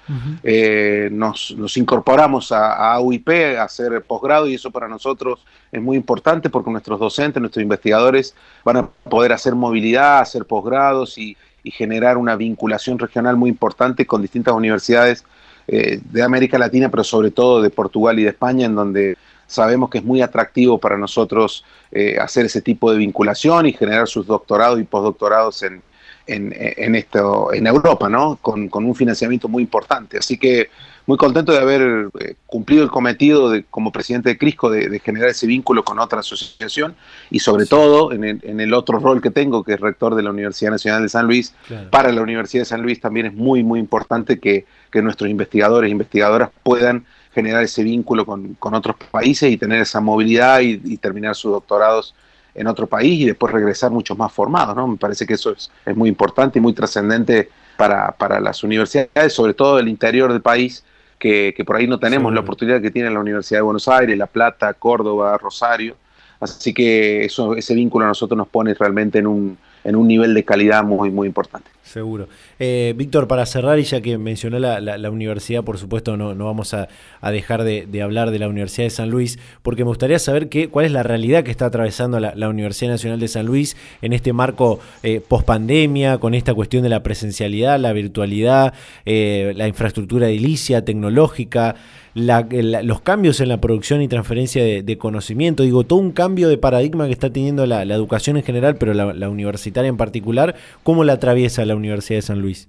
eh, 0.43 1.09
nos, 1.11 1.53
incorporamos 1.77 2.51
a, 2.51 2.99
UIP 2.99 3.29
a 3.59 3.63
hacer 3.63 4.01
posgrado 4.07 4.47
y 4.47 4.55
eso 4.55 4.71
para 4.71 4.87
nosotros 4.87 5.45
es 5.71 5.81
muy 5.81 5.97
importante 5.97 6.49
porque 6.49 6.71
nuestros 6.71 6.99
docentes, 6.99 7.39
nuestros 7.39 7.61
investigadores 7.61 8.35
van 8.63 8.77
a 8.77 8.87
poder 8.87 9.33
hacer 9.33 9.53
movilidad, 9.53 10.19
hacer 10.19 10.45
posgrados 10.45 11.17
y, 11.17 11.37
generar 11.65 12.17
una 12.17 12.35
vinculación 12.35 12.99
regional 12.99 13.37
muy 13.37 13.49
importante 13.49 14.05
con 14.05 14.21
distintas 14.21 14.53
universidades 14.53 15.23
eh, 15.67 15.99
de 16.03 16.23
América 16.23 16.57
Latina, 16.57 16.89
pero 16.89 17.03
sobre 17.03 17.31
todo 17.31 17.61
de 17.61 17.69
Portugal 17.69 18.19
y 18.19 18.23
de 18.23 18.29
España, 18.29 18.65
en 18.65 18.75
donde 18.75 19.17
sabemos 19.47 19.89
que 19.89 19.99
es 19.99 20.03
muy 20.03 20.21
atractivo 20.21 20.77
para 20.77 20.97
nosotros 20.97 21.63
eh, 21.91 22.17
hacer 22.19 22.45
ese 22.45 22.61
tipo 22.61 22.91
de 22.91 22.97
vinculación 22.97 23.65
y 23.65 23.73
generar 23.73 24.07
sus 24.07 24.25
doctorados 24.25 24.79
y 24.79 24.83
postdoctorados 24.83 25.63
en, 25.63 25.81
en, 26.27 26.95
esto, 26.95 27.53
en 27.53 27.67
Europa, 27.67 28.09
¿no? 28.09 28.37
Con, 28.41 28.69
un 28.73 28.95
financiamiento 28.95 29.47
muy 29.47 29.63
importante. 29.63 30.17
Así 30.17 30.37
que 30.37 30.69
muy 31.05 31.17
contento 31.17 31.51
de 31.51 31.57
haber 31.57 32.07
eh, 32.19 32.35
cumplido 32.45 32.83
el 32.83 32.89
cometido 32.89 33.49
de, 33.49 33.63
como 33.63 33.91
presidente 33.91 34.29
de 34.29 34.37
Crisco 34.37 34.69
de, 34.69 34.99
generar 34.99 35.29
ese 35.29 35.47
vínculo 35.47 35.83
con 35.83 35.99
otra 35.99 36.19
asociación 36.19 36.95
y 37.29 37.39
sobre 37.39 37.65
todo 37.65 38.13
en 38.13 38.23
el, 38.59 38.73
otro 38.73 38.99
rol 38.99 39.21
que 39.21 39.29
tengo, 39.29 39.63
que 39.63 39.73
es 39.73 39.79
rector 39.79 40.15
de 40.15 40.23
la 40.23 40.29
Universidad 40.29 40.71
Nacional 40.71 41.03
de 41.03 41.09
San 41.09 41.25
Luis. 41.25 41.53
Para 41.91 42.11
la 42.11 42.21
Universidad 42.21 42.61
de 42.61 42.65
San 42.65 42.81
Luis 42.81 43.01
también 43.01 43.25
es 43.25 43.33
muy, 43.33 43.63
muy 43.63 43.79
importante 43.79 44.39
que, 44.39 44.65
nuestros 44.93 45.27
investigadores 45.27 45.89
e 45.89 45.91
investigadoras 45.91 46.51
puedan 46.61 47.05
generar 47.33 47.63
ese 47.63 47.83
vínculo 47.83 48.27
con, 48.27 48.55
otros 48.59 48.95
países 49.09 49.51
y 49.51 49.57
tener 49.57 49.81
esa 49.81 49.99
movilidad 49.99 50.59
y 50.61 50.97
terminar 50.97 51.35
sus 51.35 51.51
doctorados 51.51 52.13
en 52.55 52.67
otro 52.67 52.87
país 52.87 53.21
y 53.21 53.25
después 53.25 53.51
regresar 53.51 53.91
muchos 53.91 54.17
más 54.17 54.31
formados, 54.31 54.75
¿no? 54.75 54.87
Me 54.87 54.97
parece 54.97 55.25
que 55.25 55.33
eso 55.33 55.51
es, 55.51 55.71
muy 55.95 56.09
importante 56.09 56.59
y 56.59 56.61
muy 56.61 56.73
trascendente 56.73 57.49
para, 57.77 58.11
para, 58.11 58.39
las 58.39 58.63
universidades, 58.63 59.33
sobre 59.33 59.53
todo 59.53 59.79
el 59.79 59.87
interior 59.87 60.31
del 60.31 60.41
país, 60.41 60.83
que, 61.17 61.63
por 61.65 61.77
ahí 61.77 61.87
no 61.87 61.99
tenemos 61.99 62.33
la 62.33 62.41
oportunidad 62.41 62.81
que 62.81 62.91
tiene 62.91 63.09
la 63.09 63.19
Universidad 63.19 63.59
de 63.59 63.63
Buenos 63.63 63.87
Aires, 63.87 64.17
La 64.17 64.27
Plata, 64.27 64.73
Córdoba, 64.73 65.37
Rosario. 65.37 65.95
Así 66.39 66.73
que 66.73 67.23
eso, 67.23 67.55
ese 67.55 67.73
vínculo 67.73 68.05
a 68.05 68.09
nosotros 68.09 68.37
nos 68.37 68.49
pone 68.49 68.73
realmente 68.73 69.19
en 69.19 69.27
un, 69.27 69.57
en 69.85 69.95
un 69.95 70.07
nivel 70.07 70.33
de 70.33 70.43
calidad 70.43 70.83
muy, 70.83 71.09
muy 71.11 71.27
importante. 71.27 71.69
Seguro. 71.83 72.29
Eh, 72.59 72.93
Víctor, 72.95 73.27
para 73.27 73.45
cerrar, 73.45 73.77
y 73.77 73.83
ya 73.83 73.99
que 73.99 74.17
mencionó 74.17 74.57
la, 74.57 75.09
universidad, 75.11 75.63
por 75.63 75.77
supuesto 75.77 76.15
no, 76.15 76.33
no 76.33 76.45
vamos 76.45 76.73
a, 76.73 76.87
dejar 77.29 77.63
de, 77.63 78.01
hablar 78.01 78.31
de 78.31 78.39
la 78.39 78.47
Universidad 78.47 78.85
de 78.85 78.89
San 78.89 79.09
Luis, 79.09 79.37
porque 79.61 79.83
me 79.83 79.89
gustaría 79.89 80.17
saber 80.17 80.47
qué, 80.47 80.69
cuál 80.69 80.85
es 80.85 80.93
la 80.93 81.03
realidad 81.03 81.43
que 81.43 81.51
está 81.51 81.65
atravesando 81.65 82.19
la, 82.19 82.49
Universidad 82.49 82.91
Nacional 82.91 83.19
de 83.19 83.27
San 83.27 83.45
Luis 83.45 83.75
en 84.01 84.13
este 84.13 84.31
marco 84.31 84.79
eh, 85.03 85.21
post-pandemia, 85.27 86.19
con 86.19 86.33
esta 86.35 86.53
cuestión 86.53 86.83
de 86.83 86.89
la 86.89 87.03
presencialidad, 87.03 87.77
la 87.79 87.91
virtualidad, 87.91 88.73
eh, 89.05 89.53
la 89.55 89.67
infraestructura 89.67 90.29
edilicia, 90.29 90.85
tecnológica 90.85 91.75
los 92.15 93.01
cambios 93.01 93.39
en 93.39 93.49
la 93.49 93.59
producción 93.59 94.01
y 94.01 94.07
transferencia 94.07 94.63
de, 94.63 94.97
conocimiento, 94.97 95.63
digo, 95.63 95.83
todo 95.83 95.99
un 95.99 96.11
cambio 96.11 96.47
de 96.47 96.57
paradigma 96.57 97.07
que 97.07 97.11
está 97.11 97.31
teniendo 97.31 97.65
la, 97.65 97.81
educación 97.83 98.37
en 98.37 98.43
general, 98.43 98.75
pero 98.75 98.93
la, 98.93 99.29
universitaria 99.29 99.89
en 99.89 99.97
particular, 99.97 100.55
¿cómo 100.83 101.03
la 101.03 101.13
atraviesa 101.13 101.65
la 101.65 101.72
Universidad 101.75 102.17
de 102.17 102.21
San 102.23 102.41
Luis? 102.41 102.67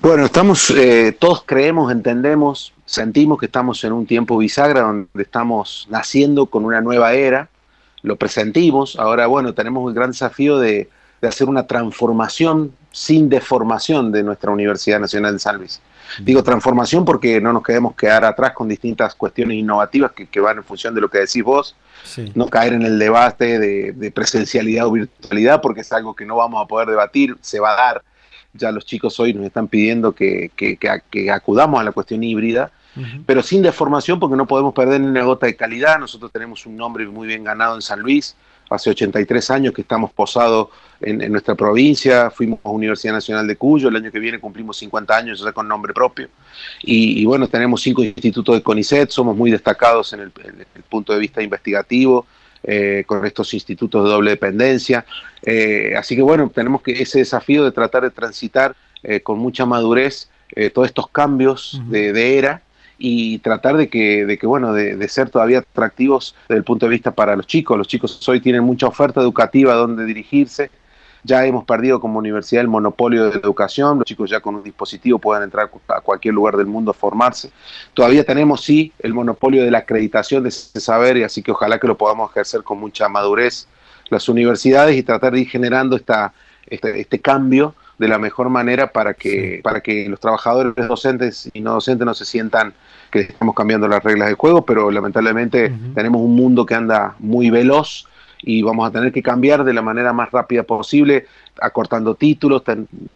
Bueno, 0.00 0.26
estamos, 0.26 0.70
eh, 0.70 1.16
todos 1.18 1.42
creemos, 1.44 1.90
entendemos, 1.90 2.72
sentimos 2.84 3.38
que 3.38 3.46
estamos 3.46 3.82
en 3.84 3.92
un 3.92 4.06
tiempo 4.06 4.38
bisagra 4.38 4.82
donde 4.82 5.22
estamos 5.22 5.86
naciendo 5.90 6.46
con 6.46 6.64
una 6.64 6.80
nueva 6.80 7.14
era, 7.14 7.48
lo 8.02 8.16
presentimos, 8.16 8.96
ahora 8.96 9.26
bueno, 9.26 9.54
tenemos 9.54 9.88
el 9.88 9.94
gran 9.94 10.12
desafío 10.12 10.58
de, 10.58 10.88
de 11.20 11.28
hacer 11.28 11.48
una 11.48 11.66
transformación 11.66 12.72
sin 12.92 13.28
deformación 13.28 14.12
de 14.12 14.22
nuestra 14.22 14.50
Universidad 14.50 15.00
Nacional 15.00 15.34
de 15.34 15.38
San 15.38 15.56
Luis. 15.56 15.80
Digo 16.20 16.42
transformación 16.42 17.04
porque 17.04 17.40
no 17.40 17.52
nos 17.52 17.62
queremos 17.62 17.94
quedar 17.94 18.24
atrás 18.24 18.52
con 18.52 18.68
distintas 18.68 19.14
cuestiones 19.14 19.56
innovativas 19.58 20.12
que, 20.12 20.40
van 20.40 20.58
en 20.58 20.64
función 20.64 20.94
de 20.94 21.00
lo 21.00 21.08
que 21.08 21.18
decís 21.18 21.42
vos, 21.42 21.76
no 22.34 22.48
caer 22.48 22.72
en 22.72 22.82
el 22.82 22.98
debate 22.98 23.58
de, 23.58 24.10
presencialidad 24.10 24.86
o 24.86 24.92
virtualidad 24.92 25.60
porque 25.60 25.82
es 25.82 25.92
algo 25.92 26.14
que 26.14 26.24
no 26.24 26.36
vamos 26.36 26.62
a 26.62 26.66
poder 26.66 26.88
debatir, 26.88 27.36
se 27.40 27.60
va 27.60 27.72
a 27.72 27.76
dar. 27.76 28.02
Ya 28.54 28.72
los 28.72 28.86
chicos 28.86 29.20
hoy 29.20 29.34
nos 29.34 29.44
están 29.44 29.68
pidiendo 29.68 30.12
que, 30.12 30.50
que, 30.56 31.30
acudamos 31.30 31.80
a 31.80 31.84
la 31.84 31.92
cuestión 31.92 32.22
híbrida, 32.24 32.72
pero 33.26 33.42
sin 33.42 33.62
deformación 33.62 34.18
porque 34.18 34.36
no 34.36 34.46
podemos 34.46 34.74
perder 34.74 35.00
ni 35.00 35.06
una 35.06 35.22
gota 35.22 35.46
de 35.46 35.54
calidad. 35.54 35.98
Nosotros 35.98 36.32
tenemos 36.32 36.66
un 36.66 36.76
nombre 36.76 37.06
muy 37.06 37.28
bien 37.28 37.44
ganado 37.44 37.76
en 37.76 37.82
San 37.82 38.00
Luis, 38.00 38.34
hace 38.70 38.90
83 38.90 39.50
años 39.50 39.74
que 39.74 39.82
estamos 39.82 40.12
posados 40.12 40.68
en, 41.00 41.30
nuestra 41.30 41.54
provincia, 41.54 42.30
fuimos 42.30 42.58
a 42.64 42.70
Universidad 42.70 43.12
Nacional 43.12 43.46
de 43.46 43.56
Cuyo, 43.56 43.88
el 43.88 43.96
año 43.96 44.10
que 44.10 44.18
viene 44.18 44.40
cumplimos 44.40 44.76
50 44.78 45.16
años 45.16 45.40
ya 45.40 45.52
con 45.52 45.68
nombre 45.68 45.92
propio, 45.94 46.28
y, 46.82 47.24
bueno, 47.24 47.48
tenemos 47.48 47.82
cinco 47.82 48.02
institutos 48.02 48.56
de 48.56 48.62
CONICET, 48.62 49.10
somos 49.10 49.36
muy 49.36 49.50
destacados 49.50 50.12
en 50.12 50.20
el, 50.20 50.32
punto 50.88 51.12
de 51.12 51.18
vista 51.18 51.42
investigativo, 51.42 52.26
eh, 52.62 53.04
con 53.06 53.24
estos 53.24 53.54
institutos 53.54 54.04
de 54.04 54.10
doble 54.10 54.30
dependencia, 54.32 55.06
eh, 55.42 55.94
así 55.96 56.16
que 56.16 56.22
bueno, 56.22 56.50
tenemos 56.52 56.82
que 56.82 56.90
ese 56.90 57.20
desafío 57.20 57.64
de 57.64 57.70
tratar 57.70 58.02
de 58.02 58.10
transitar 58.10 58.74
eh, 59.02 59.20
con 59.20 59.38
mucha 59.38 59.64
madurez 59.64 60.28
todos 60.72 60.88
estos 60.88 61.08
cambios 61.10 61.78
de 61.90 62.38
era, 62.38 62.62
y 62.98 63.38
tratar 63.38 63.76
de 63.76 63.88
que, 63.88 64.26
de 64.26 64.38
que 64.38 64.46
bueno, 64.46 64.72
de, 64.72 65.08
ser 65.08 65.30
todavía 65.30 65.60
atractivos 65.60 66.34
desde 66.48 66.58
el 66.58 66.64
punto 66.64 66.86
de 66.86 66.90
vista 66.90 67.12
para 67.12 67.36
los 67.36 67.46
chicos. 67.46 67.78
Los 67.78 67.86
chicos 67.86 68.28
hoy 68.28 68.40
tienen 68.40 68.64
mucha 68.64 68.88
oferta 68.88 69.20
educativa 69.20 69.74
donde 69.74 70.04
dirigirse. 70.04 70.70
Ya 71.22 71.44
hemos 71.46 71.64
perdido 71.64 72.00
como 72.00 72.18
universidad 72.18 72.62
el 72.62 72.68
monopolio 72.68 73.24
de 73.24 73.34
la 73.34 73.40
educación. 73.40 73.98
Los 73.98 74.06
chicos 74.06 74.30
ya 74.30 74.40
con 74.40 74.56
un 74.56 74.64
dispositivo 74.64 75.18
pueden 75.18 75.44
entrar 75.44 75.70
a 75.88 76.00
cualquier 76.00 76.34
lugar 76.34 76.56
del 76.56 76.66
mundo 76.66 76.90
a 76.90 76.94
formarse. 76.94 77.50
Todavía 77.94 78.24
tenemos, 78.24 78.62
sí, 78.62 78.92
el 78.98 79.14
monopolio 79.14 79.64
de 79.64 79.70
la 79.70 79.78
acreditación 79.78 80.42
de 80.42 80.48
ese 80.48 80.80
saber 80.80 81.16
y 81.16 81.22
así 81.22 81.42
que 81.42 81.52
ojalá 81.52 81.78
que 81.78 81.86
lo 81.86 81.96
podamos 81.96 82.30
ejercer 82.30 82.62
con 82.62 82.78
mucha 82.78 83.08
madurez 83.08 83.68
las 84.10 84.28
universidades 84.28 84.96
y 84.96 85.02
tratar 85.02 85.32
de 85.34 85.40
ir 85.40 85.48
generando 85.48 85.96
esta, 85.96 86.32
este, 86.66 87.00
este 87.00 87.20
cambio 87.20 87.74
de 87.98 88.08
la 88.08 88.18
mejor 88.18 88.48
manera 88.48 88.92
para 88.92 89.14
que, 89.14 89.60
para 89.62 89.80
que 89.80 90.08
los 90.08 90.20
trabajadores 90.20 90.74
docentes 90.76 91.50
y 91.52 91.60
no 91.60 91.74
docentes 91.74 92.06
no 92.06 92.14
se 92.14 92.24
sientan 92.24 92.72
que 93.10 93.20
estamos 93.20 93.54
cambiando 93.54 93.88
las 93.88 94.02
reglas 94.02 94.28
del 94.28 94.36
juego, 94.36 94.64
pero 94.64 94.90
lamentablemente 94.90 95.72
tenemos 95.94 96.20
un 96.20 96.34
mundo 96.34 96.66
que 96.66 96.74
anda 96.74 97.14
muy 97.18 97.50
veloz 97.50 98.06
y 98.42 98.62
vamos 98.62 98.88
a 98.88 98.92
tener 98.92 99.12
que 99.12 99.22
cambiar 99.22 99.64
de 99.64 99.74
la 99.74 99.82
manera 99.82 100.12
más 100.12 100.30
rápida 100.30 100.62
posible, 100.62 101.26
acortando 101.60 102.14
títulos, 102.14 102.62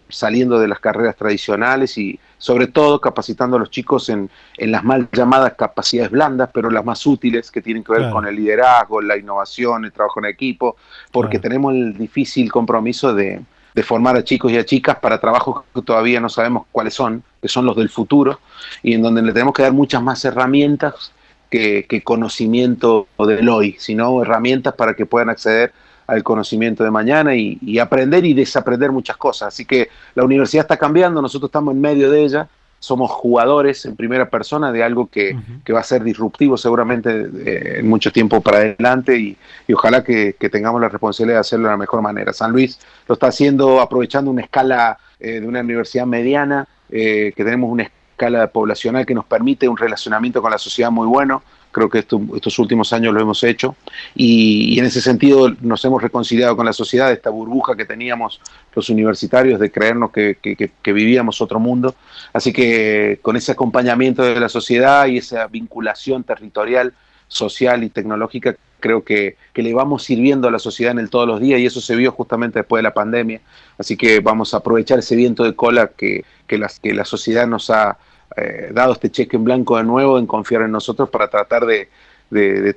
saliendo 0.09 0.59
de 0.59 0.68
las 0.68 0.80
carreras 0.80 1.16
tradicionales 1.16 1.97
y 1.97 2.18
sobre 2.38 2.66
todo 2.66 3.01
capacitando 3.01 3.57
a 3.57 3.61
los 3.61 3.70
chicos 3.70 4.09
en, 4.09 4.28
en 4.57 4.72
las 4.72 4.82
mal 4.82 5.09
llamadas 5.12 5.55
capacidades 5.55 6.11
blandas, 6.11 6.51
pero 6.53 6.70
las 6.70 6.84
más 6.84 7.07
útiles 7.07 7.51
que 7.51 7.62
tienen 7.62 7.84
que 7.84 7.93
ver 7.93 8.11
con 8.11 8.26
el 8.26 8.34
liderazgo, 8.34 9.01
la 9.01 9.16
innovación, 9.16 9.84
el 9.84 9.93
trabajo 9.93 10.18
en 10.20 10.26
equipo, 10.26 10.76
porque 11.12 11.38
tenemos 11.38 11.72
el 11.74 11.97
difícil 11.97 12.51
compromiso 12.51 13.14
de, 13.14 13.40
de 13.74 13.82
formar 13.82 14.16
a 14.16 14.24
chicos 14.24 14.51
y 14.51 14.59
a 14.59 14.64
chicas 14.64 14.97
para 14.97 15.20
trabajos 15.20 15.62
que 15.72 15.82
todavía 15.82 16.20
no 16.20 16.28
sabemos 16.28 16.66
cuáles 16.72 16.95
son, 16.95 17.22
que 17.43 17.49
son 17.49 17.66
los 17.66 17.76
del 17.76 17.88
futuro, 17.88 18.38
y 18.84 18.95
en 18.95 19.03
donde 19.03 19.20
le 19.20 19.32
tenemos 19.32 19.53
que 19.53 19.64
dar 19.64 19.72
muchas 19.72 20.01
más 20.01 20.24
herramientas 20.24 21.12
que, 21.51 22.03
conocimiento 22.05 23.09
del 23.18 23.49
hoy, 23.49 23.76
sino 23.78 24.22
herramientas 24.22 24.74
para 24.74 24.95
que 24.95 25.07
puedan 25.07 25.28
acceder 25.28 25.72
al 26.07 26.22
conocimiento 26.22 26.84
de 26.84 26.90
mañana 26.93 27.34
y, 27.34 27.78
aprender 27.80 28.24
y 28.24 28.32
desaprender 28.32 28.93
muchas 28.93 29.16
cosas. 29.16 29.49
Así 29.49 29.64
que 29.64 29.88
la 30.14 30.24
universidad 30.24 30.64
está 30.64 30.76
cambiando, 30.76 31.20
nosotros 31.20 31.49
estamos 31.49 31.74
en 31.74 31.80
medio 31.80 32.11
de 32.11 32.22
ella, 32.22 32.49
somos 32.78 33.11
jugadores 33.11 33.84
en 33.86 33.97
primera 33.97 34.30
persona 34.30 34.70
de 34.70 34.84
algo 34.84 35.09
que, 35.09 35.36
va 35.74 35.80
a 35.80 35.84
ser 35.84 36.05
disruptivo 36.05 36.57
seguramente 36.57 37.28
eh, 37.45 37.78
en 37.80 37.88
mucho 37.88 38.12
tiempo 38.12 38.40
para 38.40 38.59
adelante 38.59 39.18
y, 39.18 39.36
ojalá 39.74 40.05
que, 40.05 40.36
tengamos 40.51 40.80
la 40.80 40.88
responsabilidad 40.88 41.38
de 41.38 41.40
hacerlo 41.40 41.66
de 41.66 41.72
la 41.72 41.76
mejor 41.76 42.03
manera. 42.03 42.32
San 42.32 42.53
Luis 42.53 42.78
lo 43.09 43.14
está 43.14 43.26
haciendo 43.26 43.80
aprovechando 43.80 44.30
una 44.30 44.43
escala 44.43 44.99
eh, 45.18 45.40
de 45.40 45.47
una 45.47 45.61
universidad 45.61 46.07
mediana, 46.07 46.66
eh, 46.95 47.32
que 47.34 47.43
tenemos 47.43 47.70
una 47.70 47.84
escala 47.84 48.47
poblacional 48.49 49.07
que 49.07 49.14
nos 49.14 49.24
permite 49.24 49.66
un 49.66 49.78
relacionamiento 49.78 50.43
con 50.43 50.51
la 50.51 50.59
sociedad 50.59 50.90
muy 50.90 51.07
bueno. 51.07 51.43
Creo 51.70 51.88
que 51.88 52.01
estos 52.01 52.59
últimos 52.59 52.93
años 52.93 53.14
lo 53.14 53.20
hemos 53.22 53.43
hecho 53.45 53.76
y, 54.14 54.78
en 54.78 54.84
ese 54.84 55.01
sentido 55.01 55.49
nos 55.62 55.82
hemos 55.86 56.03
reconciliado 56.03 56.55
con 56.55 56.66
la 56.66 56.74
sociedad, 56.74 57.11
esta 57.11 57.30
burbuja 57.30 57.74
que 57.74 57.86
teníamos 57.86 58.43
los 58.74 58.90
universitarios 58.90 59.59
de 59.59 59.72
creernos 59.72 60.11
que, 60.11 60.36
vivíamos 60.84 61.40
otro 61.40 61.59
mundo. 61.59 61.95
Así 62.34 62.53
que 62.53 63.20
con 63.22 63.36
ese 63.36 63.53
acompañamiento 63.53 64.22
de 64.22 64.38
la 64.38 64.51
sociedad 64.51 65.07
y 65.07 65.16
esa 65.16 65.47
vinculación 65.47 66.24
territorial, 66.24 66.93
social 67.33 67.83
y 67.83 67.89
tecnológica, 67.89 68.57
creo 68.80 69.03
que, 69.03 69.37
le 69.55 69.74
vamos 69.74 70.05
sirviendo 70.05 70.49
a 70.49 70.51
la 70.51 70.59
sociedad 70.59 70.93
en 70.93 70.99
el 70.99 71.11
todos 71.11 71.26
los 71.26 71.41
días 71.41 71.61
y 71.61 71.66
eso 71.66 71.80
se 71.80 71.97
vio 71.97 72.12
justamente 72.12 72.59
después 72.59 72.78
de 72.78 72.85
la 72.85 72.95
pandemia. 72.95 73.41
Así 73.78 73.97
que 73.97 74.20
vamos 74.20 74.53
a 74.53 74.59
aprovechar 74.59 74.99
ese 74.99 75.16
viento 75.16 75.45
de 75.45 75.55
cola 75.55 75.91
que, 75.97 76.24
que, 76.47 76.61
que 76.83 76.95
la 76.95 77.05
sociedad 77.05 77.47
nos 77.47 77.70
ha 77.70 77.97
eh, 78.37 78.70
dado 78.72 78.93
este 78.93 79.11
cheque 79.11 79.37
en 79.37 79.45
blanco 79.45 79.76
de 79.76 79.85
nuevo 79.85 80.18
en 80.18 80.26
confiar 80.26 80.62
en 80.62 80.70
nosotros 80.70 81.11
para 81.11 81.28
tratar 81.28 81.66
de, 81.66 81.89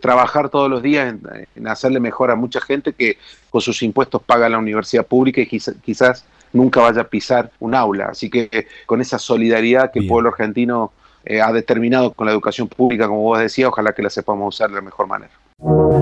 trabajar 0.01 0.49
todos 0.49 0.69
los 0.69 0.81
días 0.81 1.15
en, 1.55 1.67
hacerle 1.67 2.01
mejor 2.01 2.29
a 2.29 2.35
mucha 2.35 2.59
gente 2.59 2.91
que 2.91 3.17
con 3.49 3.61
sus 3.61 3.81
impuestos 3.83 4.21
paga 4.21 4.49
la 4.49 4.57
universidad 4.57 5.05
pública 5.05 5.39
y 5.41 5.45
quizás 5.47 6.25
nunca 6.51 6.81
vaya 6.81 7.01
a 7.01 7.07
pisar 7.07 7.51
un 7.59 7.73
aula. 7.73 8.07
Así 8.07 8.29
que 8.29 8.49
eh, 8.51 8.67
con 8.85 9.01
esa 9.01 9.17
solidaridad 9.17 9.91
que 9.91 9.99
el 9.99 10.07
pueblo 10.07 10.29
argentino 10.29 10.91
eh, 11.25 11.41
ha 11.41 11.51
determinado 11.51 12.13
con 12.13 12.27
la 12.27 12.33
educación 12.33 12.67
pública, 12.67 13.07
como 13.07 13.21
vos 13.21 13.39
decías, 13.39 13.69
ojalá 13.69 13.93
que 13.93 14.03
la 14.03 14.09
sepamos 14.09 14.55
usar 14.55 14.69
de 14.69 14.75
la 14.75 14.81
mejor 14.81 15.07
manera. 15.07 15.31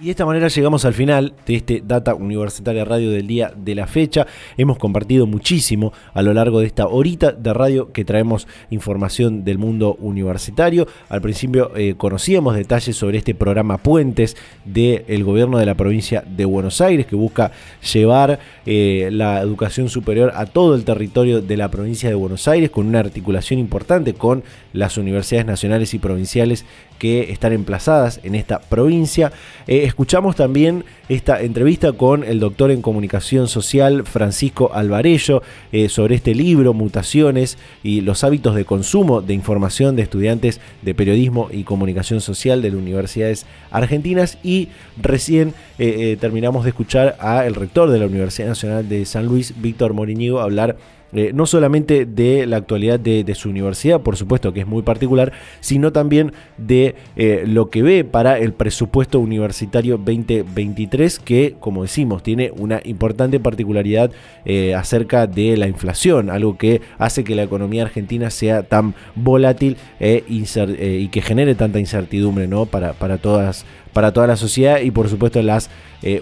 Y 0.00 0.06
de 0.06 0.12
esta 0.12 0.24
manera 0.24 0.48
llegamos 0.48 0.86
al 0.86 0.94
final 0.94 1.34
de 1.46 1.56
este 1.56 1.82
Data 1.86 2.14
Universitaria 2.14 2.86
Radio 2.86 3.10
del 3.10 3.26
día 3.26 3.52
de 3.54 3.74
la 3.74 3.86
fecha. 3.86 4.26
Hemos 4.56 4.78
compartido 4.78 5.26
muchísimo 5.26 5.92
a 6.14 6.22
lo 6.22 6.32
largo 6.32 6.60
de 6.60 6.66
esta 6.68 6.86
horita 6.86 7.32
de 7.32 7.52
radio 7.52 7.92
que 7.92 8.06
traemos 8.06 8.48
información 8.70 9.44
del 9.44 9.58
mundo 9.58 9.96
universitario. 10.00 10.86
Al 11.10 11.20
principio 11.20 11.76
eh, 11.76 11.96
conocíamos 11.98 12.56
detalles 12.56 12.96
sobre 12.96 13.18
este 13.18 13.34
programa 13.34 13.76
Puentes 13.76 14.38
del 14.64 15.22
gobierno 15.22 15.58
de 15.58 15.66
la 15.66 15.74
provincia 15.74 16.24
de 16.26 16.46
Buenos 16.46 16.80
Aires 16.80 17.04
que 17.04 17.16
busca 17.16 17.52
llevar 17.92 18.38
eh, 18.64 19.10
la 19.12 19.42
educación 19.42 19.90
superior 19.90 20.32
a 20.34 20.46
todo 20.46 20.76
el 20.76 20.84
territorio 20.84 21.42
de 21.42 21.58
la 21.58 21.70
provincia 21.70 22.08
de 22.08 22.14
Buenos 22.14 22.48
Aires 22.48 22.70
con 22.70 22.86
una 22.86 23.00
articulación 23.00 23.60
importante 23.60 24.14
con 24.14 24.44
las 24.72 24.96
universidades 24.96 25.44
nacionales 25.44 25.92
y 25.92 25.98
provinciales 25.98 26.64
que 26.98 27.32
están 27.32 27.52
emplazadas 27.52 28.20
en 28.22 28.34
esta 28.34 28.60
provincia. 28.60 29.32
Eh, 29.66 29.89
escuchamos 29.90 30.36
también 30.36 30.84
esta 31.08 31.42
entrevista 31.42 31.92
con 31.92 32.22
el 32.22 32.38
doctor 32.38 32.70
en 32.70 32.80
comunicación 32.80 33.48
social 33.48 34.04
Francisco 34.06 34.70
Alvarello 34.72 35.42
eh, 35.72 35.88
sobre 35.88 36.14
este 36.14 36.32
libro, 36.32 36.74
Mutaciones 36.74 37.58
y 37.82 38.00
los 38.00 38.22
hábitos 38.22 38.54
de 38.54 38.64
consumo 38.64 39.20
de 39.20 39.34
información 39.34 39.96
de 39.96 40.02
estudiantes 40.02 40.60
de 40.82 40.94
periodismo 40.94 41.48
y 41.50 41.64
comunicación 41.64 42.20
social 42.20 42.62
de 42.62 42.70
las 42.70 42.78
universidades 42.78 43.46
argentinas. 43.72 44.38
Y 44.44 44.68
recién 44.96 45.54
eh, 45.80 46.16
terminamos 46.20 46.62
de 46.62 46.70
escuchar 46.70 47.16
al 47.18 47.56
rector 47.56 47.90
de 47.90 47.98
la 47.98 48.06
Universidad 48.06 48.46
Nacional 48.46 48.88
de 48.88 49.04
San 49.06 49.26
Luis, 49.26 49.54
Víctor 49.60 49.92
Moriñigo, 49.92 50.40
hablar 50.40 50.76
eh, 51.12 51.32
no 51.34 51.46
solamente 51.46 52.06
de 52.06 52.46
la 52.46 52.56
actualidad 52.56 53.00
de, 53.00 53.34
su 53.34 53.48
universidad, 53.48 54.00
por 54.00 54.16
supuesto 54.16 54.52
que 54.52 54.60
es 54.60 54.66
muy 54.66 54.82
particular, 54.82 55.32
sino 55.60 55.92
también 55.92 56.32
de 56.58 56.94
eh, 57.16 57.44
lo 57.46 57.70
que 57.70 57.82
ve 57.82 58.04
para 58.04 58.38
el 58.38 58.52
presupuesto 58.52 59.18
universitario 59.20 59.98
2023, 59.98 61.18
que, 61.18 61.56
como 61.58 61.82
decimos, 61.82 62.22
tiene 62.22 62.52
una 62.56 62.80
importante 62.84 63.40
particularidad 63.40 64.10
eh, 64.44 64.74
acerca 64.74 65.26
de 65.26 65.56
la 65.56 65.68
inflación, 65.68 66.30
algo 66.30 66.56
que 66.58 66.80
hace 66.98 67.24
que 67.24 67.34
la 67.34 67.42
economía 67.42 67.84
argentina 67.84 68.30
sea 68.30 68.62
tan 68.62 68.94
volátil 69.14 69.76
y 70.00 71.08
que 71.08 71.22
genere 71.22 71.54
tanta 71.54 71.78
incertidumbre 71.78 72.46
¿no? 72.46 72.66
para, 72.66 72.92
para, 72.92 73.18
todas, 73.18 73.64
para 73.92 74.12
toda 74.12 74.26
la 74.26 74.36
sociedad 74.36 74.80
y, 74.80 74.90
por 74.90 75.08
supuesto, 75.08 75.42
las 75.42 75.70